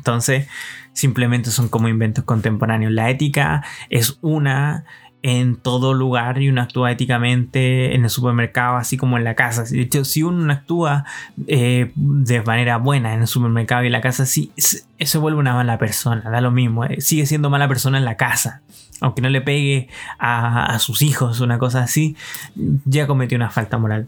Entonces, 0.07 0.47
simplemente 0.93 1.51
son 1.51 1.67
como 1.67 1.89
inventos 1.89 2.23
contemporáneos. 2.23 2.93
La 2.93 3.09
ética 3.09 3.63
es 3.89 4.17
una 4.21 4.85
en 5.21 5.57
todo 5.57 5.93
lugar 5.93 6.41
y 6.41 6.47
uno 6.47 6.61
actúa 6.61 6.91
éticamente 6.91 7.93
en 7.93 8.05
el 8.05 8.09
supermercado 8.09 8.77
así 8.77 8.95
como 8.95 9.17
en 9.17 9.25
la 9.25 9.35
casa. 9.35 9.63
De 9.63 9.81
hecho, 9.81 10.05
si 10.05 10.23
uno 10.23 10.53
actúa 10.53 11.03
eh, 11.47 11.91
de 11.95 12.41
manera 12.43 12.77
buena 12.77 13.13
en 13.13 13.21
el 13.21 13.27
supermercado 13.27 13.83
y 13.83 13.87
en 13.87 13.91
la 13.91 13.99
casa, 13.99 14.25
sí, 14.25 14.53
se 14.55 15.17
vuelve 15.17 15.39
una 15.39 15.53
mala 15.53 15.77
persona, 15.77 16.29
da 16.29 16.39
lo 16.39 16.51
mismo, 16.51 16.85
eh, 16.85 17.01
sigue 17.01 17.25
siendo 17.25 17.49
mala 17.49 17.67
persona 17.67 17.97
en 17.97 18.05
la 18.05 18.15
casa. 18.15 18.61
Aunque 19.01 19.21
no 19.21 19.29
le 19.29 19.41
pegue 19.41 19.89
a, 20.17 20.67
a 20.73 20.79
sus 20.79 21.01
hijos, 21.01 21.41
una 21.41 21.59
cosa 21.59 21.83
así, 21.83 22.15
ya 22.85 23.07
cometió 23.07 23.35
una 23.35 23.49
falta 23.49 23.77
moral. 23.77 24.07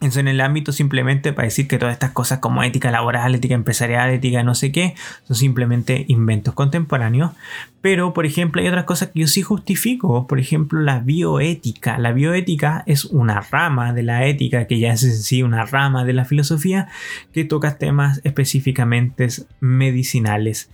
Eso 0.00 0.20
en 0.20 0.28
el 0.28 0.40
ámbito 0.40 0.70
simplemente 0.70 1.32
para 1.32 1.46
decir 1.46 1.66
que 1.66 1.76
todas 1.76 1.92
estas 1.92 2.12
cosas 2.12 2.38
como 2.38 2.62
ética 2.62 2.92
laboral, 2.92 3.34
ética 3.34 3.54
empresarial, 3.54 4.10
ética 4.10 4.44
no 4.44 4.54
sé 4.54 4.70
qué, 4.70 4.94
son 5.24 5.34
simplemente 5.34 6.04
inventos 6.06 6.54
contemporáneos. 6.54 7.32
Pero, 7.80 8.14
por 8.14 8.24
ejemplo, 8.24 8.62
hay 8.62 8.68
otras 8.68 8.84
cosas 8.84 9.08
que 9.08 9.20
yo 9.20 9.26
sí 9.26 9.42
justifico. 9.42 10.28
Por 10.28 10.38
ejemplo, 10.38 10.80
la 10.80 11.00
bioética. 11.00 11.98
La 11.98 12.12
bioética 12.12 12.84
es 12.86 13.06
una 13.06 13.40
rama 13.40 13.92
de 13.92 14.04
la 14.04 14.24
ética, 14.26 14.68
que 14.68 14.78
ya 14.78 14.92
es 14.92 15.02
en 15.02 15.16
sí 15.16 15.42
una 15.42 15.64
rama 15.64 16.04
de 16.04 16.12
la 16.12 16.24
filosofía, 16.24 16.88
que 17.32 17.44
toca 17.44 17.76
temas 17.76 18.20
específicamente 18.22 19.28
medicinales. 19.58 20.70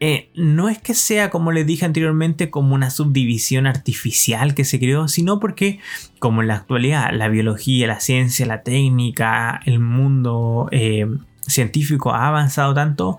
Eh, 0.00 0.30
no 0.34 0.70
es 0.70 0.78
que 0.78 0.94
sea, 0.94 1.28
como 1.28 1.52
les 1.52 1.66
dije 1.66 1.84
anteriormente, 1.84 2.50
como 2.50 2.74
una 2.74 2.88
subdivisión 2.90 3.66
artificial 3.66 4.54
que 4.54 4.64
se 4.64 4.78
creó, 4.78 5.08
sino 5.08 5.38
porque, 5.38 5.78
como 6.18 6.40
en 6.40 6.48
la 6.48 6.54
actualidad, 6.56 7.10
la 7.12 7.28
biología, 7.28 7.86
la 7.86 8.00
ciencia, 8.00 8.46
la 8.46 8.62
técnica, 8.62 9.60
el 9.66 9.78
mundo 9.78 10.68
eh, 10.72 11.06
científico 11.46 12.14
ha 12.14 12.28
avanzado 12.28 12.72
tanto, 12.72 13.18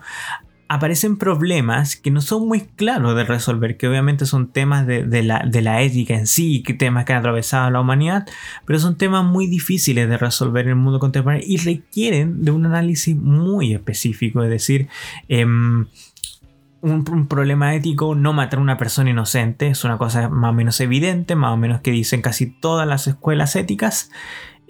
aparecen 0.72 1.17
problemas 1.17 1.98
que 1.98 2.12
no 2.12 2.22
son 2.22 2.48
muy 2.48 2.62
claros 2.62 3.13
de 3.13 3.26
resolver, 3.26 3.76
que 3.76 3.89
obviamente 3.89 4.26
son 4.26 4.48
temas 4.48 4.88
de, 4.88 5.04
la, 5.22 5.46
de, 5.46 5.62
la, 5.62 5.82
ética 5.82 6.15
en 6.15 6.28
sí, 6.28 6.63
que 6.63 6.74
temas 6.74 7.04
que 7.04 7.12
han 7.12 7.20
atravesado 7.20 7.70
la 7.70 7.82
humanidad, 7.82 8.26
pero 8.65 8.80
son 8.80 8.98
temas 8.98 9.26
muy 9.26 9.48
difíciles 9.48 10.08
de 10.08 10.17
resolver 10.17 10.63
en 10.63 10.70
el 10.70 10.76
mundo 10.78 10.98
contemporáneo 10.98 11.46
y 11.46 11.58
requieren 11.58 12.46
de 12.46 12.52
un 12.52 12.65
análisis 12.65 13.17
muy 13.17 13.74
específico, 13.74 14.44
es 14.44 14.50
decir, 14.50 14.88
em, 15.28 15.88
un, 16.82 17.28
problema 17.28 17.76
ético 17.76 18.15
no 18.15 18.34
matar 18.34 18.60
a 18.60 18.62
una 18.62 18.78
persona 18.78 19.10
inocente, 19.10 19.67
es 19.67 19.84
una 19.84 19.98
cosa 19.98 20.30
más 20.30 20.50
o 20.50 20.54
menos 20.54 20.80
evidente, 20.82 21.36
más 21.36 21.54
o 21.54 21.58
menos 21.58 21.82
que 21.82 21.91
dicen 21.91 22.22
casi 22.22 22.48
todas 22.48 22.88
las 22.88 23.08
escuelas 23.08 23.56
éticas. 23.56 24.12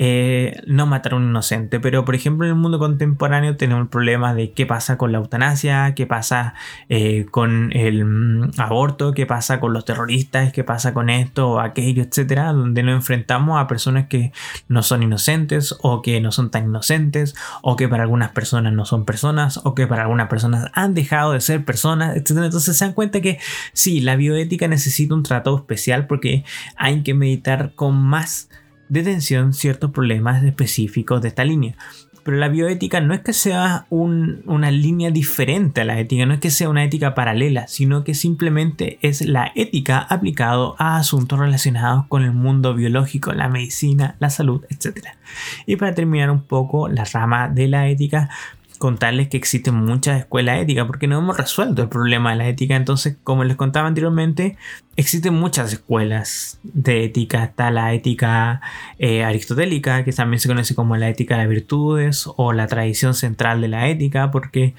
Eh, 0.04 0.60
no 0.66 0.88
matar 0.88 1.14
a 1.14 1.18
un 1.18 1.30
inocente. 1.30 1.80
Pero 1.80 2.06
por 2.06 2.16
ejemplo 2.16 2.48
en 2.48 2.54
el 2.54 2.58
mundo 2.58 2.80
contemporáneo 2.80 3.56
tenemos 3.56 3.84
el 3.84 3.88
problema 3.88 4.34
de 4.34 4.52
qué 4.52 4.66
pasa 4.66 4.98
con 4.98 5.12
la 5.12 5.20
eutanasia, 5.20 5.94
qué 5.94 6.08
pasa 6.08 6.56
eh, 6.90 7.28
con 7.30 7.72
el 7.74 8.04
mm, 8.04 8.52
aborto, 8.58 9.14
qué 9.14 9.28
pasa 9.28 9.60
con 9.60 9.74
los 9.74 9.86
terroristas, 9.86 10.52
qué 10.54 10.64
pasa 10.64 10.96
con 10.96 11.12
esto 11.12 11.52
o 11.52 11.60
aquello, 11.60 12.02
etcétera, 12.02 12.52
donde 12.52 12.82
nos 12.82 12.96
enfrentamos 12.96 13.62
a 13.62 13.68
personas 13.68 14.08
que 14.08 14.32
no 14.68 14.82
son 14.82 15.04
inocentes 15.04 15.76
o 15.84 16.02
que 16.02 16.20
no 16.20 16.32
son 16.32 16.50
tan 16.50 16.64
inocentes 16.66 17.36
o 17.62 17.76
que 17.76 17.88
para 17.88 18.02
algunas 18.02 18.32
personas 18.32 18.74
no 18.74 18.86
son 18.86 19.06
personas 19.06 19.60
o 19.64 19.76
que 19.76 19.86
para 19.86 20.02
algunas 20.02 20.30
personas 20.30 20.72
han 20.74 20.96
dejado 20.96 21.34
de 21.34 21.42
ser 21.42 21.64
personas, 21.64 22.18
etcétera. 22.18 22.48
Entonces 22.48 22.76
se 22.76 22.86
dan 22.86 22.96
cuenta 22.96 23.22
que 23.22 23.38
sí, 23.74 24.02
la 24.02 24.16
bioética 24.16 24.68
necesita 24.68 25.14
un 25.14 25.22
tratado 25.22 25.58
especial 25.58 26.08
porque 26.08 26.44
hay 26.76 27.04
que 27.04 27.14
meditar 27.14 27.76
con 27.76 28.02
más 28.02 28.50
detención 28.92 29.54
ciertos 29.54 29.92
problemas 29.92 30.44
específicos 30.44 31.22
de 31.22 31.30
esta 31.30 31.46
línea. 31.46 31.76
Pero 32.24 32.38
la 32.38 32.50
bioética 32.50 33.02
no 33.02 33.16
es 33.16 33.22
que 33.22 33.34
sea 33.34 33.88
una 33.90 34.70
línea 34.70 35.10
diferente 35.10 35.82
a 35.82 35.86
la 35.86 36.00
ética, 36.00 36.26
no 36.28 36.36
es 36.36 36.40
que 36.40 36.52
sea 36.52 36.70
una 36.70 36.84
ética 36.84 37.16
paralela, 37.16 37.68
sino 37.68 38.04
que 38.04 38.14
simplemente 38.14 39.00
es 39.02 39.22
la 39.22 39.52
ética 39.56 39.98
aplicado 39.98 40.76
a 40.78 40.98
asuntos 40.98 41.40
relacionados 41.40 42.06
con 42.08 42.24
el 42.24 42.34
mundo 42.34 42.76
biológico, 42.76 43.32
la 43.34 43.50
medicina, 43.50 44.18
la 44.20 44.30
salud, 44.30 44.66
etc. 44.70 45.08
Y 45.66 45.78
para 45.78 45.96
terminar 45.96 46.30
un 46.30 46.44
poco 46.44 46.90
la 46.90 47.06
rama 47.06 47.48
de 47.48 47.68
la 47.70 47.88
ética, 47.88 48.30
contarles 48.82 49.30
que 49.30 49.38
existen 49.38 49.76
muchas 49.76 50.20
escuelas 50.20 50.60
éticas 50.60 50.88
porque 50.88 51.08
no 51.08 51.20
hemos 51.20 51.38
resuelto 51.38 51.84
el 51.84 51.88
problema 51.88 52.32
de 52.32 52.38
la 52.38 52.48
ética. 52.50 52.76
Entonces, 52.76 53.16
como 53.24 53.44
les 53.44 53.56
contaba 53.56 53.88
anteriormente, 53.88 54.58
existen 54.96 55.36
muchas 55.36 55.72
escuelas 55.72 56.60
de 56.64 57.06
ética. 57.06 57.44
Está 57.44 57.70
la 57.70 57.94
ética 57.94 58.60
eh, 58.98 59.24
aristotélica, 59.24 60.04
que 60.04 60.12
también 60.12 60.40
se 60.40 60.48
conoce 60.48 60.74
como 60.74 60.98
la 60.98 61.10
ética 61.10 61.36
de 61.36 61.44
las 61.44 61.50
virtudes 61.50 62.28
o 62.36 62.54
la 62.54 62.66
tradición 62.66 63.14
central 63.14 63.62
de 63.62 63.68
la 63.68 63.88
ética, 63.88 64.32
porque 64.32 64.74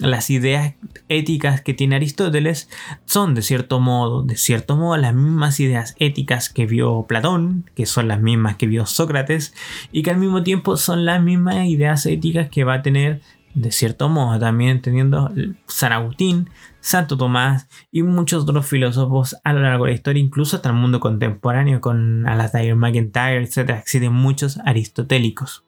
las 0.00 0.30
ideas 0.30 0.74
éticas 1.08 1.60
que 1.60 1.74
tiene 1.74 1.96
Aristóteles 1.96 2.68
son 3.04 3.34
de 3.34 3.42
cierto 3.42 3.80
modo, 3.80 4.22
de 4.22 4.36
cierto 4.36 4.76
modo, 4.76 4.96
las 4.96 5.14
mismas 5.14 5.60
ideas 5.60 5.94
éticas 5.98 6.48
que 6.48 6.66
vio 6.66 7.04
Platón, 7.08 7.70
que 7.74 7.86
son 7.86 8.08
las 8.08 8.20
mismas 8.20 8.56
que 8.56 8.66
vio 8.66 8.86
Sócrates, 8.86 9.54
y 9.92 10.02
que 10.02 10.10
al 10.10 10.18
mismo 10.18 10.42
tiempo 10.42 10.76
son 10.76 11.04
las 11.04 11.22
mismas 11.22 11.66
ideas 11.66 12.06
éticas 12.06 12.48
que 12.48 12.64
va 12.64 12.74
a 12.74 12.82
tener 12.82 13.20
de 13.54 13.72
cierto 13.72 14.08
modo, 14.08 14.38
también 14.38 14.70
entendiendo 14.70 15.32
San 15.66 15.92
Agustín, 15.92 16.50
Santo 16.80 17.16
Tomás 17.16 17.68
y 17.90 18.02
muchos 18.02 18.44
otros 18.44 18.66
filósofos 18.66 19.36
a 19.42 19.52
lo 19.52 19.60
largo 19.60 19.84
de 19.84 19.92
la 19.92 19.96
historia, 19.96 20.22
incluso 20.22 20.56
hasta 20.56 20.68
el 20.68 20.76
mundo 20.76 21.00
contemporáneo 21.00 21.80
con 21.80 22.26
Alasdair 22.28 22.76
McIntyre, 22.76 23.42
etc. 23.42 23.70
Existen 23.70 24.12
muchos 24.12 24.58
aristotélicos. 24.64 25.64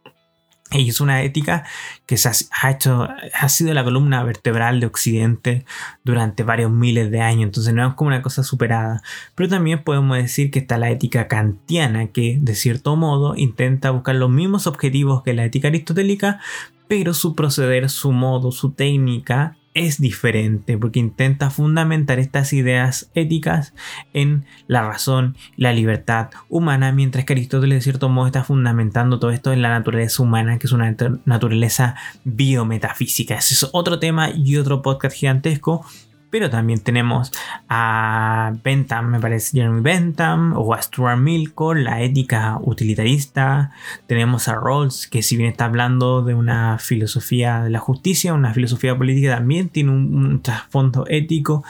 Y 0.73 0.89
es 0.89 1.01
una 1.01 1.23
ética 1.23 1.65
que 2.07 2.17
se 2.17 2.29
ha, 2.29 2.71
hecho, 2.71 3.09
ha 3.35 3.49
sido 3.49 3.75
la 3.75 3.83
columna 3.83 4.23
vertebral 4.23 4.79
de 4.79 4.87
Occidente 4.87 5.65
durante 6.05 6.45
varios 6.45 6.71
miles 6.71 7.11
de 7.11 7.21
años, 7.21 7.47
entonces 7.47 7.75
no 7.75 7.89
es 7.89 7.95
como 7.95 8.09
una 8.09 8.23
cosa 8.23 8.45
superada. 8.45 9.03
Pero 9.35 9.49
también 9.49 9.83
podemos 9.83 10.17
decir 10.17 10.53
que 10.53 10.61
está 10.61 10.79
la 10.79 10.91
ética 10.91 11.27
kantiana, 11.27 12.07
que 12.09 12.39
de 12.41 12.55
cierto 12.55 12.95
modo 12.95 13.35
intenta 13.37 13.91
buscar 13.91 14.15
los 14.15 14.31
mismos 14.31 14.69
objetivos 14.69 15.25
que 15.25 15.35
la 15.35 15.45
ética 15.45 15.69
aristotélica, 15.69 16.41
pero 16.87 17.15
su 17.15 17.35
proceder, 17.35 17.91
su 17.91 18.13
modo, 18.13 18.53
su 18.53 18.71
técnica 18.71 19.57
es 19.75 20.01
diferente 20.01 20.77
porque 20.77 20.99
intenta 20.99 21.51
fundamentar 21.51 22.19
estas 22.19 22.53
ideas 22.53 23.11
éticas 23.15 23.73
en 24.13 24.45
la 24.67 24.83
razón, 24.83 25.37
la 25.57 25.73
libertad 25.73 26.31
humana, 26.49 26.93
mientras 26.93 27.25
que 27.25 27.35
Aristóteles 27.35 27.79
de 27.79 27.83
cierto 27.83 28.09
modo 28.09 28.27
está 28.27 28.43
fundamentando 28.43 29.19
todo 29.19 29.31
esto 29.31 29.53
en 29.53 29.63
la 29.63 29.69
naturaleza 29.69 30.23
humana, 30.23 30.59
que 30.59 30.67
es 30.67 30.73
una 30.73 30.95
naturaleza 31.25 31.97
biometafísica. 32.25 33.37
Ese 33.37 33.55
es 33.55 33.69
otro 33.73 33.99
tema 33.99 34.31
y 34.31 34.57
otro 34.57 34.83
podcast 34.83 35.17
gigantesco 35.17 35.85
pero 36.31 36.49
también 36.49 36.81
tenemos 36.81 37.33
a 37.69 38.53
Bentham, 38.63 39.11
me 39.11 39.21
parece 39.21 39.59
Jeremy 39.59 39.81
Bentham, 39.81 40.55
o 40.57 40.73
a 40.73 40.81
Stuart 40.81 41.19
Mill 41.19 41.53
la 41.77 42.01
ética 42.03 42.59
utilitarista. 42.63 43.73
Tenemos 44.07 44.49
a 44.49 44.55
Rawls, 44.55 45.07
que 45.07 45.23
si 45.23 45.37
bien 45.37 45.51
está 45.51 45.67
hablando 45.67 46.23
de 46.23 46.35
una 46.35 46.79
filosofía 46.79 47.63
de 47.63 47.71
la 47.71 47.79
justicia, 47.79 48.33
una 48.33 48.55
filosofía 48.55 48.97
política, 48.97 49.37
también 49.37 49.69
tiene 49.69 49.91
un, 49.91 50.41
trasfondo 50.43 51.05
ético, 51.09 51.65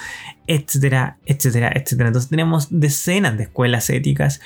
etcétera, 0.46 1.16
etcétera, 1.26 1.72
etcétera. 1.74 2.08
Entonces 2.08 2.30
tenemos 2.30 2.68
decenas 2.70 3.36
de 3.36 3.44
escuelas 3.44 3.90
éticas 3.90 4.40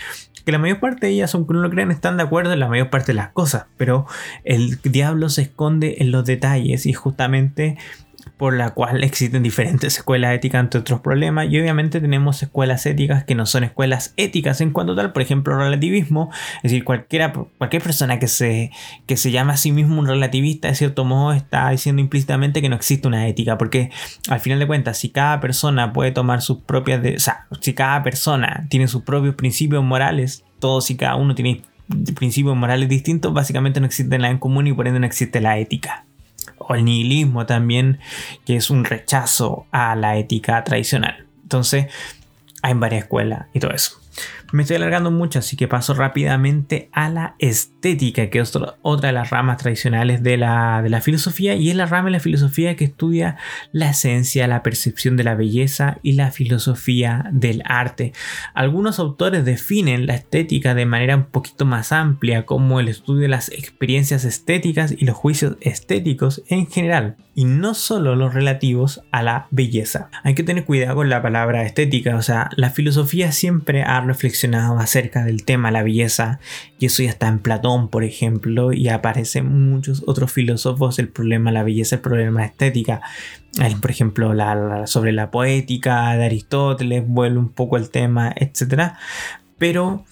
que 0.45 0.53
la 0.53 0.59
mayor 0.59 0.79
parte 0.79 1.07
de 1.07 1.13
ellas, 1.13 1.35
aunque 1.35 1.55
no 1.55 1.61
lo 1.61 1.71
crean, 1.71 1.91
están 1.91 2.17
de 2.17 2.23
acuerdo 2.23 2.53
en 2.53 2.61
la 2.61 2.69
mayor 2.69 2.91
parte 2.91 3.13
de 3.13 3.15
las 3.17 3.31
cosas, 3.31 3.65
pero 3.77 4.07
el 4.45 4.79
diablo 4.83 5.31
se 5.31 5.43
esconde 5.43 5.97
en 6.01 6.11
los 6.11 6.27
detalles 6.27 6.85
y 6.87 6.93
justamente 6.93 7.79
por 8.37 8.55
la 8.55 8.71
cual 8.71 9.05
existen 9.05 9.43
diferentes 9.43 9.97
escuelas 9.97 10.35
éticas 10.35 10.61
entre 10.61 10.81
otros 10.81 11.01
problemas. 11.01 11.47
Y 11.51 11.61
obviamente 11.61 12.01
tenemos 12.01 12.43
escuelas 12.43 12.85
éticas 12.87 13.25
que 13.25 13.35
no 13.35 13.47
son 13.47 13.65
escuelas 13.65 14.13
éticas 14.17 14.61
en 14.61 14.71
cuanto 14.71 14.97
tal, 14.97 15.13
por 15.13 15.23
ejemplo 15.23 15.57
relativismo, 15.57 16.31
es 16.57 16.73
decir, 16.73 16.85
cualquiera, 16.85 17.33
cualquier 17.33 17.83
persona 17.83 18.19
que 18.19 18.29
se, 18.29 18.71
que 19.07 19.17
se 19.17 19.31
llama 19.31 19.55
a 19.55 19.57
sí 19.57 19.73
mismo 19.73 20.01
un 20.01 20.07
relativista 20.07 20.69
de 20.69 20.75
cierto 20.75 21.05
modo 21.05 21.33
está 21.33 21.71
diciendo 21.71 22.01
implícitamente 22.01 22.61
que 22.61 22.69
no 22.69 22.77
existe 22.77 23.07
una 23.07 23.29
ética, 23.29 23.57
porque 23.57 23.91
al 24.29 24.41
final 24.41 24.59
de 24.59 24.67
cuentas 24.67 24.99
si 24.99 25.11
cada 25.11 25.41
persona 25.41 25.93
puede 25.93 26.11
tomar 26.11 26.43
sus 26.43 26.59
propias, 26.59 27.03
de, 27.03 27.17
o 27.17 27.21
sea, 27.21 27.47
si 27.61 27.75
cada 27.75 28.03
persona 28.03 28.67
tiene 28.69 28.89
sus 28.89 29.03
propios 29.03 29.35
principios 29.37 29.85
morales, 29.85 30.45
todos 30.59 30.91
y 30.91 30.97
cada 30.97 31.17
uno 31.17 31.35
tiene 31.35 31.63
principios 32.17 32.57
morales 32.57 32.89
distintos, 32.89 33.33
básicamente 33.33 33.79
no 33.79 33.87
existe 33.87 34.19
nada 34.19 34.31
en 34.31 34.39
común 34.39 34.67
y 34.67 34.73
por 34.73 34.89
ende 34.89 35.01
no 35.01 35.07
existe 35.07 35.41
la 35.41 35.59
ética 35.59 36.05
o 36.59 36.75
el 36.75 36.85
nihilismo 36.85 37.47
también, 37.47 38.01
que 38.45 38.57
es 38.57 38.71
un 38.71 38.85
rechazo 38.85 39.67
a 39.71 39.95
la 39.97 40.17
ética 40.17 40.63
tradicional. 40.65 41.27
Entonces, 41.43 41.87
hay 42.63 42.75
varias 42.75 43.03
escuelas 43.03 43.47
y 43.53 43.61
todo 43.61 43.73
eso. 43.73 44.04
Me 44.53 44.63
estoy 44.63 44.77
alargando 44.77 45.11
mucho, 45.11 45.41
así 45.41 45.57
que 45.57 45.67
paso 45.67 45.95
rápidamente 45.95 46.89
a 46.93 47.09
la 47.09 47.35
estética, 47.39 48.31
que 48.31 48.39
es 48.39 48.53
otra 48.83 49.09
de 49.09 49.13
las 49.13 49.31
ramas 49.31 49.57
tradicionales 49.57 50.23
de 50.23 50.37
la, 50.37 50.81
de 50.83 50.91
la 50.91 51.01
filosofía, 51.01 51.55
y 51.55 51.71
es 51.71 51.77
la 51.77 51.87
rama 51.87 52.07
de 52.07 52.13
la 52.13 52.21
filosofía 52.21 52.77
que 52.77 52.85
estudia 52.85 53.37
la 53.73 53.91
esencia, 53.91 54.47
la 54.47 54.63
percepción 54.63 55.17
de 55.17 55.25
la 55.25 55.35
belleza 55.35 55.99
y 56.03 56.13
la 56.13 56.31
filosofía 56.31 57.29
del 57.33 57.63
arte. 57.65 58.13
Algunos 58.55 58.99
autores 58.99 59.45
definen 59.45 60.07
la 60.07 60.15
estética 60.15 60.75
de 60.75 60.87
manera 60.87 61.17
un 61.17 61.25
poquito 61.25 61.65
más 61.65 61.91
amplia, 61.91 62.47
como 62.47 62.79
el 62.79 62.89
estudio 62.89 63.23
de 63.23 63.29
las 63.29 63.49
experiencias 63.49 64.25
estéticas 64.25 64.95
y 64.97 65.05
los 65.05 65.17
juicios 65.17 65.57
estéticos 65.61 66.43
en 66.49 66.69
general, 66.69 67.17
y 67.35 67.45
no 67.45 67.75
solo 67.75 68.15
los 68.15 68.33
relativos 68.33 69.03
a 69.11 69.23
la 69.23 69.49
belleza. 69.51 70.09
Hay 70.23 70.35
que 70.35 70.45
tener 70.45 70.65
cuidado 70.65 70.95
con 70.95 71.11
la 71.11 71.23
palabra 71.23 71.65
estética, 71.65 72.15
o 72.17 72.23
sea, 72.23 72.51
la 72.57 72.71
filosofía 72.71 73.33
siempre 73.33 73.83
ha 73.83 74.04
reflexionado 74.05 74.79
acerca 74.79 75.25
del 75.25 75.45
tema 75.45 75.71
la 75.71 75.83
belleza 75.83 76.41
y 76.79 76.87
eso 76.87 77.03
ya 77.03 77.11
está 77.11 77.29
en 77.29 77.39
Platón, 77.39 77.89
por 77.89 78.05
ejemplo, 78.05 78.73
y 78.73 78.89
aparecen 78.89 79.71
muchos 79.71 80.03
otros 80.07 80.33
filósofos 80.33 80.99
el 80.99 81.09
problema 81.09 81.51
de 81.51 81.55
la 81.55 81.63
belleza, 81.63 81.97
el 81.97 82.03
problema 82.03 82.41
de 82.41 82.47
la 82.47 82.51
estética. 82.51 83.01
Por 83.81 83.91
ejemplo, 83.91 84.35
sobre 84.87 85.13
la 85.13 85.31
poética 85.31 86.15
de 86.17 86.25
Aristóteles 86.25 87.05
vuelve 87.07 87.39
un 87.39 87.51
poco 87.51 87.77
el 87.77 87.91
tema, 87.91 88.33
etc. 88.37 88.93
Pero 89.59 90.05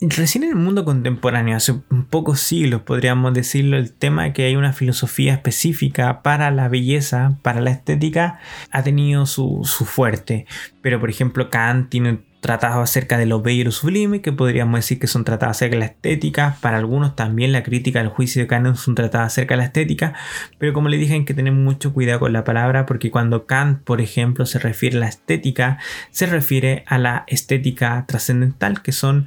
recién 0.00 0.44
en 0.44 0.50
el 0.50 0.56
mundo 0.56 0.84
contemporáneo, 0.84 1.56
hace 1.56 1.74
pocos 2.10 2.40
siglos 2.40 2.82
podríamos 2.82 3.32
decirlo, 3.34 3.76
el 3.76 3.92
tema 3.92 4.24
de 4.24 4.32
que 4.32 4.44
hay 4.44 4.56
una 4.56 4.72
filosofía 4.72 5.34
específica 5.34 6.22
para 6.22 6.50
la 6.50 6.68
belleza, 6.68 7.38
para 7.42 7.60
la 7.60 7.70
estética, 7.70 8.40
ha 8.70 8.82
tenido 8.82 9.26
su, 9.26 9.62
su 9.64 9.84
fuerte. 9.84 10.46
Pero 10.82 11.00
por 11.00 11.10
ejemplo 11.10 11.50
Kant 11.50 11.88
tiene 11.88 12.20
tratados 12.46 12.78
acerca 12.78 13.18
de 13.18 13.26
lo 13.26 13.42
bello 13.42 13.62
y 13.62 13.64
lo 13.64 13.72
sublime, 13.72 14.20
que 14.20 14.32
podríamos 14.32 14.78
decir 14.78 15.00
que 15.00 15.08
son 15.08 15.24
tratados 15.24 15.56
acerca 15.56 15.74
de 15.74 15.80
la 15.80 15.86
estética. 15.86 16.56
Para 16.60 16.76
algunos 16.76 17.16
también 17.16 17.50
la 17.50 17.64
crítica 17.64 17.98
del 17.98 18.08
juicio 18.08 18.40
de 18.40 18.46
Kant 18.46 18.68
es 18.68 18.86
un 18.86 18.94
tratado 18.94 19.24
acerca 19.24 19.54
de 19.54 19.58
la 19.58 19.64
estética, 19.64 20.14
pero 20.56 20.72
como 20.72 20.88
le 20.88 20.96
dije 20.96 21.14
hay 21.14 21.24
que 21.24 21.34
tener 21.34 21.52
mucho 21.52 21.92
cuidado 21.92 22.20
con 22.20 22.32
la 22.32 22.44
palabra 22.44 22.86
porque 22.86 23.10
cuando 23.10 23.46
Kant, 23.46 23.82
por 23.82 24.00
ejemplo, 24.00 24.46
se 24.46 24.60
refiere 24.60 24.96
a 24.96 25.00
la 25.00 25.08
estética, 25.08 25.78
se 26.12 26.26
refiere 26.26 26.84
a 26.86 26.98
la 26.98 27.24
estética 27.26 28.04
trascendental, 28.06 28.80
que 28.80 28.92
son 28.92 29.26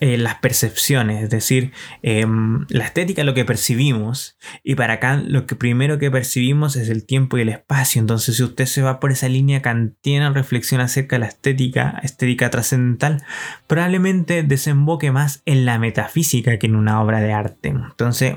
eh, 0.00 0.18
las 0.18 0.36
percepciones, 0.36 1.22
es 1.22 1.30
decir, 1.30 1.72
em, 2.02 2.66
la 2.68 2.84
estética 2.84 3.22
es 3.22 3.26
lo 3.26 3.34
que 3.34 3.44
percibimos 3.44 4.36
y 4.62 4.74
para 4.74 4.98
Kant 4.98 5.28
lo 5.28 5.46
que 5.46 5.54
primero 5.54 5.98
que 5.98 6.10
percibimos 6.10 6.76
es 6.76 6.88
el 6.88 7.06
tiempo 7.06 7.38
y 7.38 7.42
el 7.42 7.48
espacio. 7.48 8.00
Entonces, 8.00 8.36
si 8.36 8.42
usted 8.42 8.66
se 8.66 8.82
va 8.82 8.98
por 8.98 9.12
esa 9.12 9.28
línea 9.28 9.62
kantiana 9.62 10.30
reflexión 10.30 10.80
acerca 10.80 11.16
de 11.16 11.20
la 11.20 11.26
estética, 11.26 12.00
estética 12.02 12.50
trascendental, 12.50 13.22
probablemente 13.66 14.42
desemboque 14.42 15.12
más 15.12 15.42
en 15.46 15.64
la 15.64 15.78
metafísica 15.78 16.58
que 16.58 16.66
en 16.66 16.76
una 16.76 17.00
obra 17.00 17.20
de 17.20 17.32
arte. 17.32 17.68
Entonces, 17.68 18.36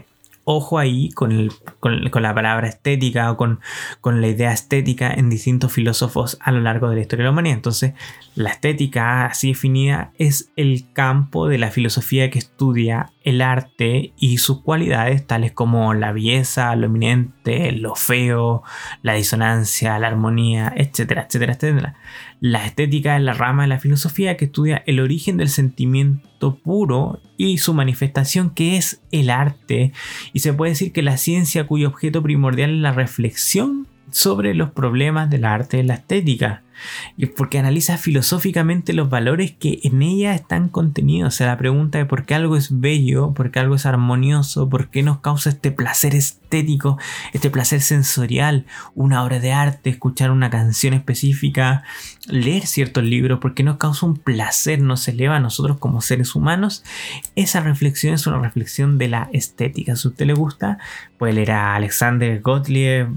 ojo 0.49 0.79
ahí 0.79 1.09
con, 1.09 1.49
la 1.81 2.33
palabra 2.33 2.69
estética 2.69 3.29
o 3.29 3.35
con, 3.35 3.59
la 4.03 4.27
idea 4.27 4.53
estética 4.53 5.13
en 5.13 5.29
distintos 5.29 5.73
filósofos 5.73 6.37
a 6.39 6.53
lo 6.53 6.61
largo 6.61 6.89
de 6.89 6.95
la 6.95 7.01
historia 7.01 7.23
de 7.23 7.25
la 7.25 7.31
humanidad. 7.31 7.57
Entonces, 7.57 7.93
la 8.33 8.51
estética 8.51 9.25
así 9.25 9.49
definida 9.49 10.13
es 10.17 10.49
el 10.55 10.85
campo 10.93 11.49
de 11.49 11.57
la 11.57 11.69
filosofía 11.69 12.29
que 12.29 12.39
estudia 12.39 13.11
el 13.25 13.41
arte 13.41 14.13
y 14.17 14.37
sus 14.37 14.61
cualidades 14.61 15.27
tales 15.27 15.51
como 15.51 15.93
la 15.93 16.13
belleza, 16.13 16.73
lo 16.77 16.85
eminente, 16.85 17.73
lo 17.73 17.95
feo, 17.95 18.63
la 19.01 19.15
disonancia, 19.15 19.99
la 19.99 20.07
armonía, 20.07 20.71
etcétera, 20.77 21.23
etcétera, 21.23 21.53
etcétera. 21.55 21.95
La 22.39 22.65
estética 22.65 23.17
es 23.17 23.21
la 23.21 23.33
rama 23.33 23.63
de 23.63 23.67
la 23.67 23.79
filosofía 23.79 24.37
que 24.37 24.45
estudia 24.45 24.81
el 24.85 25.01
origen 25.01 25.35
del 25.35 25.49
sentimiento 25.49 26.55
puro 26.55 27.19
y 27.37 27.59
su 27.59 27.73
manifestación 27.73 28.49
que 28.49 28.77
es 28.77 29.01
el 29.11 29.29
arte. 29.29 29.93
Y 30.33 30.39
se 30.39 30.53
puede 30.53 30.71
decir 30.71 30.91
que 30.91 31.03
la 31.03 31.17
ciencia 31.17 31.67
cuyo 31.67 31.87
objeto 31.87 32.21
primordial 32.21 32.71
es 32.71 32.81
la 32.81 32.91
reflexión 32.91 33.87
sobre 34.11 34.53
los 34.53 34.71
problemas 34.71 35.29
del 35.29 35.45
arte 35.45 35.79
y 35.79 35.83
la 35.83 35.95
estética 35.95 36.63
porque 37.35 37.59
analiza 37.59 37.97
filosóficamente 37.97 38.93
los 38.93 39.09
valores 39.09 39.51
que 39.51 39.79
en 39.83 40.01
ella 40.01 40.33
están 40.35 40.69
contenidos. 40.69 41.33
O 41.33 41.37
sea, 41.37 41.47
la 41.47 41.57
pregunta 41.57 41.97
de 41.97 42.05
por 42.05 42.25
qué 42.25 42.35
algo 42.35 42.55
es 42.55 42.79
bello, 42.79 43.33
por 43.33 43.51
qué 43.51 43.59
algo 43.59 43.75
es 43.75 43.85
armonioso, 43.85 44.69
por 44.69 44.89
qué 44.89 45.03
nos 45.03 45.19
causa 45.19 45.49
este 45.49 45.71
placer 45.71 46.15
estético, 46.15 46.97
este 47.33 47.49
placer 47.49 47.81
sensorial, 47.81 48.65
una 48.95 49.23
obra 49.23 49.39
de 49.39 49.53
arte, 49.53 49.89
escuchar 49.89 50.31
una 50.31 50.49
canción 50.49 50.93
específica, 50.93 51.83
leer 52.27 52.65
ciertos 52.65 53.03
libros, 53.03 53.39
por 53.39 53.53
qué 53.53 53.63
nos 53.63 53.77
causa 53.77 54.05
un 54.05 54.17
placer, 54.17 54.81
nos 54.81 55.07
eleva 55.07 55.37
a 55.37 55.39
nosotros 55.39 55.77
como 55.77 56.01
seres 56.01 56.35
humanos. 56.35 56.83
Esa 57.35 57.61
reflexión 57.61 58.13
es 58.13 58.27
una 58.27 58.39
reflexión 58.39 58.97
de 58.97 59.07
la 59.07 59.29
estética. 59.33 59.95
Si 59.95 60.07
a 60.07 60.11
usted 60.11 60.25
le 60.25 60.33
gusta, 60.33 60.77
puede 61.17 61.33
leer 61.33 61.51
a 61.51 61.75
Alexander 61.75 62.41
Gottlieb 62.41 63.07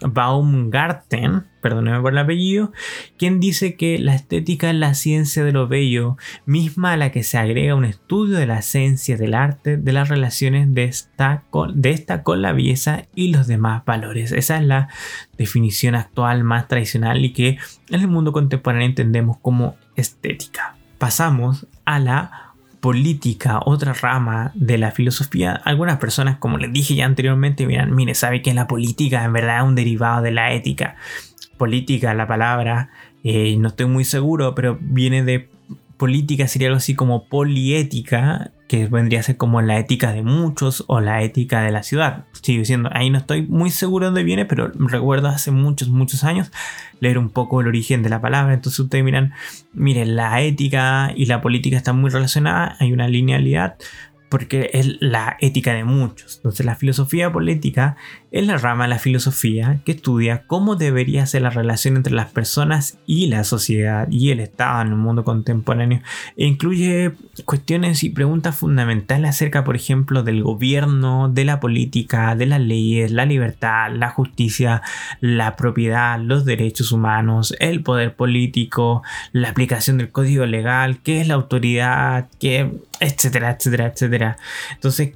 Baumgarten 0.00 1.44
perdóneme 1.66 2.00
por 2.00 2.12
el 2.12 2.18
apellido, 2.18 2.72
quien 3.18 3.40
dice 3.40 3.74
que 3.74 3.98
la 3.98 4.14
estética 4.14 4.70
es 4.70 4.76
la 4.76 4.94
ciencia 4.94 5.42
de 5.42 5.50
lo 5.50 5.66
bello, 5.66 6.16
misma 6.44 6.92
a 6.92 6.96
la 6.96 7.10
que 7.10 7.24
se 7.24 7.38
agrega 7.38 7.74
un 7.74 7.84
estudio 7.84 8.38
de 8.38 8.46
la 8.46 8.60
esencia 8.60 9.16
del 9.16 9.34
arte, 9.34 9.76
de 9.76 9.92
las 9.92 10.08
relaciones 10.08 10.72
de 10.72 10.84
esta 10.84 11.42
con, 11.50 11.82
de 11.82 11.90
esta 11.90 12.22
con 12.22 12.40
la 12.40 12.52
belleza 12.52 13.06
y 13.16 13.32
los 13.32 13.48
demás 13.48 13.84
valores. 13.84 14.30
Esa 14.30 14.58
es 14.58 14.64
la 14.64 14.88
definición 15.36 15.96
actual 15.96 16.44
más 16.44 16.68
tradicional 16.68 17.24
y 17.24 17.32
que 17.32 17.58
en 17.88 18.00
el 18.00 18.06
mundo 18.06 18.30
contemporáneo 18.30 18.86
entendemos 18.86 19.38
como 19.38 19.74
estética. 19.96 20.76
Pasamos 20.98 21.66
a 21.84 21.98
la 21.98 22.46
política, 22.78 23.58
otra 23.64 23.92
rama 23.92 24.52
de 24.54 24.78
la 24.78 24.92
filosofía, 24.92 25.60
algunas 25.64 25.98
personas, 25.98 26.38
como 26.38 26.58
les 26.58 26.72
dije 26.72 26.94
ya 26.94 27.06
anteriormente, 27.06 27.66
miran, 27.66 27.92
mire, 27.92 28.14
sabe 28.14 28.42
que 28.42 28.54
la 28.54 28.68
política 28.68 29.24
en 29.24 29.32
verdad 29.32 29.56
es 29.56 29.64
un 29.64 29.74
derivado 29.74 30.22
de 30.22 30.30
la 30.30 30.52
ética. 30.52 30.94
Política, 31.56 32.14
la 32.14 32.26
palabra, 32.26 32.90
eh, 33.24 33.56
no 33.58 33.68
estoy 33.68 33.86
muy 33.86 34.04
seguro, 34.04 34.54
pero 34.54 34.78
viene 34.80 35.22
de 35.22 35.48
política, 35.96 36.46
sería 36.48 36.68
algo 36.68 36.78
así 36.78 36.94
como 36.94 37.24
poliética, 37.24 38.52
que 38.68 38.86
vendría 38.86 39.20
a 39.20 39.22
ser 39.22 39.36
como 39.36 39.62
la 39.62 39.78
ética 39.78 40.12
de 40.12 40.22
muchos 40.22 40.84
o 40.88 41.00
la 41.00 41.22
ética 41.22 41.62
de 41.62 41.70
la 41.70 41.82
ciudad. 41.82 42.24
Sigo 42.42 42.60
diciendo, 42.60 42.90
ahí 42.92 43.10
no 43.10 43.18
estoy 43.18 43.42
muy 43.42 43.70
seguro 43.70 44.06
de 44.06 44.08
dónde 44.08 44.24
viene, 44.24 44.44
pero 44.44 44.72
recuerdo 44.74 45.28
hace 45.28 45.50
muchos, 45.50 45.88
muchos 45.88 46.24
años 46.24 46.50
leer 47.00 47.18
un 47.18 47.30
poco 47.30 47.60
el 47.60 47.68
origen 47.68 48.02
de 48.02 48.08
la 48.08 48.20
palabra. 48.20 48.54
Entonces 48.54 48.80
ustedes 48.80 49.04
miran, 49.04 49.32
miren, 49.72 50.16
la 50.16 50.42
ética 50.42 51.12
y 51.14 51.26
la 51.26 51.40
política 51.40 51.76
están 51.76 52.00
muy 52.00 52.10
relacionadas, 52.10 52.80
hay 52.80 52.92
una 52.92 53.08
linealidad, 53.08 53.76
porque 54.28 54.70
es 54.72 54.96
la 55.00 55.36
ética 55.40 55.72
de 55.72 55.84
muchos. 55.84 56.36
Entonces 56.36 56.66
la 56.66 56.74
filosofía 56.74 57.32
política 57.32 57.96
es 58.30 58.46
la 58.46 58.58
rama 58.58 58.84
de 58.84 58.90
la 58.90 58.98
filosofía 58.98 59.80
que 59.84 59.92
estudia 59.92 60.44
cómo 60.46 60.76
debería 60.76 61.26
ser 61.26 61.42
la 61.42 61.50
relación 61.50 61.96
entre 61.96 62.12
las 62.12 62.30
personas 62.30 62.98
y 63.06 63.26
la 63.26 63.44
sociedad 63.44 64.08
y 64.10 64.30
el 64.30 64.40
Estado 64.40 64.82
en 64.82 64.88
el 64.88 64.96
mundo 64.96 65.24
contemporáneo 65.24 66.00
e 66.36 66.46
incluye 66.46 67.12
cuestiones 67.44 68.02
y 68.02 68.10
preguntas 68.10 68.56
fundamentales 68.56 69.30
acerca, 69.30 69.64
por 69.64 69.76
ejemplo, 69.76 70.22
del 70.22 70.42
gobierno, 70.42 71.28
de 71.28 71.44
la 71.44 71.60
política, 71.60 72.34
de 72.34 72.46
las 72.46 72.60
leyes, 72.60 73.12
la 73.12 73.26
libertad, 73.26 73.90
la 73.92 74.10
justicia, 74.10 74.82
la 75.20 75.56
propiedad, 75.56 76.18
los 76.18 76.44
derechos 76.44 76.92
humanos, 76.92 77.54
el 77.60 77.82
poder 77.82 78.14
político, 78.14 79.02
la 79.32 79.50
aplicación 79.50 79.98
del 79.98 80.10
código 80.10 80.46
legal, 80.46 80.98
qué 81.02 81.20
es 81.20 81.28
la 81.28 81.34
autoridad, 81.34 82.28
qué, 82.38 82.72
etcétera, 83.00 83.50
etcétera, 83.50 83.86
etcétera. 83.86 84.36
Entonces, 84.72 85.12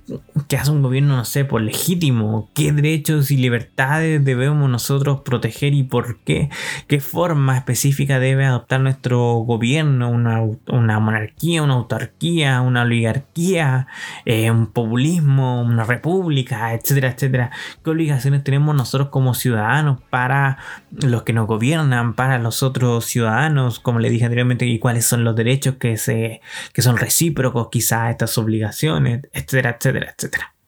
¿qué 0.48 0.56
hace 0.56 0.70
un 0.70 0.82
gobierno, 0.82 1.16
no 1.16 1.24
sé, 1.24 1.44
por 1.44 1.62
legítimo? 1.62 2.50
¿Qué 2.54 2.72
derechos 3.00 3.30
y 3.30 3.36
libertades 3.36 4.22
debemos 4.24 4.68
nosotros 4.68 5.22
proteger 5.22 5.72
y 5.72 5.84
por 5.84 6.18
qué, 6.20 6.50
qué 6.86 7.00
forma 7.00 7.56
específica 7.56 8.18
debe 8.18 8.44
adoptar 8.44 8.80
nuestro 8.80 9.36
gobierno, 9.46 10.10
una, 10.10 10.98
monarquía, 10.98 11.62
una 11.62 11.74
autarquía, 11.74 12.60
una 12.60 12.82
oligarquía, 12.82 13.86
eh, 14.26 14.50
un 14.50 14.66
populismo, 14.66 15.62
una 15.62 15.84
república, 15.84 16.74
etcétera, 16.74 17.12
etcétera. 17.12 17.50
¿Qué 17.82 17.90
obligaciones 17.90 18.44
tenemos 18.44 18.74
nosotros 18.74 19.08
como 19.08 19.34
ciudadanos 19.34 20.00
para 20.10 20.58
los 20.90 21.22
que 21.22 21.32
nos 21.32 21.46
gobiernan, 21.46 22.14
para 22.14 22.38
los 22.38 22.62
otros 22.62 23.06
ciudadanos, 23.06 23.80
como 23.80 23.98
le 24.00 24.10
dije 24.10 24.24
anteriormente, 24.24 24.66
y 24.66 24.78
cuáles 24.78 25.06
son 25.06 25.24
los 25.24 25.34
derechos 25.34 25.76
que, 25.76 25.96
se, 25.96 26.42
que 26.74 26.82
son 26.82 26.98
recíprocos 26.98 27.68
quizás 27.70 28.10
estas 28.10 28.36
obligaciones, 28.36 29.22
etcétera, 29.32 29.76
etcétera, 29.78 30.14
etcétera. 30.16 30.59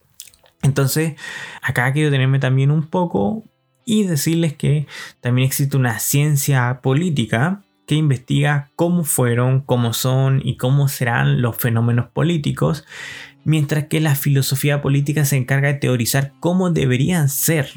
Entonces, 0.62 1.14
acá 1.60 1.92
quiero 1.92 2.10
tenerme 2.10 2.38
también 2.38 2.70
un 2.70 2.86
poco 2.86 3.44
y 3.84 4.04
decirles 4.04 4.54
que 4.54 4.86
también 5.20 5.46
existe 5.46 5.76
una 5.76 5.98
ciencia 5.98 6.80
política 6.82 7.62
que 7.86 7.96
investiga 7.96 8.70
cómo 8.76 9.04
fueron, 9.04 9.60
cómo 9.60 9.92
son 9.92 10.40
y 10.44 10.56
cómo 10.56 10.88
serán 10.88 11.42
los 11.42 11.56
fenómenos 11.56 12.06
políticos, 12.10 12.84
mientras 13.44 13.86
que 13.86 14.00
la 14.00 14.14
filosofía 14.14 14.80
política 14.82 15.24
se 15.24 15.36
encarga 15.36 15.68
de 15.68 15.74
teorizar 15.74 16.32
cómo 16.38 16.70
deberían 16.70 17.28
ser 17.28 17.68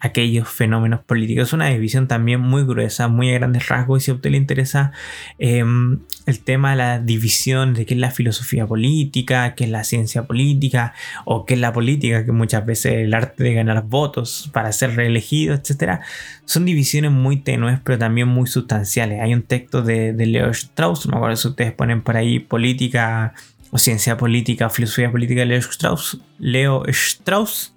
aquellos 0.00 0.48
fenómenos 0.48 1.00
políticos. 1.00 1.48
Es 1.48 1.52
una 1.52 1.68
división 1.68 2.08
también 2.08 2.40
muy 2.40 2.64
gruesa, 2.64 3.08
muy 3.08 3.30
a 3.30 3.34
grandes 3.34 3.68
rasgos. 3.68 4.02
Y 4.02 4.04
si 4.06 4.10
a 4.10 4.14
usted 4.14 4.30
le 4.30 4.38
interesa 4.38 4.92
em, 5.38 6.00
el 6.26 6.40
tema 6.40 6.70
de 6.70 6.76
la 6.76 6.98
división 6.98 7.74
de 7.74 7.84
qué 7.84 7.94
es 7.94 8.00
la 8.00 8.10
filosofía 8.10 8.66
política, 8.66 9.54
qué 9.54 9.64
es 9.64 9.70
la 9.70 9.84
ciencia 9.84 10.24
política 10.26 10.94
o 11.26 11.44
qué 11.44 11.54
es 11.54 11.60
la 11.60 11.72
política, 11.72 12.24
que 12.24 12.32
muchas 12.32 12.64
veces 12.64 12.94
el 12.94 13.12
arte 13.12 13.44
de 13.44 13.54
ganar 13.54 13.84
votos 13.84 14.50
para 14.52 14.72
ser 14.72 14.96
reelegido, 14.96 15.54
etcétera, 15.54 16.00
son 16.46 16.64
divisiones 16.64 17.10
muy 17.10 17.36
tenues, 17.36 17.78
pero 17.84 17.98
también 17.98 18.28
muy 18.28 18.46
sustanciales. 18.46 19.20
Hay 19.20 19.34
un 19.34 19.42
texto 19.42 19.82
de, 19.82 20.14
Leo 20.14 20.50
Strauss, 20.50 21.06
no 21.06 21.12
me 21.12 21.16
acuerdo 21.18 21.36
si 21.36 21.48
ustedes 21.48 21.72
ponen 21.72 22.02
por 22.02 22.16
ahí 22.16 22.38
política 22.38 23.34
o 23.70 23.78
ciencia 23.78 24.16
política 24.16 24.68
filosofía 24.70 25.12
política 25.12 25.40
de 25.40 25.46
Leo 25.46 25.58
Strauss, 25.58 26.20
Leo 26.38 26.84
Strauss 26.86 27.74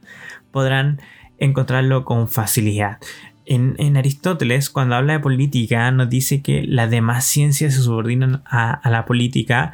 podrán 0.51 1.01
encontrarlo 1.43 2.05
con 2.05 2.27
facilidad. 2.27 2.99
En, 3.45 3.97
Aristóteles, 3.97 4.69
cuando 4.69 4.95
habla 4.95 5.13
de 5.13 5.19
política, 5.19 5.91
nos 5.91 6.09
dice 6.09 6.41
que 6.41 6.63
las 6.65 6.89
demás 6.89 7.25
ciencias 7.25 7.73
se 7.73 7.81
subordinan 7.81 8.41
a, 8.45 8.89
la 8.89 9.05
política. 9.05 9.73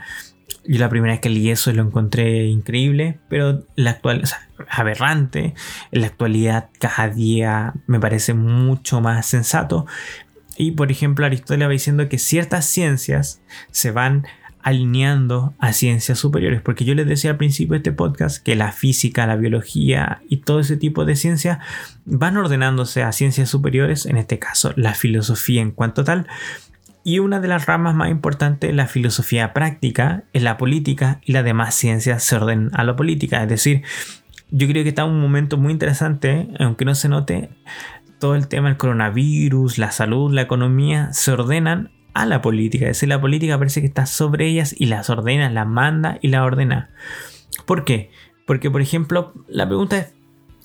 Yo 0.65 0.80
la 0.80 0.89
primera 0.89 1.13
vez 1.13 1.22
que 1.22 1.30
leí 1.30 1.49
eso 1.49 1.72
lo 1.72 1.84
encontré 1.84 2.47
increíble, 2.47 3.20
pero 3.30 3.63
la 3.76 3.91
actual, 3.91 4.24
aberrante. 4.70 5.53
En 5.91 6.01
la 6.01 6.07
actualidad, 6.07 6.70
cada 6.80 7.09
día 7.09 7.74
me 7.86 7.99
parece 7.99 8.34
mucho 8.34 9.01
más 9.01 9.28
sensato. 9.28 9.86
Y 10.57 10.72
por 10.72 10.91
ejemplo, 10.91 11.26
Aristóteles 11.26 11.67
va 11.67 11.72
diciendo 11.72 12.09
que 12.09 12.17
ciertas 12.17 12.65
ciencias 12.65 13.41
se 13.72 13.91
van 13.91 14.26
alineando 14.62 15.53
a 15.60 15.74
ciencias 15.74 16.20
superiores, 16.20 16.62
porque 16.62 16.86
yo 16.86 16.95
les 16.95 17.07
decía 17.07 17.32
al 17.32 17.38
principio 17.38 17.74
de 17.74 17.78
este 17.78 17.91
podcast 17.91 18.43
que 18.43 18.55
la 18.55 18.72
física, 18.72 19.26
la 19.26 19.36
biología 19.36 20.22
y 20.28 20.38
todo 20.38 20.60
ese 20.60 20.78
tipo 20.78 21.05
de 21.05 21.16
ciencias 21.16 21.60
van 22.05 22.38
ordenándose 22.38 23.03
a 23.03 23.12
ciencias 23.12 23.49
superiores, 23.49 24.05
en 24.05 24.18
este 24.18 24.39
caso 24.39 24.74
la 24.76 24.93
filosofía 24.93 25.62
en 25.62 25.72
cuanto 25.72 26.03
tal, 26.03 26.28
y 27.03 27.20
una 27.20 27.39
de 27.39 27.47
las 27.47 27.66
ramas 27.66 27.95
más 27.95 28.12
importantes, 28.12 28.74
la 28.76 28.88
filosofía 28.88 29.53
práctica, 29.53 30.24
es 30.34 30.43
la 30.43 30.57
política 30.57 31.22
y 31.24 31.32
las 31.32 31.45
demás 31.45 31.74
ciencias 31.74 32.24
se 32.24 32.36
ordenan 32.36 32.72
a 32.74 32.84
la 32.84 32.95
política, 32.95 33.41
es 33.41 33.49
decir, 33.49 33.84
yo 34.51 34.68
creo 34.68 34.84
que 34.84 34.89
está 34.89 35.05
un 35.05 35.22
momento 35.22 35.57
muy 35.57 35.72
interesante, 35.72 36.49
aunque 36.60 36.86
no 36.86 36.95
se 36.95 37.07
note, 37.07 37.49
todo 38.20 38.36
el 38.36 38.47
tema 38.47 38.68
del 38.68 38.78
coronavirus, 38.78 39.78
la 39.78 39.91
salud, 39.91 40.34
la 40.34 40.41
economía, 40.41 41.14
se 41.14 41.32
ordenan 41.32 41.91
a 42.14 42.26
la 42.26 42.41
política. 42.41 42.86
Es 42.86 42.97
decir, 42.97 43.10
la 43.10 43.22
política 43.22 43.57
parece 43.57 43.82
que 43.82 43.88
está 43.88 44.05
sobre 44.05 44.47
ellas 44.47 44.76
y 44.78 44.86
las 44.86 45.10
ordena, 45.10 45.49
las 45.49 45.68
manda 45.68 46.18
y 46.22 46.30
las 46.30 46.41
ordena. 46.41 46.89
¿Por 47.66 47.86
qué? 47.86 48.12
Porque, 48.45 48.72
por 48.72 48.82
ejemplo, 48.82 49.34
la 49.47 49.68
pregunta 49.68 49.97
es, 49.97 50.14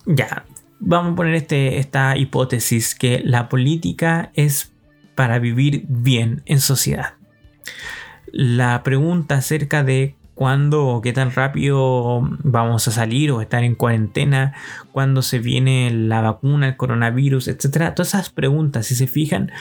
ya, 0.07 0.45
vamos 0.81 1.13
a 1.13 1.17
poner 1.17 1.35
este, 1.35 1.79
esta 1.79 2.17
hipótesis 2.17 2.95
que 2.95 3.21
la 3.25 3.49
política 3.49 4.31
es 4.35 4.73
para 5.15 5.39
vivir 5.39 5.85
bien 5.89 6.43
en 6.47 6.61
sociedad. 6.61 7.15
La 8.33 8.83
pregunta 8.83 9.37
acerca 9.37 9.85
de 9.85 10.17
cuándo 10.35 10.87
o 10.87 11.01
qué 11.01 11.13
tan 11.13 11.31
rápido 11.31 12.21
vamos 12.43 12.89
a 12.89 12.91
salir 12.91 13.31
o 13.31 13.41
estar 13.41 13.63
en 13.65 13.75
cuarentena, 13.75 14.55
cuándo 14.93 15.23
se 15.23 15.39
viene 15.39 15.91
la 15.93 16.21
vacuna, 16.21 16.69
el 16.69 16.77
coronavirus, 16.77 17.49
etcétera. 17.49 17.95
Todas 17.95 18.09
esas 18.09 18.31
preguntas, 18.31 18.87
si 18.87 18.97
se 18.97 19.07
fijan, 19.07 19.53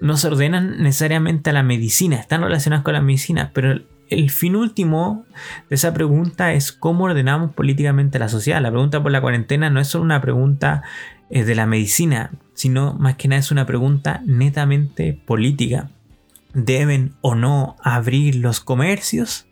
no 0.00 0.16
se 0.16 0.28
ordenan 0.28 0.82
necesariamente 0.82 1.50
a 1.50 1.52
la 1.52 1.62
medicina, 1.62 2.16
están 2.16 2.42
relacionadas 2.42 2.84
con 2.84 2.94
la 2.94 3.00
medicina, 3.00 3.50
pero 3.52 3.80
el 4.08 4.30
fin 4.30 4.56
último 4.56 5.24
de 5.68 5.76
esa 5.76 5.94
pregunta 5.94 6.52
es 6.52 6.72
cómo 6.72 7.04
ordenamos 7.04 7.54
políticamente 7.54 8.18
la 8.18 8.28
sociedad. 8.28 8.60
La 8.60 8.70
pregunta 8.70 9.02
por 9.02 9.12
la 9.12 9.20
cuarentena 9.20 9.70
no 9.70 9.80
es 9.80 9.86
solo 9.86 10.04
una 10.04 10.20
pregunta 10.20 10.82
eh, 11.30 11.44
de 11.44 11.54
la 11.54 11.66
medicina, 11.66 12.32
sino 12.54 12.94
más 12.94 13.14
que 13.14 13.28
nada 13.28 13.38
es 13.38 13.52
una 13.52 13.66
pregunta 13.66 14.20
netamente 14.26 15.18
política. 15.24 15.90
¿Deben 16.52 17.14
o 17.20 17.36
no 17.36 17.76
abrir 17.82 18.34
los 18.34 18.60
comercios? 18.60 19.46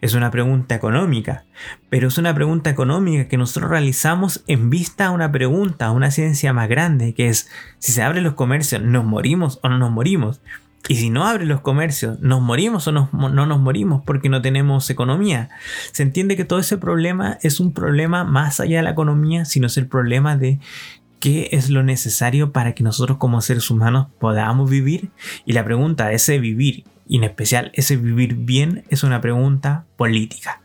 Es 0.00 0.14
una 0.14 0.30
pregunta 0.30 0.74
económica, 0.74 1.44
pero 1.90 2.08
es 2.08 2.18
una 2.18 2.34
pregunta 2.34 2.70
económica 2.70 3.28
que 3.28 3.36
nosotros 3.36 3.70
realizamos 3.70 4.42
en 4.46 4.70
vista 4.70 5.06
a 5.06 5.10
una 5.10 5.32
pregunta, 5.32 5.86
a 5.86 5.90
una 5.92 6.10
ciencia 6.10 6.52
más 6.52 6.68
grande, 6.68 7.14
que 7.14 7.28
es 7.28 7.48
si 7.78 7.92
se 7.92 8.02
abren 8.02 8.24
los 8.24 8.34
comercios, 8.34 8.82
¿nos 8.82 9.04
morimos 9.04 9.58
o 9.62 9.68
no 9.68 9.78
nos 9.78 9.90
morimos? 9.90 10.40
Y 10.88 10.96
si 10.96 11.10
no 11.10 11.26
abren 11.26 11.48
los 11.48 11.62
comercios, 11.62 12.20
¿nos 12.20 12.40
morimos 12.40 12.86
o 12.86 12.92
no 12.92 13.08
nos 13.12 13.60
morimos 13.60 14.02
porque 14.06 14.28
no 14.28 14.40
tenemos 14.40 14.88
economía? 14.88 15.48
Se 15.90 16.04
entiende 16.04 16.36
que 16.36 16.44
todo 16.44 16.60
ese 16.60 16.78
problema 16.78 17.38
es 17.42 17.58
un 17.58 17.72
problema 17.72 18.22
más 18.22 18.60
allá 18.60 18.76
de 18.76 18.82
la 18.84 18.90
economía, 18.90 19.44
sino 19.44 19.66
es 19.66 19.76
el 19.78 19.88
problema 19.88 20.36
de 20.36 20.60
qué 21.18 21.48
es 21.50 21.70
lo 21.70 21.82
necesario 21.82 22.52
para 22.52 22.72
que 22.74 22.84
nosotros 22.84 23.18
como 23.18 23.40
seres 23.40 23.68
humanos 23.70 24.06
podamos 24.20 24.70
vivir. 24.70 25.10
Y 25.44 25.54
la 25.54 25.64
pregunta 25.64 26.06
de 26.06 26.14
ese 26.14 26.38
vivir 26.38 26.84
y 27.06 27.18
en 27.18 27.24
especial 27.24 27.70
ese 27.74 27.96
vivir 27.96 28.34
bien 28.34 28.84
es 28.90 29.02
una 29.02 29.20
pregunta 29.20 29.86
política. 29.96 30.60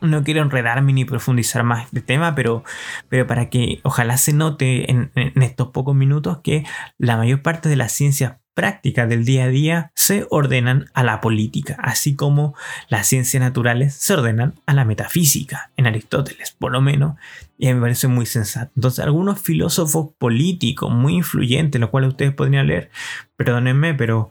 No 0.00 0.22
quiero 0.22 0.42
enredarme 0.42 0.92
ni 0.92 1.04
profundizar 1.04 1.62
más 1.64 1.86
este 1.86 2.02
tema, 2.02 2.34
pero, 2.34 2.62
pero 3.08 3.26
para 3.26 3.48
que 3.48 3.80
ojalá 3.84 4.18
se 4.18 4.34
note 4.34 4.90
en, 4.90 5.10
en 5.14 5.42
estos 5.42 5.68
pocos 5.68 5.94
minutos 5.94 6.40
que 6.42 6.64
la 6.98 7.16
mayor 7.16 7.42
parte 7.42 7.68
de 7.68 7.76
las 7.76 7.92
ciencias 7.92 8.34
prácticas 8.54 9.08
del 9.08 9.24
día 9.24 9.44
a 9.44 9.48
día 9.48 9.92
se 9.94 10.26
ordenan 10.30 10.86
a 10.94 11.02
la 11.02 11.20
política, 11.20 11.76
así 11.80 12.14
como 12.14 12.54
las 12.88 13.06
ciencias 13.08 13.42
naturales 13.42 13.94
se 13.94 14.14
ordenan 14.14 14.54
a 14.66 14.74
la 14.74 14.84
metafísica, 14.84 15.72
en 15.76 15.86
Aristóteles, 15.86 16.52
por 16.52 16.72
lo 16.72 16.80
menos, 16.80 17.16
y 17.58 17.66
a 17.66 17.70
mí 17.70 17.74
me 17.74 17.82
parece 17.82 18.08
muy 18.08 18.26
sensato. 18.26 18.72
Entonces, 18.76 19.04
algunos 19.04 19.40
filósofos 19.40 20.10
políticos 20.18 20.90
muy 20.90 21.16
influyentes, 21.16 21.80
los 21.80 21.90
cuales 21.90 22.10
ustedes 22.10 22.32
podrían 22.32 22.68
leer, 22.68 22.90
perdónenme, 23.36 23.94
pero 23.94 24.30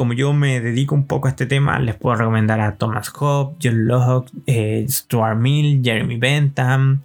como 0.00 0.14
yo 0.14 0.32
me 0.32 0.62
dedico 0.62 0.94
un 0.94 1.06
poco 1.06 1.28
a 1.28 1.32
este 1.32 1.44
tema, 1.44 1.78
les 1.78 1.94
puedo 1.94 2.16
recomendar 2.16 2.58
a 2.58 2.76
Thomas 2.76 3.10
Hobbes, 3.10 3.58
John 3.62 3.86
Locke, 3.86 4.32
eh, 4.46 4.86
Stuart 4.88 5.36
Mill, 5.36 5.82
Jeremy 5.84 6.16
Bentham, 6.16 7.02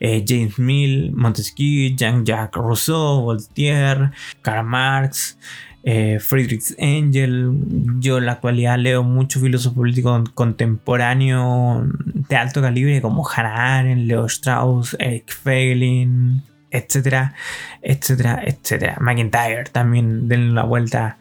eh, 0.00 0.24
James 0.26 0.58
Mill, 0.58 1.12
Montesquieu, 1.12 1.94
Jean-Jacques 1.94 2.56
Rousseau, 2.56 3.20
Voltaire, 3.20 4.12
Karl 4.40 4.64
Marx, 4.64 5.38
eh, 5.84 6.18
Friedrich 6.20 6.74
Engel. 6.78 7.52
Yo 8.00 8.16
en 8.16 8.24
la 8.24 8.32
actualidad 8.32 8.78
leo 8.78 9.02
mucho 9.02 9.40
filósofo 9.40 9.76
político 9.76 10.24
contemporáneo 10.32 11.86
de 12.30 12.34
alto 12.34 12.62
calibre 12.62 13.02
como 13.02 13.28
Hannah 13.28 13.80
Arendt, 13.80 14.06
Leo 14.06 14.24
Strauss, 14.24 14.96
Eric 14.98 15.34
Feiglin, 15.34 16.42
etcétera, 16.70 17.34
etcétera, 17.82 18.40
etcétera. 18.42 18.96
McIntyre 19.00 19.64
también 19.70 20.28
den 20.28 20.54
la 20.54 20.62
vuelta 20.62 21.18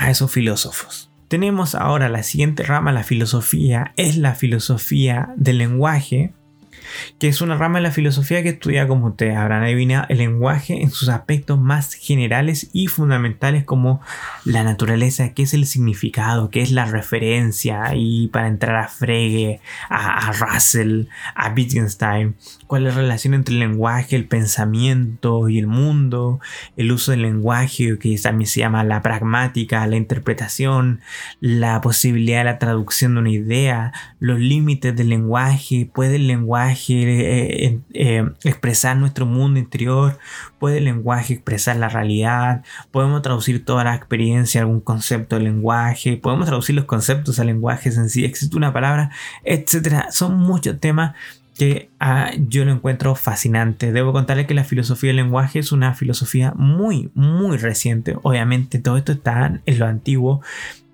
a 0.00 0.10
esos 0.10 0.32
filósofos. 0.32 1.10
Tenemos 1.28 1.74
ahora 1.74 2.08
la 2.08 2.22
siguiente 2.22 2.62
rama, 2.62 2.90
la 2.90 3.04
filosofía, 3.04 3.92
es 3.96 4.16
la 4.16 4.34
filosofía 4.34 5.34
del 5.36 5.58
lenguaje, 5.58 6.32
que 7.18 7.28
es 7.28 7.42
una 7.42 7.56
rama 7.56 7.78
de 7.78 7.82
la 7.82 7.92
filosofía 7.92 8.42
que 8.42 8.48
estudia, 8.48 8.88
como 8.88 9.08
ustedes 9.08 9.36
habrán 9.36 9.62
adivinado, 9.62 10.06
el 10.08 10.18
lenguaje 10.18 10.82
en 10.82 10.90
sus 10.90 11.10
aspectos 11.10 11.60
más 11.60 11.92
generales 11.92 12.70
y 12.72 12.86
fundamentales 12.86 13.64
como 13.64 14.00
la 14.44 14.64
naturaleza, 14.64 15.34
qué 15.34 15.42
es 15.42 15.52
el 15.52 15.66
significado, 15.66 16.50
qué 16.50 16.62
es 16.62 16.72
la 16.72 16.86
referencia, 16.86 17.94
y 17.94 18.28
para 18.28 18.48
entrar 18.48 18.76
a 18.76 18.88
Frege, 18.88 19.60
a, 19.90 20.32
Russell, 20.32 21.08
a 21.34 21.52
Wittgenstein, 21.52 22.36
cuál 22.70 22.86
es 22.86 22.94
la 22.94 23.00
relación 23.00 23.34
entre 23.34 23.52
el 23.52 23.58
lenguaje, 23.58 24.14
el 24.14 24.28
pensamiento 24.28 25.48
y 25.48 25.58
el 25.58 25.66
mundo, 25.66 26.38
el 26.76 26.92
uso 26.92 27.10
del 27.10 27.22
lenguaje, 27.22 27.98
que 27.98 28.16
también 28.16 28.46
se 28.46 28.60
llama 28.60 28.84
la 28.84 29.02
pragmática, 29.02 29.84
la 29.88 29.96
interpretación, 29.96 31.00
la 31.40 31.80
posibilidad 31.80 32.38
de 32.38 32.44
la 32.44 32.58
traducción 32.60 33.14
de 33.14 33.20
una 33.22 33.30
idea, 33.30 33.92
los 34.20 34.38
límites 34.38 34.94
del 34.94 35.08
lenguaje, 35.08 35.90
puede 35.92 36.14
el 36.14 36.28
lenguaje 36.28 36.94
eh, 36.94 37.80
eh, 37.92 38.30
expresar 38.44 38.96
nuestro 38.96 39.26
mundo 39.26 39.58
interior, 39.58 40.20
puede 40.60 40.78
el 40.78 40.84
lenguaje 40.84 41.34
expresar 41.34 41.74
la 41.74 41.88
realidad, 41.88 42.62
podemos 42.92 43.20
traducir 43.22 43.64
toda 43.64 43.82
la 43.82 43.96
experiencia 43.96 44.60
algún 44.60 44.80
concepto 44.80 45.34
de 45.34 45.42
lenguaje, 45.42 46.18
podemos 46.18 46.46
traducir 46.46 46.76
los 46.76 46.84
conceptos 46.84 47.40
al 47.40 47.48
lenguaje 47.48 47.90
sencillo, 47.90 48.28
existe 48.28 48.56
una 48.56 48.72
palabra, 48.72 49.10
etcétera. 49.42 50.12
Son 50.12 50.38
muchos 50.38 50.78
temas 50.78 51.16
que 51.60 51.90
ah, 52.00 52.30
yo 52.48 52.64
lo 52.64 52.72
encuentro 52.72 53.14
fascinante. 53.14 53.92
Debo 53.92 54.14
contarle 54.14 54.46
que 54.46 54.54
la 54.54 54.64
filosofía 54.64 55.08
del 55.08 55.16
lenguaje 55.16 55.58
es 55.58 55.72
una 55.72 55.92
filosofía 55.92 56.54
muy, 56.56 57.10
muy 57.12 57.58
reciente. 57.58 58.16
Obviamente 58.22 58.78
todo 58.78 58.96
esto 58.96 59.12
está 59.12 59.60
en 59.66 59.78
lo 59.78 59.84
antiguo. 59.84 60.40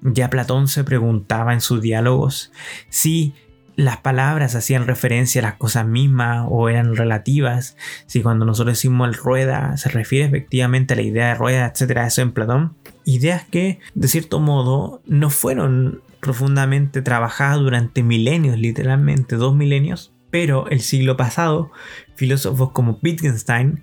Ya 0.03 0.29
Platón 0.29 0.67
se 0.67 0.83
preguntaba 0.83 1.53
en 1.53 1.61
sus 1.61 1.81
diálogos 1.81 2.51
si 2.89 3.33
las 3.77 3.99
palabras 3.99 4.57
hacían 4.57 4.89
referencia 4.89 5.41
a 5.41 5.45
las 5.45 5.55
cosas 5.55 5.87
mismas 5.87 6.45
o 6.51 6.69
eran 6.69 6.97
relativas. 6.97 7.77
Si 8.07 8.21
cuando 8.23 8.45
nosotros 8.45 8.77
decimos 8.77 9.07
el 9.07 9.15
rueda 9.15 9.77
se 9.77 9.89
refiere 9.89 10.27
efectivamente 10.27 10.95
a 10.95 10.97
la 10.97 11.03
idea 11.03 11.29
de 11.29 11.35
rueda, 11.37 11.67
etcétera, 11.67 12.09
eso 12.09 12.23
en 12.23 12.33
Platón. 12.33 12.75
Ideas 13.05 13.45
que, 13.45 13.79
de 13.95 14.09
cierto 14.09 14.41
modo, 14.41 15.01
no 15.07 15.31
fueron 15.31 16.03
profundamente 16.19 17.03
trabajadas 17.03 17.61
durante 17.61 18.03
milenios, 18.03 18.59
literalmente 18.59 19.37
dos 19.37 19.55
milenios. 19.55 20.13
Pero 20.37 20.69
el 20.69 20.83
siglo 20.83 21.17
pasado, 21.17 21.73
filósofos 22.15 22.73
como 22.73 22.99
Wittgenstein 23.03 23.83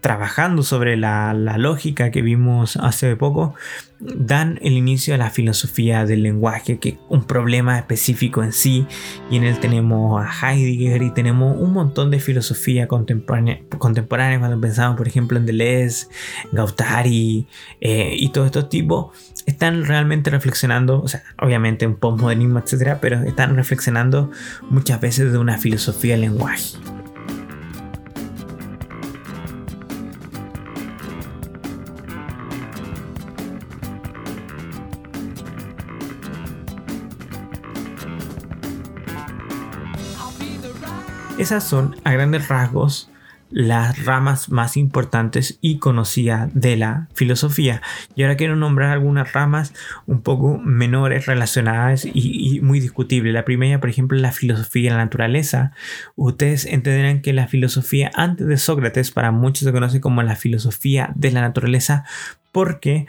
trabajando 0.00 0.62
sobre 0.62 0.96
la, 0.96 1.34
lógica 1.58 2.12
que 2.12 2.22
vimos 2.22 2.76
hace 2.76 3.16
poco, 3.16 3.56
dan 3.98 4.60
el 4.62 4.74
inicio 4.74 5.14
a 5.14 5.16
la 5.16 5.30
filosofía 5.30 6.06
del 6.06 6.22
lenguaje, 6.22 6.78
que 6.78 6.90
es 6.90 6.98
un 7.08 7.24
problema 7.24 7.76
específico 7.78 8.44
en 8.44 8.52
sí, 8.52 8.86
y 9.28 9.38
en 9.38 9.42
él 9.42 9.58
tenemos 9.58 10.24
a 10.24 10.52
Heidegger 10.52 11.02
y 11.02 11.10
tenemos 11.10 11.56
un 11.58 11.72
montón 11.72 12.12
de 12.12 12.20
filosofía 12.20 12.86
contemporánea, 12.86 13.60
contemporánea 13.78 14.38
cuando 14.38 14.60
pensamos, 14.60 14.96
por 14.96 15.08
ejemplo, 15.08 15.36
en 15.36 15.46
Deleuze, 15.46 16.06
Gautari 16.52 17.48
eh, 17.80 18.14
y 18.16 18.28
todos 18.28 18.46
estos 18.46 18.68
tipos, 18.68 19.08
están 19.48 19.86
realmente 19.86 20.28
reflexionando, 20.28 21.00
o 21.00 21.08
sea, 21.08 21.22
obviamente 21.40 21.86
un 21.86 21.96
postmodernismo, 21.96 22.58
etcétera, 22.58 22.98
pero 23.00 23.22
están 23.22 23.56
reflexionando 23.56 24.30
muchas 24.68 25.00
veces 25.00 25.32
de 25.32 25.38
una 25.38 25.56
filosofía 25.56 26.12
del 26.12 26.20
lenguaje. 26.20 26.76
Esas 41.38 41.64
son, 41.64 41.96
a 42.04 42.12
grandes 42.12 42.48
rasgos, 42.48 43.10
las 43.50 44.04
ramas 44.04 44.50
más 44.50 44.76
importantes 44.76 45.58
y 45.60 45.78
conocidas 45.78 46.50
de 46.54 46.76
la 46.76 47.08
filosofía. 47.14 47.82
Y 48.14 48.22
ahora 48.22 48.36
quiero 48.36 48.56
nombrar 48.56 48.90
algunas 48.90 49.32
ramas 49.32 49.72
un 50.06 50.22
poco 50.22 50.58
menores 50.58 51.26
relacionadas 51.26 52.04
y, 52.04 52.60
muy 52.62 52.80
discutibles. 52.80 53.32
La 53.32 53.44
primera, 53.44 53.80
por 53.80 53.90
ejemplo, 53.90 54.18
la 54.18 54.32
filosofía 54.32 54.90
de 54.90 54.96
la 54.96 55.04
naturaleza. 55.04 55.72
Ustedes 56.16 56.66
entenderán 56.66 57.22
que 57.22 57.32
la 57.32 57.48
filosofía 57.48 58.10
antes 58.14 58.46
de 58.46 58.58
Sócrates, 58.58 59.10
para 59.10 59.30
muchos 59.30 59.64
se 59.64 59.72
conoce 59.72 60.00
como 60.00 60.22
la 60.22 60.36
filosofía 60.36 61.12
de 61.14 61.30
la 61.30 61.40
naturaleza, 61.40 62.04
porque 62.52 63.06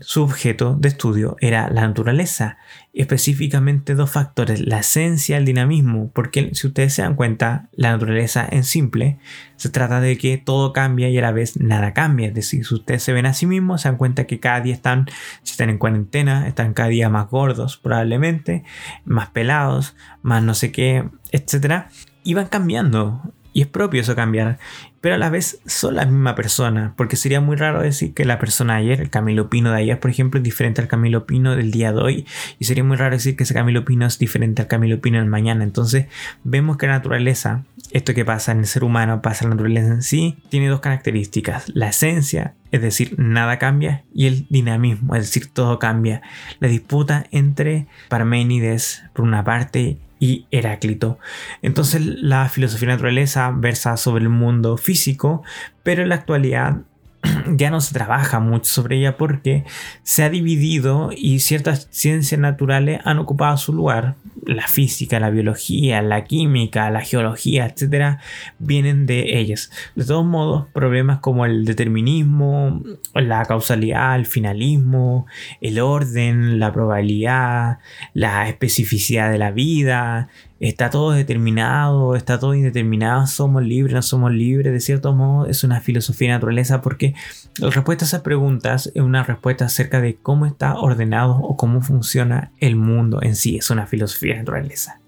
su 0.00 0.22
objeto 0.22 0.76
de 0.78 0.88
estudio 0.88 1.36
era 1.40 1.70
la 1.70 1.82
naturaleza, 1.82 2.58
específicamente 2.92 3.94
dos 3.94 4.10
factores, 4.10 4.60
la 4.66 4.80
esencia 4.80 5.36
y 5.36 5.38
el 5.38 5.44
dinamismo, 5.44 6.10
porque 6.14 6.50
si 6.54 6.66
ustedes 6.66 6.94
se 6.94 7.02
dan 7.02 7.14
cuenta, 7.14 7.68
la 7.72 7.92
naturaleza 7.92 8.46
en 8.50 8.64
simple 8.64 9.18
se 9.56 9.68
trata 9.68 10.00
de 10.00 10.16
que 10.16 10.38
todo 10.38 10.72
cambia 10.72 11.08
y 11.08 11.18
a 11.18 11.22
la 11.22 11.32
vez 11.32 11.58
nada 11.58 11.92
cambia, 11.92 12.28
es 12.28 12.34
decir, 12.34 12.66
si 12.66 12.74
ustedes 12.74 13.02
se 13.02 13.12
ven 13.12 13.26
a 13.26 13.34
sí 13.34 13.46
mismos, 13.46 13.82
se 13.82 13.88
dan 13.88 13.98
cuenta 13.98 14.26
que 14.26 14.40
cada 14.40 14.60
día 14.60 14.74
están, 14.74 15.06
si 15.42 15.52
están 15.52 15.70
en 15.70 15.78
cuarentena, 15.78 16.48
están 16.48 16.72
cada 16.72 16.88
día 16.88 17.08
más 17.08 17.28
gordos 17.28 17.76
probablemente, 17.76 18.64
más 19.04 19.28
pelados, 19.30 19.96
más 20.22 20.42
no 20.42 20.54
sé 20.54 20.72
qué, 20.72 21.08
etcétera, 21.30 21.90
y 22.24 22.34
van 22.34 22.46
cambiando. 22.46 23.34
Y 23.52 23.62
es 23.62 23.66
propio 23.66 24.00
eso 24.00 24.14
cambiar, 24.14 24.60
pero 25.00 25.14
a 25.14 25.18
la 25.18 25.30
vez 25.30 25.60
son 25.66 25.94
la 25.96 26.04
misma 26.04 26.34
persona, 26.34 26.92
porque 26.96 27.16
sería 27.16 27.40
muy 27.40 27.56
raro 27.56 27.80
decir 27.80 28.12
que 28.12 28.24
la 28.24 28.38
persona 28.38 28.74
de 28.74 28.80
ayer, 28.80 29.00
el 29.00 29.10
Camilo 29.10 29.48
Pino 29.48 29.70
de 29.70 29.78
ayer, 29.78 29.98
por 29.98 30.10
ejemplo, 30.10 30.38
es 30.38 30.44
diferente 30.44 30.80
al 30.80 30.88
Camilo 30.88 31.26
Pino 31.26 31.56
del 31.56 31.70
día 31.70 31.92
de 31.92 32.00
hoy, 32.00 32.26
y 32.58 32.64
sería 32.64 32.84
muy 32.84 32.96
raro 32.96 33.14
decir 33.14 33.36
que 33.36 33.44
ese 33.44 33.54
Camilo 33.54 33.84
Pino 33.84 34.06
es 34.06 34.18
diferente 34.18 34.62
al 34.62 34.68
Camilo 34.68 35.00
Pino 35.00 35.18
del 35.18 35.28
mañana. 35.28 35.64
Entonces, 35.64 36.06
vemos 36.44 36.76
que 36.76 36.86
la 36.86 36.94
naturaleza, 36.94 37.64
esto 37.92 38.12
que 38.12 38.24
pasa 38.24 38.52
en 38.52 38.58
el 38.58 38.66
ser 38.66 38.84
humano, 38.84 39.22
pasa 39.22 39.44
en 39.44 39.50
la 39.50 39.56
naturaleza 39.56 39.88
en 39.88 40.02
sí, 40.02 40.36
tiene 40.50 40.68
dos 40.68 40.80
características: 40.80 41.70
la 41.74 41.88
esencia, 41.88 42.54
es 42.70 42.82
decir, 42.82 43.14
nada 43.18 43.58
cambia, 43.58 44.04
y 44.14 44.26
el 44.26 44.46
dinamismo, 44.50 45.14
es 45.14 45.22
decir, 45.22 45.50
todo 45.50 45.78
cambia. 45.78 46.20
La 46.58 46.68
disputa 46.68 47.24
entre 47.30 47.86
Parménides, 48.08 49.02
por 49.14 49.24
una 49.24 49.44
parte, 49.44 49.98
y 50.20 50.46
Heráclito. 50.52 51.18
Entonces 51.62 52.02
la 52.04 52.48
filosofía 52.48 52.88
de 52.88 52.94
naturaleza 52.94 53.50
versa 53.52 53.96
sobre 53.96 54.22
el 54.22 54.28
mundo 54.28 54.76
físico, 54.76 55.42
pero 55.82 56.02
en 56.02 56.10
la 56.10 56.14
actualidad 56.16 56.82
ya 57.56 57.70
no 57.70 57.80
se 57.80 57.94
trabaja 57.94 58.38
mucho 58.38 58.70
sobre 58.70 58.98
ella 58.98 59.16
porque 59.16 59.64
se 60.02 60.22
ha 60.22 60.30
dividido 60.30 61.10
y 61.16 61.40
ciertas 61.40 61.88
ciencias 61.90 62.40
naturales 62.40 63.00
han 63.04 63.18
ocupado 63.18 63.56
su 63.56 63.72
lugar. 63.72 64.14
La 64.50 64.66
física, 64.66 65.20
la 65.20 65.30
biología, 65.30 66.02
la 66.02 66.24
química, 66.24 66.90
la 66.90 67.02
geología, 67.02 67.66
etcétera, 67.66 68.18
vienen 68.58 69.06
de 69.06 69.38
ellas. 69.38 69.70
De 69.94 70.04
todos 70.04 70.26
modos, 70.26 70.66
problemas 70.72 71.20
como 71.20 71.46
el 71.46 71.64
determinismo, 71.64 72.82
la 73.14 73.44
causalidad, 73.44 74.16
el 74.16 74.26
finalismo, 74.26 75.26
el 75.60 75.78
orden, 75.78 76.58
la 76.58 76.72
probabilidad, 76.72 77.78
la 78.12 78.48
especificidad 78.48 79.30
de 79.30 79.38
la 79.38 79.52
vida, 79.52 80.28
está 80.60 80.90
todo 80.90 81.12
determinado, 81.12 82.14
está 82.14 82.38
todo 82.38 82.54
indeterminado, 82.54 83.26
somos 83.26 83.62
libres, 83.64 83.94
no 83.94 84.02
somos 84.02 84.30
libres, 84.30 84.72
de 84.72 84.80
cierto 84.80 85.14
modo 85.14 85.46
es 85.46 85.64
una 85.64 85.80
filosofía 85.80 86.28
de 86.28 86.34
naturaleza 86.34 86.82
porque 86.82 87.14
la 87.58 87.70
respuesta 87.70 88.04
a 88.04 88.08
esas 88.08 88.20
preguntas 88.20 88.92
es 88.94 89.02
una 89.02 89.22
respuesta 89.22 89.64
acerca 89.64 90.02
de 90.02 90.16
cómo 90.16 90.44
está 90.44 90.74
ordenado 90.74 91.36
o 91.38 91.56
cómo 91.56 91.80
funciona 91.80 92.52
el 92.60 92.76
mundo 92.76 93.20
en 93.22 93.36
sí, 93.36 93.56
es 93.56 93.70
una 93.70 93.86
filosofía 93.86 94.34
de 94.34 94.40
naturaleza. 94.40 95.00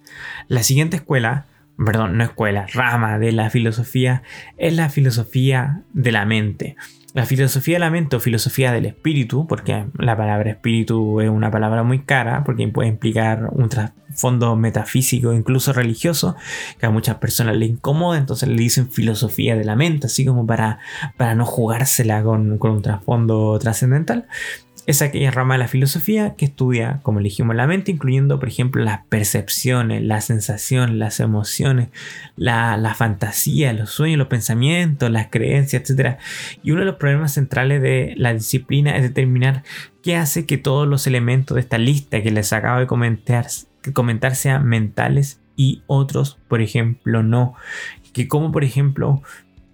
La 0.49 0.63
siguiente 0.63 0.97
escuela, 0.97 1.45
perdón, 1.77 2.17
no 2.17 2.25
escuela, 2.25 2.67
rama 2.73 3.19
de 3.19 3.33
la 3.33 3.51
filosofía 3.51 4.23
es 4.57 4.75
la 4.75 4.89
filosofía 4.89 5.83
de 5.93 6.13
la 6.13 6.25
mente. 6.25 6.77
La 7.13 7.27
filosofía 7.27 7.75
de 7.77 7.81
la 7.81 7.91
mente 7.91 8.17
o 8.17 8.21
filosofía 8.21 8.73
del 8.73 8.87
espíritu, 8.87 9.47
porque 9.47 9.85
la 9.99 10.17
palabra 10.17 10.51
espíritu 10.51 11.21
es 11.21 11.29
una 11.29 11.51
palabra 11.51 11.83
muy 11.83 11.99
cara, 11.99 12.43
porque 12.43 12.67
puede 12.69 12.89
implicar 12.89 13.51
un 13.53 13.69
trasfondo 14.13 14.55
metafísico, 14.57 15.33
incluso 15.33 15.73
religioso, 15.73 16.37
que 16.79 16.87
a 16.87 16.91
muchas 16.91 17.17
personas 17.17 17.57
le 17.57 17.67
incomoda, 17.67 18.19
entonces 18.19 18.49
le 18.49 18.57
dicen 18.57 18.91
filosofía 18.91 19.57
de 19.57 19.65
la 19.65 19.75
mente, 19.75 20.07
así 20.07 20.25
como 20.25 20.47
para, 20.47 20.79
para 21.17 21.35
no 21.35 21.47
jugársela 21.47 22.23
con, 22.23 22.59
un 22.61 22.83
trasfondo 22.83 23.59
trascendental. 23.59 24.29
es 24.87 25.01
aquella 25.01 25.31
rama 25.31 25.55
de 25.55 25.61
la 25.61 25.69
filosofía 25.69 26.35
que 26.37 26.45
estudia, 26.45 27.01
como 27.03 27.21
dijimos, 27.21 27.57
la 27.57 27.67
mente, 27.67 27.91
incluyendo, 27.93 28.39
por 28.39 28.49
ejemplo, 28.49 28.85
las 28.85 29.07
percepciones, 29.07 30.03
las 30.03 30.27
sensaciones, 30.27 30.97
las 30.97 31.21
emociones, 31.21 31.89
la, 32.37 32.77
la, 32.77 32.95
fantasía, 32.95 33.73
los 33.73 33.91
sueños, 33.91 34.19
los 34.19 34.29
pensamientos, 34.29 35.11
las 35.11 35.29
creencias, 35.29 35.89
etc. 35.89 36.19
Y 36.63 36.73
uno 36.73 36.81
de 36.81 36.87
los 36.87 36.97
problemas 36.97 37.33
centrales 37.33 37.81
de 37.81 38.15
la 38.17 38.35
disciplina 38.35 38.97
es 38.97 39.03
determinar 39.03 39.63
qué 40.03 40.17
hace 40.17 40.47
que 40.47 40.59
todos 40.59 40.87
los 40.87 41.07
elementos 41.07 41.55
de 41.55 41.61
esta 41.61 41.79
lista 41.79 42.23
que 42.23 42.31
les 42.31 42.53
acabo 42.53 42.81
de 42.81 42.87
comentar, 42.87 43.47
comentar 43.93 44.37
sean 44.37 44.66
mentales 44.66 45.41
y 45.57 45.83
otros, 45.87 46.39
por 46.49 46.61
ejemplo, 46.61 47.22
no. 47.22 47.55
Que 48.12 48.28
como, 48.28 48.53
por 48.53 48.64
ejemplo, 48.64 49.22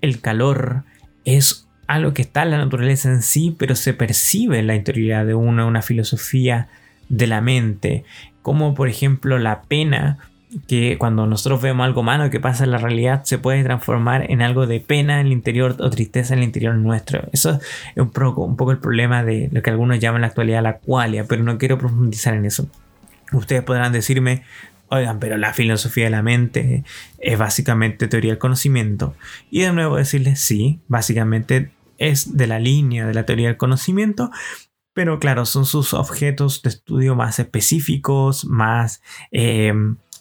el 0.01 0.21
calor 0.21 0.85
es 1.25 1.69
algo 1.87 2.15
que 2.15 2.23
está 2.23 2.43
en 2.43 2.51
la 2.51 2.59
naturaleza 2.59 3.09
en 3.11 3.23
sí, 3.23 3.55
pero 3.59 3.75
se 3.75 3.95
percibe 3.95 4.59
en 4.59 4.67
la 4.67 4.77
interioridad 4.77 5.27
de 5.27 5.35
uno, 5.35 5.67
una 5.67 5.83
filosofía 5.83 6.69
de 7.09 7.27
la 7.27 7.41
mente, 7.41 8.05
como 8.43 8.75
por 8.75 8.89
ejemplo 8.89 9.39
la 9.39 9.63
pena, 9.63 10.19
que 10.67 10.97
cuando 10.99 11.27
nosotros 11.27 11.61
vemos 11.61 11.85
algo 11.85 12.03
malo 12.03 12.31
que 12.31 12.41
pasa 12.41 12.65
en 12.65 12.71
la 12.71 12.79
realidad 12.79 13.25
se 13.25 13.39
puede 13.39 13.63
transformar 13.65 14.31
en 14.31 14.41
algo 14.41 14.67
de 14.67 14.81
pena 14.81 15.21
en 15.21 15.27
el 15.27 15.33
interior 15.33 15.77
o 15.79 15.91
tristeza 15.91 16.33
en 16.33 16.41
el 16.41 16.47
interior 16.47 16.75
nuestro. 16.75 17.29
Eso 17.33 17.59
es 17.95 18.03
un 18.03 18.11
poco, 18.11 18.45
un 18.45 18.57
poco 18.57 18.73
el 18.73 18.79
problema 18.79 19.25
de 19.25 19.49
lo 19.53 19.63
que 19.63 19.71
algunos 19.71 19.99
llaman 19.99 20.19
en 20.19 20.23
la 20.23 20.29
actualidad 20.29 20.63
la 20.63 20.79
qualia, 20.79 21.25
pero 21.25 21.43
no 21.43 21.59
quiero 21.59 21.79
profundizar 21.79 22.35
en 22.35 22.47
eso. 22.47 22.69
Ustedes 23.33 23.63
podrán 23.63 23.93
decirme, 23.93 24.45
Oigan, 24.91 25.19
pero 25.19 25.37
la 25.37 25.53
filosofía 25.53 26.05
de 26.05 26.11
la 26.11 26.23
mente 26.23 26.83
es 27.19 27.39
básicamente 27.39 28.09
teoría 28.09 28.33
del 28.33 28.39
conocimiento. 28.39 29.15
Y 29.51 29.61
de 29.61 29.73
nuevo 29.73 29.97
decirles, 29.97 30.41
sí, 30.41 30.81
básicamente 30.89 31.73
es 31.99 32.37
de 32.37 32.47
la 32.47 32.59
línea 32.59 33.07
de 33.07 33.13
la 33.13 33.27
teoría 33.27 33.49
del 33.49 33.59
conocimiento, 33.59 34.31
pero 34.95 35.19
claro, 35.19 35.45
son 35.45 35.67
sus 35.67 35.93
objetos 35.93 36.63
de 36.63 36.71
estudio 36.71 37.15
más 37.15 37.39
específicos, 37.39 38.47
más 38.47 39.03
eh, 39.31 39.75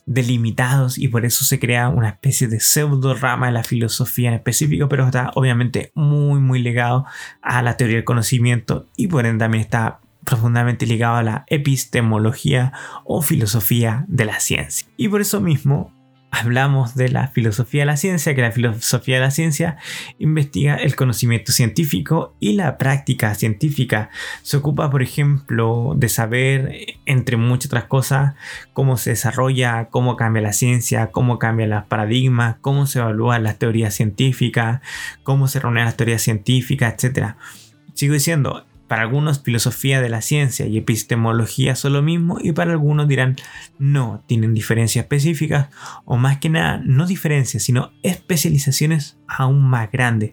delimitados 0.05 0.97
y 0.97 1.07
por 1.07 1.25
eso 1.25 1.45
se 1.45 1.59
crea 1.59 1.89
una 1.89 2.09
especie 2.09 2.47
de 2.47 2.59
pseudo 2.59 3.13
rama 3.13 3.47
de 3.47 3.53
la 3.53 3.63
filosofía 3.63 4.29
en 4.29 4.35
específico, 4.35 4.87
pero 4.89 5.05
está 5.05 5.31
obviamente 5.35 5.91
muy 5.95 6.39
muy 6.39 6.59
ligado 6.59 7.05
a 7.41 7.61
la 7.61 7.75
teoría 7.75 7.97
del 7.97 8.05
conocimiento 8.05 8.85
y 8.95 9.07
por 9.07 9.25
ende 9.25 9.43
también 9.43 9.63
está 9.63 9.99
profundamente 10.27 10.85
ligado 10.85 11.15
a 11.15 11.23
la 11.23 11.45
epistemología 11.47 12.73
o 13.05 13.21
filosofía 13.21 14.03
de 14.09 14.25
la 14.25 14.41
ciencia. 14.41 14.85
Y 14.97 15.07
por 15.07 15.21
eso 15.21 15.39
mismo 15.39 15.93
hablamos 16.31 16.95
de 16.95 17.07
la 17.07 17.29
filosofía 17.29 17.83
de 17.83 17.85
la 17.85 17.95
ciencia, 17.95 18.35
que 18.35 18.41
la 18.41 18.51
filosofía 18.51 19.15
de 19.15 19.21
la 19.21 19.31
ciencia 19.31 19.77
investiga 20.19 20.75
el 20.75 20.97
conocimiento 20.97 21.53
científico 21.53 22.35
y 22.41 22.53
la 22.53 22.77
práctica 22.77 23.33
científica. 23.35 24.09
Se 24.41 24.57
ocupa, 24.57 24.89
por 24.89 25.01
ejemplo, 25.01 25.93
de 25.95 26.09
saber, 26.09 26.75
entre 27.05 27.37
muchas 27.37 27.67
otras 27.67 27.85
cosas, 27.85 28.35
cómo 28.73 28.97
se 28.97 29.11
desarrolla, 29.11 29.87
cómo 29.91 30.17
cambia 30.17 30.41
la 30.41 30.51
ciencia, 30.51 31.07
cómo 31.07 31.39
cambian 31.39 31.69
los 31.69 31.85
paradigmas, 31.85 32.57
cómo 32.59 32.85
se 32.85 32.99
evalúan 32.99 33.43
las 33.43 33.59
teorías 33.59 33.93
científicas, 33.93 34.81
cómo 35.23 35.47
se 35.47 35.61
reúnen 35.61 35.85
las 35.85 35.95
teorías 35.95 36.21
científicas, 36.21 37.01
etc. 37.01 37.35
Sigo 37.93 38.13
diciendo, 38.13 38.66
para 38.87 39.03
algunos 39.03 39.41
filosofía 39.41 40.01
de 40.01 40.09
la 40.09 40.21
ciencia 40.21 40.65
y 40.65 40.77
epistemología 40.77 41.75
son 41.75 41.93
lo 41.93 42.01
mismo 42.01 42.37
y 42.41 42.53
para 42.53 42.71
algunos 42.71 43.07
dirán 43.07 43.35
no, 43.77 44.23
tienen 44.27 44.53
diferencias 44.53 45.03
específicas 45.03 45.67
o 46.05 46.17
más 46.17 46.37
que 46.37 46.49
nada 46.49 46.81
no 46.83 47.05
diferencias 47.05 47.63
sino 47.63 47.91
especializaciones 48.03 49.17
aún 49.27 49.61
más 49.69 49.91
grandes. 49.91 50.31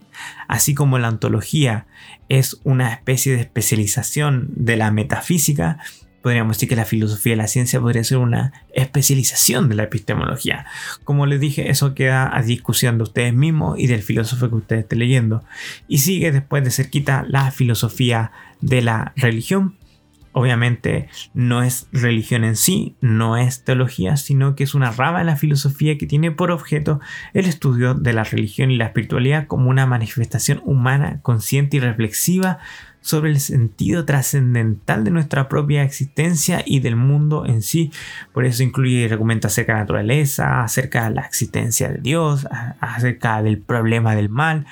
Así 0.48 0.74
como 0.74 0.98
la 0.98 1.08
ontología 1.08 1.86
es 2.28 2.60
una 2.64 2.92
especie 2.92 3.34
de 3.34 3.40
especialización 3.40 4.50
de 4.54 4.76
la 4.76 4.90
metafísica, 4.90 5.78
podríamos 6.24 6.56
decir 6.56 6.70
que 6.70 6.74
la 6.74 6.86
filosofía 6.86 7.34
de 7.34 7.36
la 7.36 7.46
ciencia 7.46 7.82
podría 7.82 8.02
ser 8.02 8.16
una 8.16 8.54
especialización 8.72 9.68
de 9.68 9.74
la 9.74 9.82
epistemología. 9.82 10.64
Como 11.04 11.26
les 11.26 11.38
dije, 11.38 11.68
eso 11.68 11.94
queda 11.94 12.34
a 12.34 12.40
discusión 12.40 12.96
de 12.96 13.02
ustedes 13.02 13.34
mismos 13.34 13.78
y 13.78 13.88
del 13.88 14.02
filósofo 14.02 14.48
que 14.48 14.54
ustedes 14.54 14.82
estén 14.84 15.00
leyendo. 15.00 15.44
Y 15.86 15.98
sigue 15.98 16.32
después 16.32 16.64
de 16.64 16.70
cerquita 16.70 17.26
la 17.28 17.50
filosofía 17.50 18.32
de 18.62 18.80
la 18.80 19.12
religión. 19.16 19.74
Obviamente 20.36 21.08
no 21.32 21.62
es 21.62 21.86
religión 21.92 22.42
en 22.42 22.56
sí, 22.56 22.96
no 23.00 23.36
es 23.36 23.62
teología, 23.62 24.16
sino 24.16 24.56
que 24.56 24.64
es 24.64 24.74
una 24.74 24.90
rama 24.90 25.20
de 25.20 25.24
la 25.26 25.36
filosofía 25.36 25.96
que 25.96 26.08
tiene 26.08 26.32
por 26.32 26.50
objeto 26.50 27.00
el 27.34 27.46
estudio 27.46 27.94
de 27.94 28.12
la 28.12 28.24
religión 28.24 28.72
y 28.72 28.76
la 28.76 28.86
espiritualidad 28.86 29.46
como 29.46 29.70
una 29.70 29.86
manifestación 29.86 30.60
humana, 30.64 31.20
consciente 31.22 31.76
y 31.76 31.80
reflexiva 31.80 32.58
sobre 33.00 33.30
el 33.30 33.38
sentido 33.38 34.06
trascendental 34.06 35.04
de 35.04 35.12
nuestra 35.12 35.48
propia 35.48 35.84
existencia 35.84 36.62
y 36.66 36.80
del 36.80 36.96
mundo 36.96 37.46
en 37.46 37.62
sí. 37.62 37.92
Por 38.32 38.44
eso 38.44 38.64
incluye 38.64 39.04
argumentos 39.04 39.52
acerca 39.52 39.74
de 39.74 39.76
la 39.76 39.82
naturaleza, 39.82 40.64
acerca 40.64 41.08
de 41.08 41.14
la 41.14 41.20
existencia 41.20 41.90
de 41.90 41.98
Dios, 41.98 42.48
acerca 42.80 43.40
del 43.40 43.58
problema 43.58 44.16
del 44.16 44.30
mal, 44.30 44.66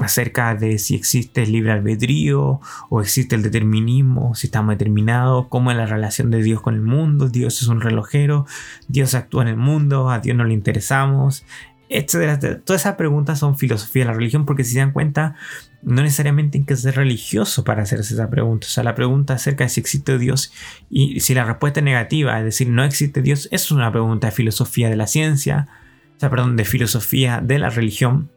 acerca 0.00 0.54
de 0.54 0.78
si 0.78 0.94
existe 0.94 1.42
el 1.42 1.52
libre 1.52 1.72
albedrío 1.72 2.60
o 2.88 3.00
existe 3.00 3.36
el 3.36 3.42
determinismo, 3.42 4.34
si 4.34 4.48
estamos 4.48 4.74
determinados, 4.74 5.46
cómo 5.48 5.70
es 5.70 5.76
la 5.76 5.86
relación 5.86 6.30
de 6.30 6.42
Dios 6.42 6.60
con 6.60 6.74
el 6.74 6.82
mundo, 6.82 7.28
Dios 7.28 7.62
es 7.62 7.68
un 7.68 7.80
relojero, 7.80 8.46
Dios 8.88 9.14
actúa 9.14 9.42
en 9.42 9.48
el 9.48 9.56
mundo, 9.56 10.10
a 10.10 10.18
Dios 10.18 10.36
no 10.36 10.44
le 10.44 10.54
interesamos, 10.54 11.44
etc. 11.88 12.62
Todas 12.64 12.82
esas 12.82 12.96
preguntas 12.96 13.38
son 13.38 13.56
filosofía 13.56 14.02
de 14.02 14.06
la 14.06 14.14
religión 14.14 14.46
porque 14.46 14.64
si 14.64 14.72
se 14.72 14.78
dan 14.80 14.92
cuenta, 14.92 15.36
no 15.82 16.02
necesariamente 16.02 16.58
hay 16.58 16.64
que 16.64 16.76
ser 16.76 16.96
religioso 16.96 17.62
para 17.62 17.82
hacerse 17.82 18.14
esa 18.14 18.30
pregunta. 18.30 18.66
O 18.66 18.70
sea, 18.70 18.84
la 18.84 18.94
pregunta 18.94 19.34
acerca 19.34 19.64
de 19.64 19.70
si 19.70 19.80
existe 19.80 20.18
Dios 20.18 20.52
y 20.90 21.20
si 21.20 21.34
la 21.34 21.44
respuesta 21.44 21.80
es 21.80 21.84
negativa, 21.84 22.38
es 22.38 22.44
decir, 22.44 22.68
no 22.68 22.84
existe 22.84 23.22
Dios, 23.22 23.48
es 23.52 23.70
una 23.70 23.92
pregunta 23.92 24.28
de 24.28 24.32
filosofía 24.32 24.88
de 24.88 24.96
la 24.96 25.06
ciencia, 25.06 25.68
o 26.16 26.20
sea, 26.20 26.30
perdón, 26.30 26.56
de 26.56 26.64
filosofía 26.64 27.40
de 27.42 27.58
la 27.58 27.70
religión. 27.70 28.30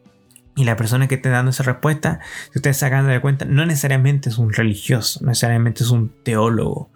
Y 0.58 0.64
la 0.64 0.74
persona 0.74 1.06
que 1.06 1.14
esté 1.14 1.28
dando 1.28 1.52
esa 1.52 1.62
respuesta, 1.62 2.18
si 2.50 2.58
ustedes 2.58 2.78
se 2.78 2.86
hagan 2.86 3.06
de 3.06 3.20
cuenta, 3.20 3.44
no 3.44 3.64
necesariamente 3.64 4.28
es 4.28 4.38
un 4.38 4.52
religioso, 4.52 5.20
no 5.22 5.28
necesariamente 5.28 5.84
es 5.84 5.90
un 5.90 6.12
teólogo. 6.24 6.90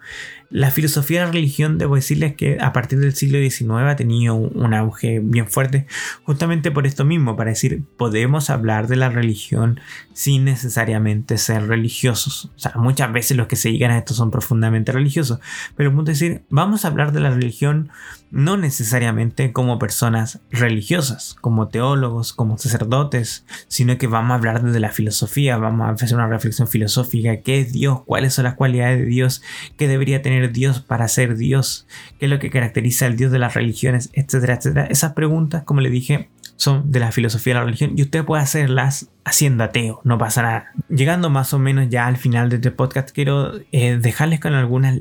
La 0.53 0.69
filosofía 0.69 1.21
de 1.21 1.25
la 1.25 1.31
religión, 1.31 1.79
debo 1.79 1.95
decirles 1.95 2.35
que 2.35 2.59
a 2.61 2.73
partir 2.73 2.99
del 2.99 3.15
siglo 3.15 3.39
XIX 3.39 3.71
ha 3.87 3.95
tenido 3.95 4.35
un 4.35 4.75
auge 4.75 5.19
bien 5.19 5.47
fuerte, 5.47 5.87
justamente 6.25 6.69
por 6.69 6.85
esto 6.85 7.05
mismo, 7.05 7.35
para 7.35 7.49
decir, 7.49 7.81
podemos 7.97 8.51
hablar 8.51 8.87
de 8.87 8.95
la 8.95 9.09
religión 9.09 9.79
sin 10.13 10.45
necesariamente 10.45 11.39
ser 11.39 11.65
religiosos. 11.65 12.51
O 12.55 12.59
sea, 12.59 12.73
muchas 12.75 13.11
veces 13.11 13.35
los 13.35 13.47
que 13.47 13.55
se 13.55 13.69
digan 13.69 13.89
a 13.89 13.97
esto 13.97 14.13
son 14.13 14.29
profundamente 14.29 14.91
religiosos, 14.91 15.39
pero 15.75 15.89
el 15.89 15.95
punto 15.95 16.11
es 16.11 16.19
decir, 16.19 16.43
vamos 16.51 16.85
a 16.85 16.89
hablar 16.89 17.13
de 17.13 17.21
la 17.21 17.31
religión 17.31 17.89
no 18.33 18.57
necesariamente 18.57 19.53
como 19.53 19.77
personas 19.77 20.39
religiosas, 20.49 21.35
como 21.39 21.67
teólogos, 21.67 22.33
como 22.33 22.57
sacerdotes, 22.57 23.45
sino 23.67 23.99
que 23.99 24.07
vamos 24.07 24.31
a 24.31 24.35
hablar 24.35 24.63
de 24.63 24.79
la 24.79 24.89
filosofía, 24.89 25.57
vamos 25.57 25.87
a 25.87 25.91
hacer 25.91 26.15
una 26.15 26.27
reflexión 26.27 26.67
filosófica, 26.67 27.41
qué 27.41 27.59
es 27.59 27.71
Dios, 27.71 28.01
cuáles 28.05 28.33
son 28.33 28.45
las 28.45 28.55
cualidades 28.55 28.99
de 28.99 29.05
Dios, 29.05 29.43
qué 29.77 29.87
debería 29.87 30.23
tener 30.23 30.42
Dios 30.49 30.81
para 30.81 31.07
ser 31.07 31.35
Dios, 31.35 31.87
qué 32.19 32.25
es 32.25 32.29
lo 32.29 32.39
que 32.39 32.49
caracteriza 32.49 33.05
al 33.05 33.15
Dios 33.15 33.31
de 33.31 33.39
las 33.39 33.53
religiones, 33.53 34.09
etcétera, 34.13 34.55
etcétera. 34.55 34.87
Esas 34.87 35.13
preguntas, 35.13 35.63
como 35.63 35.81
le 35.81 35.89
dije, 35.89 36.29
son 36.55 36.91
de 36.91 36.99
la 36.99 37.11
filosofía 37.11 37.53
de 37.53 37.59
la 37.59 37.65
religión 37.65 37.93
y 37.95 38.01
usted 38.03 38.23
puede 38.23 38.43
hacerlas 38.43 39.09
haciendo 39.25 39.63
ateo, 39.63 40.01
no 40.03 40.17
pasa 40.17 40.41
nada. 40.41 40.71
Llegando 40.89 41.29
más 41.29 41.53
o 41.53 41.59
menos 41.59 41.89
ya 41.89 42.07
al 42.07 42.17
final 42.17 42.49
de 42.49 42.57
este 42.57 42.71
podcast, 42.71 43.11
quiero 43.11 43.53
eh, 43.71 43.97
dejarles 43.97 44.39
con 44.39 44.53
algunas 44.53 44.99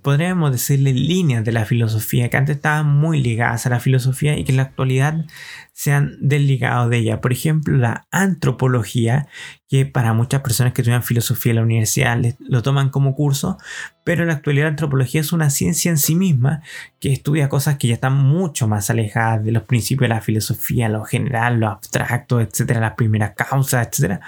podríamos 0.00 0.52
decirle 0.52 0.92
líneas 0.92 1.44
de 1.44 1.52
la 1.52 1.64
filosofía 1.64 2.28
que 2.28 2.36
antes 2.36 2.56
estaban 2.56 2.86
muy 2.86 3.20
ligadas 3.20 3.66
a 3.66 3.70
la 3.70 3.80
filosofía 3.80 4.38
y 4.38 4.44
que 4.44 4.52
en 4.52 4.56
la 4.58 4.62
actualidad 4.62 5.26
se 5.72 5.92
han 5.92 6.16
desligado 6.20 6.88
de 6.88 6.98
ella. 6.98 7.20
Por 7.20 7.32
ejemplo, 7.32 7.76
la 7.76 8.06
antropología, 8.12 9.26
que 9.68 9.84
para 9.84 10.12
muchas 10.12 10.42
personas 10.42 10.72
que 10.72 10.82
estudian 10.82 11.02
filosofía 11.02 11.50
en 11.50 11.56
la 11.56 11.62
universidad 11.62 12.18
lo 12.38 12.62
toman 12.62 12.90
como 12.90 13.14
curso, 13.14 13.58
pero 14.04 14.22
en 14.22 14.28
la 14.28 14.34
actualidad 14.34 14.66
la 14.66 14.70
antropología 14.70 15.20
es 15.20 15.32
una 15.32 15.50
ciencia 15.50 15.90
en 15.90 15.98
sí 15.98 16.14
misma 16.14 16.62
que 17.00 17.12
estudia 17.12 17.48
cosas 17.48 17.76
que 17.76 17.88
ya 17.88 17.94
están 17.94 18.16
mucho 18.16 18.68
más 18.68 18.88
alejadas 18.90 19.44
de 19.44 19.52
los 19.52 19.64
principios 19.64 20.08
de 20.08 20.14
la 20.14 20.20
filosofía, 20.20 20.88
lo 20.88 21.04
general, 21.04 21.58
lo 21.58 21.68
abstracto, 21.68 22.40
etcétera, 22.40 22.80
las 22.80 22.94
primeras 22.94 23.32
causas, 23.34 23.88
etcétera. 23.88 24.20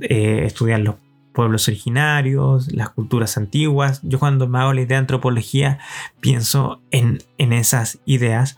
Eh, 0.00 0.52
los 0.78 0.96
pueblos 1.32 1.68
originarios, 1.68 2.72
las 2.72 2.90
culturas 2.90 3.36
antiguas. 3.36 4.00
Yo 4.02 4.18
cuando 4.18 4.48
me 4.48 4.58
hago 4.58 4.72
la 4.72 4.80
idea 4.80 4.96
de 4.96 5.02
antropología 5.02 5.78
pienso 6.20 6.80
en, 6.90 7.18
en 7.38 7.52
esas 7.52 8.00
ideas, 8.04 8.56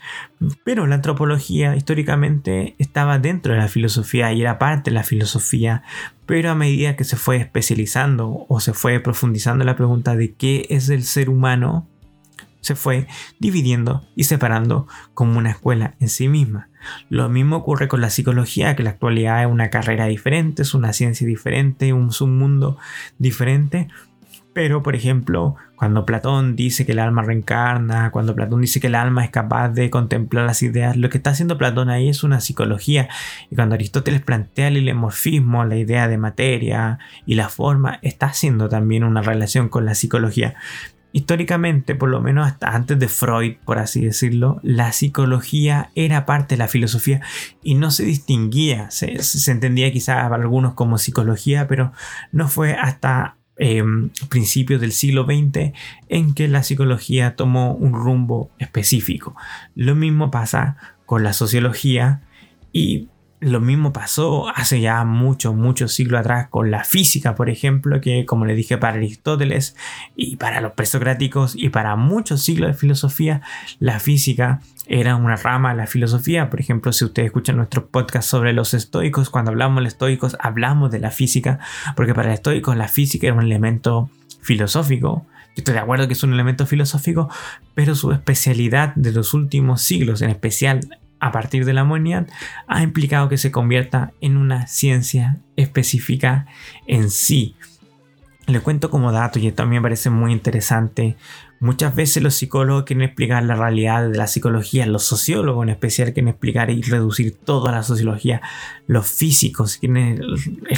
pero 0.64 0.86
la 0.86 0.96
antropología 0.96 1.76
históricamente 1.76 2.74
estaba 2.78 3.18
dentro 3.18 3.52
de 3.52 3.60
la 3.60 3.68
filosofía 3.68 4.32
y 4.32 4.40
era 4.40 4.58
parte 4.58 4.90
de 4.90 4.94
la 4.94 5.04
filosofía, 5.04 5.82
pero 6.26 6.50
a 6.50 6.54
medida 6.54 6.96
que 6.96 7.04
se 7.04 7.16
fue 7.16 7.36
especializando 7.36 8.46
o 8.48 8.60
se 8.60 8.72
fue 8.72 9.00
profundizando 9.00 9.64
la 9.64 9.76
pregunta 9.76 10.16
de 10.16 10.34
qué 10.34 10.66
es 10.70 10.88
el 10.88 11.04
ser 11.04 11.28
humano, 11.28 11.88
se 12.62 12.74
fue 12.74 13.06
dividiendo 13.38 14.06
y 14.16 14.24
separando 14.24 14.86
como 15.12 15.38
una 15.38 15.50
escuela 15.50 15.94
en 16.00 16.08
sí 16.08 16.28
misma. 16.28 16.70
Lo 17.10 17.28
mismo 17.28 17.56
ocurre 17.56 17.88
con 17.88 18.00
la 18.00 18.10
psicología, 18.10 18.74
que 18.74 18.82
en 18.82 18.84
la 18.84 18.92
actualidad 18.92 19.42
es 19.42 19.48
una 19.48 19.68
carrera 19.68 20.06
diferente, 20.06 20.62
es 20.62 20.72
una 20.72 20.92
ciencia 20.94 21.26
diferente, 21.26 21.92
un 21.92 22.10
mundo 22.38 22.78
diferente, 23.18 23.88
Pero, 24.54 24.82
por 24.82 24.94
ejemplo, 24.94 25.56
cuando 25.76 26.04
Platón 26.04 26.56
dice 26.56 26.84
que 26.84 26.92
el 26.92 26.98
alma 26.98 27.22
reencarna, 27.22 28.10
cuando 28.10 28.34
Platón 28.34 28.60
dice 28.60 28.80
que 28.80 28.88
el 28.88 28.94
alma 28.94 29.24
es 29.24 29.30
capaz 29.30 29.70
de 29.70 29.88
contemplar 29.88 30.44
las 30.44 30.62
ideas, 30.62 30.96
lo 30.96 31.08
que 31.08 31.16
está 31.16 31.30
haciendo 31.30 31.56
Platón 31.56 31.88
ahí 31.88 32.08
es 32.10 32.22
una 32.22 32.40
psicología. 32.40 33.08
Y 33.50 33.56
cuando 33.56 33.74
Aristóteles 33.74 34.20
plantea 34.20 34.68
el 34.68 34.76
ilemorfismo, 34.76 35.64
la 35.64 35.76
idea 35.76 36.06
de 36.06 36.18
materia 36.18 36.98
y 37.24 37.34
la 37.34 37.48
forma, 37.48 37.98
está 38.02 38.26
haciendo 38.26 38.68
también 38.68 39.04
una 39.04 39.22
relación 39.22 39.70
con 39.70 39.86
la 39.86 39.94
psicología. 39.94 40.54
Históricamente, 41.12 41.94
por 41.94 42.08
lo 42.08 42.20
menos 42.22 42.46
hasta 42.46 42.70
antes 42.70 42.98
de 42.98 43.06
Freud, 43.08 43.56
por 43.64 43.78
así 43.78 44.00
decirlo, 44.00 44.60
la 44.62 44.92
psicología 44.92 45.90
era 45.94 46.24
parte 46.24 46.54
de 46.54 46.58
la 46.58 46.68
filosofía 46.68 47.20
y 47.62 47.74
no 47.74 47.90
se 47.90 48.04
distinguía. 48.04 48.90
Se, 48.90 49.18
entendía 49.50 49.92
quizás 49.92 50.28
para 50.28 50.42
algunos 50.42 50.72
como 50.72 50.96
psicología, 50.96 51.68
pero 51.68 51.92
no 52.32 52.48
fue 52.48 52.72
hasta 52.72 53.36
em, 53.56 54.08
principios 54.30 54.80
del 54.80 54.92
siglo 54.92 55.24
XX 55.24 55.72
en 56.08 56.32
que 56.32 56.48
la 56.48 56.62
psicología 56.62 57.36
tomó 57.36 57.74
un 57.74 57.92
rumbo 57.92 58.50
específico. 58.58 59.36
Lo 59.74 59.94
mismo 59.94 60.30
pasa 60.30 60.78
con 61.04 61.22
la 61.22 61.34
sociología 61.34 62.22
y 62.72 63.08
lo 63.42 63.60
mismo 63.60 63.92
pasó 63.92 64.48
hace 64.54 64.80
ya 64.80 65.04
muchos, 65.04 65.54
muchos 65.54 65.92
siglos 65.92 66.20
atrás 66.20 66.46
con 66.48 66.70
la 66.70 66.84
física, 66.84 67.34
por 67.34 67.50
ejemplo, 67.50 68.00
que 68.00 68.24
como 68.24 68.46
le 68.46 68.54
dije 68.54 68.78
para 68.78 68.94
Aristóteles 68.94 69.74
y 70.14 70.36
para 70.36 70.60
los 70.60 70.72
presocráticos 70.72 71.54
y 71.56 71.70
para 71.70 71.96
muchos 71.96 72.42
siglos 72.42 72.70
de 72.70 72.74
filosofía, 72.74 73.42
la 73.80 73.98
física 73.98 74.60
era 74.86 75.16
una 75.16 75.34
rama 75.34 75.70
de 75.70 75.78
la 75.78 75.88
filosofía. 75.88 76.50
Por 76.50 76.60
ejemplo, 76.60 76.92
si 76.92 77.04
ustedes 77.04 77.26
escuchan 77.26 77.56
nuestro 77.56 77.88
podcast 77.88 78.28
sobre 78.28 78.52
los 78.52 78.74
estoicos, 78.74 79.28
cuando 79.28 79.50
hablamos 79.50 79.82
de 79.82 79.88
estoicos 79.88 80.36
hablamos 80.38 80.92
de 80.92 81.00
la 81.00 81.10
física, 81.10 81.58
porque 81.96 82.14
para 82.14 82.28
los 82.28 82.34
estoicos 82.34 82.76
la 82.76 82.86
física 82.86 83.26
era 83.26 83.34
un 83.34 83.42
elemento 83.42 84.08
filosófico. 84.40 85.26
Yo 85.48 85.52
estoy 85.56 85.74
de 85.74 85.80
acuerdo 85.80 86.06
que 86.06 86.14
es 86.14 86.22
un 86.22 86.32
elemento 86.32 86.64
filosófico, 86.64 87.28
pero 87.74 87.96
su 87.96 88.12
especialidad 88.12 88.94
de 88.94 89.10
los 89.10 89.34
últimos 89.34 89.82
siglos, 89.82 90.22
en 90.22 90.30
especial 90.30 90.80
a 91.22 91.30
partir 91.30 91.64
de 91.64 91.72
la 91.72 91.84
humanidad 91.84 92.26
ha 92.66 92.82
implicado 92.82 93.28
que 93.28 93.38
se 93.38 93.52
convierta 93.52 94.12
en 94.20 94.36
una 94.36 94.66
ciencia 94.66 95.38
específica 95.54 96.46
en 96.88 97.10
sí. 97.10 97.54
Le 98.48 98.58
cuento 98.58 98.90
como 98.90 99.12
dato 99.12 99.38
y 99.38 99.46
esto 99.46 99.62
a 99.62 99.66
mí 99.66 99.76
me 99.76 99.82
parece 99.82 100.10
muy 100.10 100.32
interesante. 100.32 101.16
Muchas 101.62 101.94
veces 101.94 102.24
los 102.24 102.34
psicólogos 102.34 102.82
quieren 102.82 103.04
explicar 103.04 103.44
la 103.44 103.54
realidad 103.54 104.08
de 104.08 104.18
la 104.18 104.26
psicología, 104.26 104.84
los 104.84 105.04
sociólogos 105.04 105.62
en 105.62 105.68
especial 105.68 106.12
quieren 106.12 106.30
explicar 106.30 106.70
y 106.70 106.82
reducir 106.82 107.36
todo 107.36 107.68
a 107.68 107.70
la 107.70 107.84
sociología, 107.84 108.42
los 108.88 109.06
físicos 109.06 109.76
quieren 109.76 110.20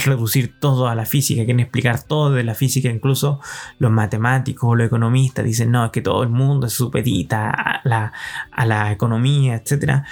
reducir 0.05 0.59
todo 0.59 0.87
a 0.87 0.93
la 0.93 1.07
física, 1.07 1.43
quieren 1.43 1.61
explicar 1.61 2.03
todo 2.03 2.29
de 2.29 2.43
la 2.43 2.53
física, 2.53 2.87
incluso 2.87 3.39
los 3.79 3.89
matemáticos 3.89 4.69
o 4.69 4.75
los 4.75 4.85
economistas 4.85 5.43
dicen 5.43 5.71
no, 5.71 5.85
es 5.85 5.91
que 5.91 6.01
todo 6.01 6.21
el 6.21 6.29
mundo 6.29 6.67
es 6.67 6.73
supedita 6.73 7.49
a 7.49 7.81
la, 7.83 8.13
a 8.51 8.65
la 8.67 8.91
economía, 8.91 9.55
etc. 9.55 10.03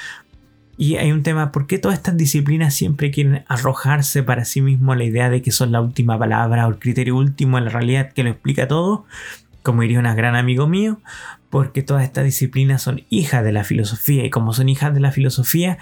Y 0.77 0.95
hay 0.95 1.11
un 1.11 1.21
tema, 1.21 1.51
¿por 1.51 1.67
qué 1.67 1.77
todas 1.77 1.97
estas 1.97 2.17
disciplinas 2.17 2.73
siempre 2.73 3.11
quieren 3.11 3.43
arrojarse 3.47 4.23
para 4.23 4.43
sí 4.43 4.61
mismo 4.61 4.95
la 4.95 5.03
idea 5.03 5.29
de 5.29 5.41
que 5.41 5.51
son 5.51 5.71
la 5.71 5.81
última 5.81 6.17
palabra 6.17 6.65
o 6.65 6.71
el 6.71 6.79
criterio 6.79 7.15
último 7.15 7.57
en 7.57 7.65
la 7.65 7.71
realidad 7.71 8.11
que 8.11 8.23
lo 8.23 8.31
explica 8.31 8.67
todo? 8.67 9.05
Como 9.61 9.83
diría 9.83 9.99
un 9.99 10.15
gran 10.15 10.35
amigo 10.35 10.67
mío, 10.67 10.99
porque 11.49 11.83
todas 11.83 12.03
estas 12.03 12.25
disciplinas 12.25 12.81
son 12.81 13.03
hijas 13.09 13.43
de 13.43 13.51
la 13.51 13.63
filosofía 13.63 14.25
y 14.25 14.29
como 14.29 14.53
son 14.53 14.67
hijas 14.67 14.93
de 14.93 14.99
la 14.99 15.11
filosofía, 15.11 15.77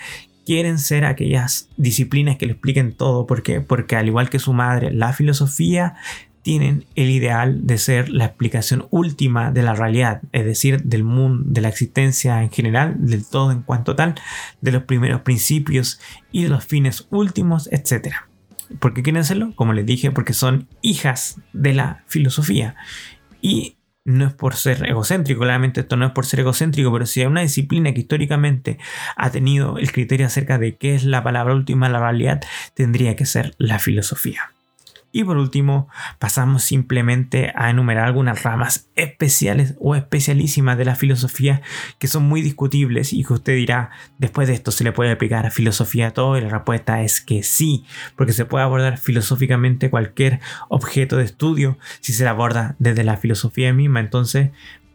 quieren 0.45 0.77
ser 0.79 1.05
aquellas 1.05 1.69
disciplinas 1.77 2.37
que 2.37 2.45
lo 2.45 2.51
expliquen 2.51 2.93
todo. 2.93 3.25
¿Por 3.25 3.43
qué? 3.43 3.61
Porque 3.61 3.95
al 3.95 4.07
igual 4.07 4.29
que 4.29 4.39
su 4.39 4.53
madre, 4.53 4.91
la 4.91 5.13
filosofía 5.13 5.95
tienen 6.41 6.85
el 6.95 7.09
ideal 7.09 7.65
de 7.65 7.77
ser 7.77 8.09
la 8.09 8.25
explicación 8.25 8.87
última 8.89 9.51
de 9.51 9.63
la 9.63 9.73
realidad, 9.73 10.21
es 10.31 10.45
decir, 10.45 10.83
del 10.83 11.03
mundo, 11.03 11.43
de 11.47 11.61
la 11.61 11.69
existencia 11.69 12.41
en 12.41 12.51
general, 12.51 12.95
del 12.99 13.25
todo 13.25 13.51
en 13.51 13.61
cuanto 13.61 13.95
tal, 13.95 14.15
de 14.61 14.71
los 14.71 14.83
primeros 14.83 15.21
principios 15.21 15.99
y 16.31 16.43
de 16.43 16.49
los 16.49 16.65
fines 16.65 17.07
últimos, 17.11 17.69
etc. 17.71 18.15
¿Por 18.79 18.93
qué 18.93 19.03
quieren 19.03 19.21
hacerlo? 19.21 19.53
Como 19.55 19.73
les 19.73 19.85
dije, 19.85 20.11
porque 20.11 20.33
son 20.33 20.67
hijas 20.81 21.39
de 21.53 21.73
la 21.73 22.03
filosofía. 22.07 22.75
Y 23.41 23.75
no 24.03 24.25
es 24.25 24.33
por 24.33 24.55
ser 24.55 24.87
egocéntrico, 24.87 25.41
claramente 25.41 25.81
esto 25.81 25.95
no 25.95 26.07
es 26.07 26.11
por 26.11 26.25
ser 26.25 26.39
egocéntrico, 26.39 26.91
pero 26.91 27.05
si 27.05 27.21
hay 27.21 27.27
una 27.27 27.41
disciplina 27.41 27.93
que 27.93 28.01
históricamente 28.01 28.79
ha 29.15 29.29
tenido 29.29 29.77
el 29.77 29.91
criterio 29.91 30.25
acerca 30.25 30.57
de 30.57 30.75
qué 30.75 30.95
es 30.95 31.03
la 31.03 31.23
palabra 31.23 31.53
última 31.53 31.89
la 31.89 31.99
realidad, 31.99 32.41
tendría 32.73 33.15
que 33.15 33.25
ser 33.25 33.53
la 33.57 33.77
filosofía. 33.77 34.51
Y 35.11 35.23
por 35.23 35.37
último, 35.37 35.89
pasamos 36.19 36.63
simplemente 36.63 37.51
a 37.55 37.69
enumerar 37.69 38.05
algunas 38.05 38.43
ramas 38.43 38.89
especiales 38.95 39.75
o 39.79 39.95
especialísimas 39.95 40.77
de 40.77 40.85
la 40.85 40.95
filosofía 40.95 41.61
que 41.99 42.07
son 42.07 42.23
muy 42.23 42.41
discutibles 42.41 43.11
y 43.11 43.23
que 43.23 43.33
usted 43.33 43.55
dirá, 43.55 43.91
después 44.19 44.47
de 44.47 44.53
esto 44.53 44.71
se 44.71 44.83
le 44.83 44.93
puede 44.93 45.11
aplicar 45.11 45.45
a 45.45 45.51
filosofía 45.51 46.07
a 46.07 46.11
todo 46.11 46.37
y 46.37 46.41
la 46.41 46.49
respuesta 46.49 47.01
es 47.01 47.19
que 47.21 47.43
sí, 47.43 47.85
porque 48.15 48.33
se 48.33 48.45
puede 48.45 48.63
abordar 48.63 48.97
filosóficamente 48.97 49.89
cualquier 49.89 50.39
objeto 50.69 51.17
de 51.17 51.25
estudio 51.25 51.77
si 51.99 52.13
se 52.13 52.27
aborda 52.27 52.75
desde 52.79 53.03
la 53.03 53.17
filosofía 53.17 53.73
misma. 53.73 53.99
Entonces, 53.99 54.51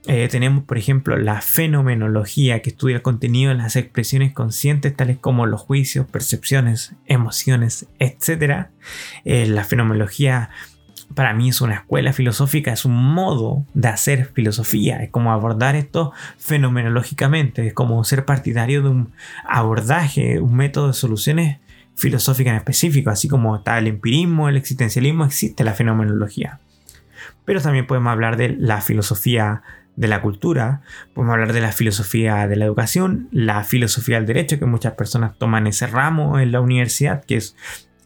eh, 0.09 0.29
tenemos, 0.29 0.65
por 0.65 0.79
ejemplo, 0.79 1.17
la 1.17 1.41
fenomenología 1.41 2.63
que 2.63 2.71
estudia 2.71 2.97
el 2.97 3.03
contenido 3.03 3.51
de 3.51 3.59
las 3.59 3.75
expresiones 3.75 4.33
conscientes, 4.33 4.95
tales 4.95 5.19
como 5.19 5.47
los 5.47 5.61
juicios, 5.61 6.07
percepciones, 6.07 6.95
emociones, 7.07 7.87
etc. 7.99 8.69
Eh, 9.25 9.47
la 9.47 9.65
fenomenología 9.65 10.51
para 11.15 11.35
mí 11.35 11.49
es 11.49 11.61
una 11.61 11.75
escuela 11.75 12.13
filosófica, 12.13 12.73
es 12.73 12.85
un 12.85 12.95
modo 12.95 13.65
de 13.75 13.89
hacer 13.89 14.31
filosofía, 14.33 15.03
es 15.03 15.11
como 15.11 15.33
abordar 15.33 15.75
esto 15.75 16.13
fenomenológicamente, 16.39 17.69
es 17.69 17.75
como 17.75 18.03
ser 18.05 18.25
partidario 18.25 18.83
de 18.83 18.89
un 18.89 19.13
abordaje, 19.45 20.41
un 20.41 20.55
método 20.55 20.89
de 20.89 20.95
soluciones 20.95 21.59
filosóficas 21.97 22.53
en 22.53 22.59
específico, 22.59 23.11
así 23.11 23.29
como 23.29 23.57
está 23.57 23.79
el 23.79 23.87
empirismo, 23.87 24.49
el 24.49 24.57
existencialismo, 24.57 25.25
existe 25.25 25.65
la 25.65 25.75
fenomenología. 25.75 26.61
Pero 27.45 27.61
también 27.61 27.87
podemos 27.87 28.11
hablar 28.11 28.37
de 28.37 28.51
la 28.51 28.81
filosofía 28.81 29.63
de 29.97 30.09
la 30.09 30.22
cultura, 30.22 30.82
podemos 31.14 31.32
hablar 31.32 31.53
de 31.53 31.61
la 31.61 31.72
filosofía 31.72 32.47
de 32.47 32.57
la 32.57 32.66
educación, 32.66 33.28
la 33.32 33.64
filosofía 33.64 34.16
del 34.16 34.26
derecho, 34.26 34.59
que 34.59 34.66
muchas 34.66 34.94
personas 34.94 35.36
toman 35.38 35.66
ese 35.66 35.86
ramo 35.86 36.38
en 36.38 36.53
la 36.53 36.61
universidad, 36.61 37.24
que 37.24 37.36
es 37.36 37.57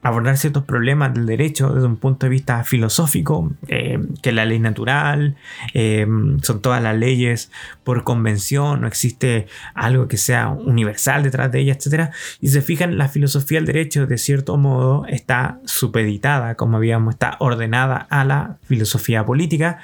abordar 0.03 0.39
ciertos 0.39 0.65
problemas 0.65 1.13
del 1.13 1.27
derecho 1.27 1.75
desde 1.75 1.87
un 1.87 1.97
punto 1.97 2.27
de 2.27 2.31
vista 2.31 2.65
filosófico, 2.65 3.53
eh, 3.69 3.99
que 4.23 4.33
la 4.33 4.47
ley 4.47 4.59
natural, 4.59 5.37
eh, 5.75 6.07
son 6.43 6.63
todas 6.63 6.83
las 6.83 6.97
leyes 6.97 7.51
por 7.85 8.03
convención, 8.03 8.81
no 8.81 8.87
existe 8.87 9.47
algo 9.75 10.09
que 10.09 10.17
sea 10.17 10.49
universal 10.49 11.23
detrás 11.23 11.53
de 11.53 11.61
ella, 11.61 11.75
etc. 11.75 12.11
Y 12.41 12.49
se 12.49 12.63
fijan, 12.63 12.97
la 12.97 13.09
filosofía 13.09 13.59
del 13.59 13.67
derecho 13.67 14.07
de 14.07 14.17
cierto 14.17 14.57
modo 14.57 15.05
está 15.07 15.61
supeditada, 15.67 16.55
como 16.55 16.79
habíamos, 16.79 17.15
está 17.15 17.37
ordenada 17.39 17.97
a 18.09 18.25
la 18.25 18.57
filosofía 18.63 19.27
política 19.27 19.81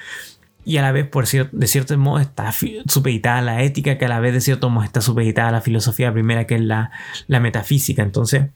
y 0.67 0.75
a 0.75 0.81
la 0.81 0.91
vez, 0.91 1.07
por 1.07 1.25
de 1.25 1.67
cierto 1.67 1.97
modo, 1.97 2.19
está 2.19 2.51
supeditada 2.87 3.37
a 3.37 3.41
la 3.41 3.63
ética, 3.63 3.97
que 3.97 4.03
a 4.03 4.09
la 4.09 4.19
vez, 4.19 4.33
de 4.33 4.41
cierto 4.41 4.69
modo, 4.69 4.83
está 4.83 4.99
supeditada 4.99 5.47
a 5.47 5.51
la 5.53 5.61
filosofía 5.61 6.11
primera, 6.11 6.45
que 6.45 6.55
es 6.55 6.61
la, 6.61 6.91
la 7.27 7.39
metafísica. 7.39 8.03
Entonces, 8.03 8.47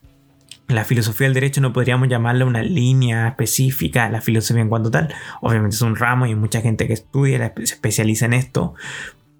la 0.68 0.84
filosofía 0.84 1.28
del 1.28 1.34
derecho 1.34 1.62
no 1.62 1.72
podríamos 1.72 2.09
llamarla 2.09 2.43
una 2.43 2.64
línea 2.64 3.30
específica, 3.30 4.09
la 4.09 4.20
filosofía 4.20 4.62
en 4.62 4.68
cuanto 4.68 4.91
tal. 4.91 5.14
Obviamente 5.39 5.78
es 5.78 5.82
un 5.84 5.95
ramo 5.95 6.26
y 6.26 6.32
hay 6.32 6.36
mucha 6.36 6.59
gente 6.59 6.86
que 6.86 6.91
estudia, 6.91 7.53
se 7.55 7.64
especializa 7.64 8.26
en 8.26 8.34
esto, 8.34 8.74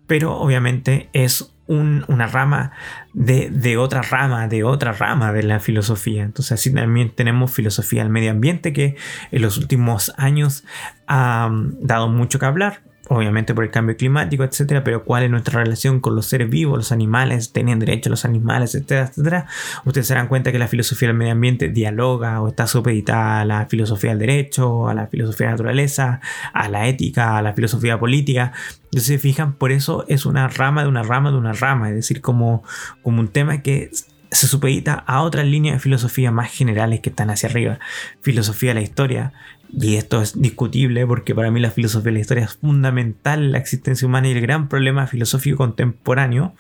pero 0.08 0.38
obviamente 0.40 1.10
es 1.12 1.52
una 1.72 2.28
rama 2.28 2.72
de, 3.14 3.78
otra 3.78 4.02
rama, 4.02 4.48
de 4.48 4.64
otra 4.64 4.92
rama 4.92 5.32
de 5.34 5.44
la 5.44 5.60
filosofía. 5.60 6.24
Entonces 6.24 6.54
así 6.54 6.74
también 6.74 7.12
tenemos 7.16 7.52
filosofía 7.52 8.04
del 8.04 8.12
medio 8.12 8.32
ambiente 8.32 8.74
que 8.74 8.96
en 9.32 9.42
los 9.42 9.58
últimos 9.58 10.14
años 10.18 10.64
ha 11.08 11.50
dado 11.80 12.08
mucho 12.10 12.40
que 12.40 12.46
hablar 12.46 12.91
obviamente 13.14 13.54
por 13.54 13.66
el 13.66 13.72
cambio 13.72 13.98
climático, 13.98 14.46
etcétera, 14.46 14.86
pero 14.86 15.04
cuál 15.04 15.24
es 15.24 15.30
nuestra 15.30 15.62
relación 15.62 16.00
con 16.00 16.16
los 16.16 16.28
seres 16.28 16.50
vivos, 16.50 16.78
los 16.78 16.92
animales, 16.94 17.52
tienen 17.52 17.78
derecho 17.78 18.10
los 18.10 18.24
animales, 18.24 18.74
etcétera, 18.74 19.08
etcétera. 19.08 19.48
Ustedes 19.84 20.08
se 20.08 20.14
darán 20.14 20.30
cuenta 20.30 20.54
que 20.54 20.60
la 20.60 20.70
filosofía 20.70 21.10
del 21.10 21.18
medio 21.18 21.34
ambiente 21.34 21.68
dialoga 21.68 22.42
o 22.42 22.48
está 22.48 22.68
supeditada 22.68 23.42
a 23.42 23.46
la 23.46 23.66
filosofía 23.66 24.12
del 24.12 24.20
derecho, 24.20 24.88
a 24.88 24.94
la 24.94 25.08
filosofía 25.08 25.48
de 25.48 25.52
la 25.52 25.58
naturaleza, 25.58 26.22
a 26.54 26.70
la 26.70 26.88
ética, 26.88 27.38
a 27.38 27.42
la 27.42 27.54
filosofía 27.54 28.00
política. 28.00 28.54
Entonces, 28.86 29.08
se 29.08 29.20
fijan, 29.20 29.56
por 29.56 29.74
eso 29.74 30.06
es 30.08 30.26
una 30.26 30.48
rama 30.48 30.84
de 30.84 30.88
una 30.88 31.04
rama 31.04 31.32
de 31.32 31.38
una 31.38 31.52
rama, 31.52 31.90
es 31.90 31.96
decir, 31.96 32.22
como, 32.22 32.64
como 33.04 33.20
un 33.20 33.28
tema 33.28 33.62
que 33.62 33.92
se 34.32 34.48
supedita 34.48 34.94
a 34.94 35.22
otras 35.24 35.46
líneas 35.46 35.76
de 35.76 35.80
filosofía 35.82 36.32
más 36.32 36.50
generales 36.50 37.02
que 37.02 37.10
están 37.10 37.30
hacia 37.30 37.50
arriba. 37.50 37.80
Filosofía 38.22 38.70
de 38.70 38.76
la 38.76 38.82
historia, 38.82 39.34
y 39.74 39.96
esto 39.96 40.22
es 40.22 40.40
discutible 40.40 41.06
porque 41.08 41.34
para 41.34 41.52
mí 41.52 41.60
la 41.60 41.72
filosofía 41.72 42.06
de 42.06 42.12
la 42.14 42.20
historia 42.20 42.44
es 42.46 42.58
fundamental 42.58 43.44
en 43.44 43.52
la 43.54 43.58
existencia 43.58 44.08
humana 44.08 44.28
y 44.28 44.32
el 44.32 44.42
gran 44.42 44.68
problema 44.68 45.08
filosófico 45.08 45.58
contemporáneo. 45.58 46.54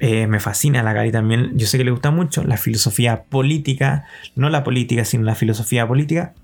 Eh, 0.00 0.26
me 0.26 0.40
fascina 0.40 0.82
la 0.82 0.92
Gary 0.92 1.12
también, 1.12 1.52
yo 1.56 1.66
sé 1.66 1.78
que 1.78 1.84
le 1.84 1.90
gusta 1.90 2.10
mucho 2.10 2.42
la 2.44 2.56
filosofía 2.56 3.24
política, 3.24 4.06
no 4.34 4.50
la 4.50 4.64
política, 4.64 5.04
sino 5.04 5.24
la 5.24 5.34
filosofía 5.34 5.86
política. 5.86 6.34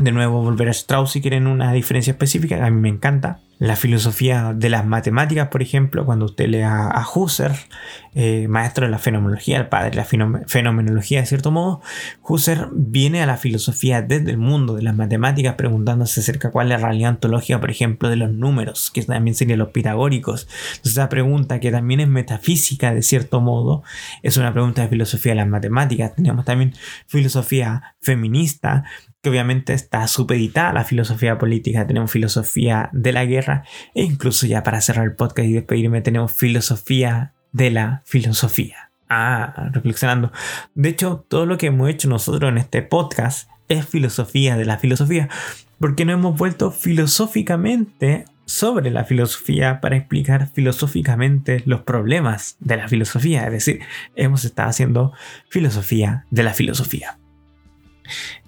De 0.00 0.12
nuevo 0.12 0.42
volver 0.42 0.68
a 0.68 0.72
Strauss 0.72 1.12
si 1.12 1.20
quieren 1.20 1.46
una 1.46 1.72
diferencia 1.72 2.12
específica, 2.12 2.64
a 2.64 2.70
mí 2.70 2.80
me 2.80 2.88
encanta 2.88 3.40
la 3.60 3.76
filosofía 3.76 4.54
de 4.56 4.70
las 4.70 4.86
matemáticas, 4.86 5.48
por 5.48 5.60
ejemplo, 5.60 6.06
cuando 6.06 6.24
usted 6.24 6.48
lea 6.48 6.88
a 6.88 7.06
Husserl, 7.06 7.54
eh, 8.14 8.48
maestro 8.48 8.86
de 8.86 8.90
la 8.90 8.98
fenomenología, 8.98 9.58
el 9.58 9.68
padre 9.68 9.90
de 9.90 9.96
la 9.96 10.06
fenomenología 10.46 11.20
de 11.20 11.26
cierto 11.26 11.50
modo, 11.50 11.82
Husserl 12.22 12.70
viene 12.72 13.22
a 13.22 13.26
la 13.26 13.36
filosofía 13.36 14.00
desde 14.00 14.30
el 14.30 14.38
mundo 14.38 14.76
de 14.76 14.82
las 14.82 14.96
matemáticas 14.96 15.56
preguntándose 15.56 16.20
acerca 16.20 16.50
cuál 16.50 16.72
es 16.72 16.80
la 16.80 16.86
realidad 16.86 17.10
ontológica, 17.10 17.60
por 17.60 17.70
ejemplo, 17.70 18.08
de 18.08 18.16
los 18.16 18.32
números, 18.32 18.90
que 18.90 19.02
también 19.02 19.34
serían 19.34 19.58
los 19.58 19.68
pitagóricos. 19.68 20.48
Entonces 20.70 20.92
esa 20.92 21.10
pregunta, 21.10 21.60
que 21.60 21.70
también 21.70 22.00
es 22.00 22.08
metafísica 22.08 22.94
de 22.94 23.02
cierto 23.02 23.42
modo, 23.42 23.82
es 24.22 24.38
una 24.38 24.54
pregunta 24.54 24.80
de 24.80 24.88
filosofía 24.88 25.32
de 25.32 25.36
las 25.36 25.48
matemáticas. 25.48 26.14
Tenemos 26.14 26.46
también 26.46 26.72
filosofía 27.06 27.94
feminista, 28.00 28.84
que 29.22 29.30
obviamente 29.30 29.74
está 29.74 30.06
supeditada 30.08 30.70
a 30.70 30.74
la 30.74 30.84
filosofía 30.84 31.38
política, 31.38 31.86
tenemos 31.86 32.10
filosofía 32.10 32.88
de 32.92 33.12
la 33.12 33.24
guerra 33.24 33.64
e 33.94 34.02
incluso 34.02 34.46
ya 34.46 34.62
para 34.62 34.80
cerrar 34.80 35.06
el 35.06 35.14
podcast 35.14 35.48
y 35.48 35.52
despedirme 35.52 36.00
tenemos 36.00 36.32
filosofía 36.32 37.34
de 37.52 37.70
la 37.70 38.02
filosofía. 38.06 38.90
Ah, 39.08 39.70
reflexionando. 39.72 40.30
De 40.74 40.88
hecho, 40.88 41.26
todo 41.28 41.44
lo 41.44 41.58
que 41.58 41.66
hemos 41.66 41.90
hecho 41.90 42.08
nosotros 42.08 42.48
en 42.48 42.58
este 42.58 42.82
podcast 42.82 43.50
es 43.68 43.86
filosofía 43.86 44.56
de 44.56 44.64
la 44.64 44.78
filosofía, 44.78 45.28
porque 45.78 46.04
nos 46.04 46.14
hemos 46.14 46.36
vuelto 46.36 46.70
filosóficamente 46.70 48.24
sobre 48.44 48.90
la 48.90 49.04
filosofía 49.04 49.80
para 49.80 49.96
explicar 49.96 50.48
filosóficamente 50.52 51.62
los 51.66 51.82
problemas 51.82 52.56
de 52.58 52.76
la 52.76 52.88
filosofía, 52.88 53.44
es 53.44 53.52
decir, 53.52 53.80
hemos 54.16 54.44
estado 54.44 54.70
haciendo 54.70 55.12
filosofía 55.48 56.26
de 56.30 56.42
la 56.42 56.52
filosofía. 56.52 57.19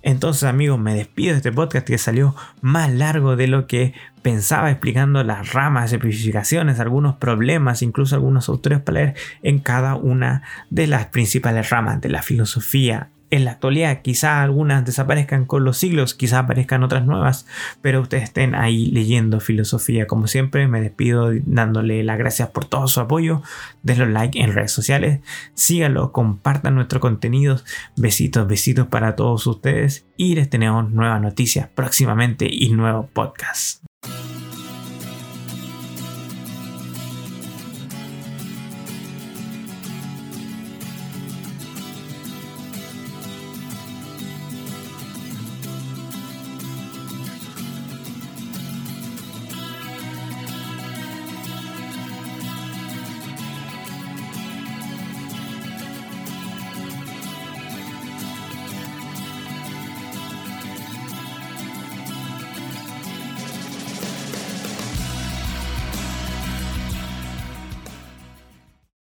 Entonces 0.02 0.44
amigos, 0.44 0.78
me 0.78 0.94
despido 0.94 1.32
de 1.32 1.38
este 1.38 1.52
podcast 1.52 1.86
que 1.86 1.98
salió 1.98 2.34
más 2.60 2.92
largo 2.92 3.36
de 3.36 3.46
lo 3.46 3.66
que 3.66 3.94
pensaba 4.22 4.70
explicando 4.70 5.22
las 5.24 5.52
ramas, 5.52 5.92
especificaciones, 5.92 6.80
algunos 6.80 7.16
problemas, 7.16 7.82
incluso 7.82 8.14
algunos 8.14 8.48
autores 8.48 8.80
para 8.80 9.00
leer 9.00 9.14
en 9.42 9.58
cada 9.58 9.94
una 9.94 10.42
de 10.70 10.86
las 10.86 11.06
principales 11.06 11.70
ramas 11.70 12.00
de 12.00 12.08
la 12.08 12.22
filosofía 12.22 13.10
en 13.32 13.46
la 13.46 13.52
actualidad. 13.52 14.02
Quizá 14.02 14.42
algunas 14.42 14.84
desaparezcan 14.84 15.46
con 15.46 15.64
los 15.64 15.78
siglos, 15.78 16.14
quizá 16.14 16.40
aparezcan 16.40 16.84
otras 16.84 17.04
nuevas, 17.04 17.46
pero 17.80 18.00
ustedes 18.00 18.24
estén 18.24 18.54
ahí 18.54 18.86
leyendo 18.86 19.40
filosofía. 19.40 20.06
Como 20.06 20.28
siempre, 20.28 20.68
me 20.68 20.80
despido 20.80 21.30
dándole 21.46 22.04
las 22.04 22.18
gracias 22.18 22.50
por 22.50 22.66
todo 22.66 22.86
su 22.86 23.00
apoyo. 23.00 23.42
Denle 23.82 24.06
like 24.06 24.40
en 24.40 24.52
redes 24.52 24.72
sociales, 24.72 25.20
síganlo, 25.54 26.12
compartan 26.12 26.74
nuestro 26.74 27.00
contenido. 27.00 27.58
Besitos, 27.96 28.46
besitos 28.46 28.86
para 28.86 29.16
todos 29.16 29.46
ustedes 29.46 30.06
y 30.16 30.34
les 30.34 30.50
tenemos 30.50 30.90
nuevas 30.90 31.20
noticias 31.20 31.68
próximamente 31.74 32.46
y 32.50 32.70
nuevo 32.70 33.08
podcast. 33.12 33.82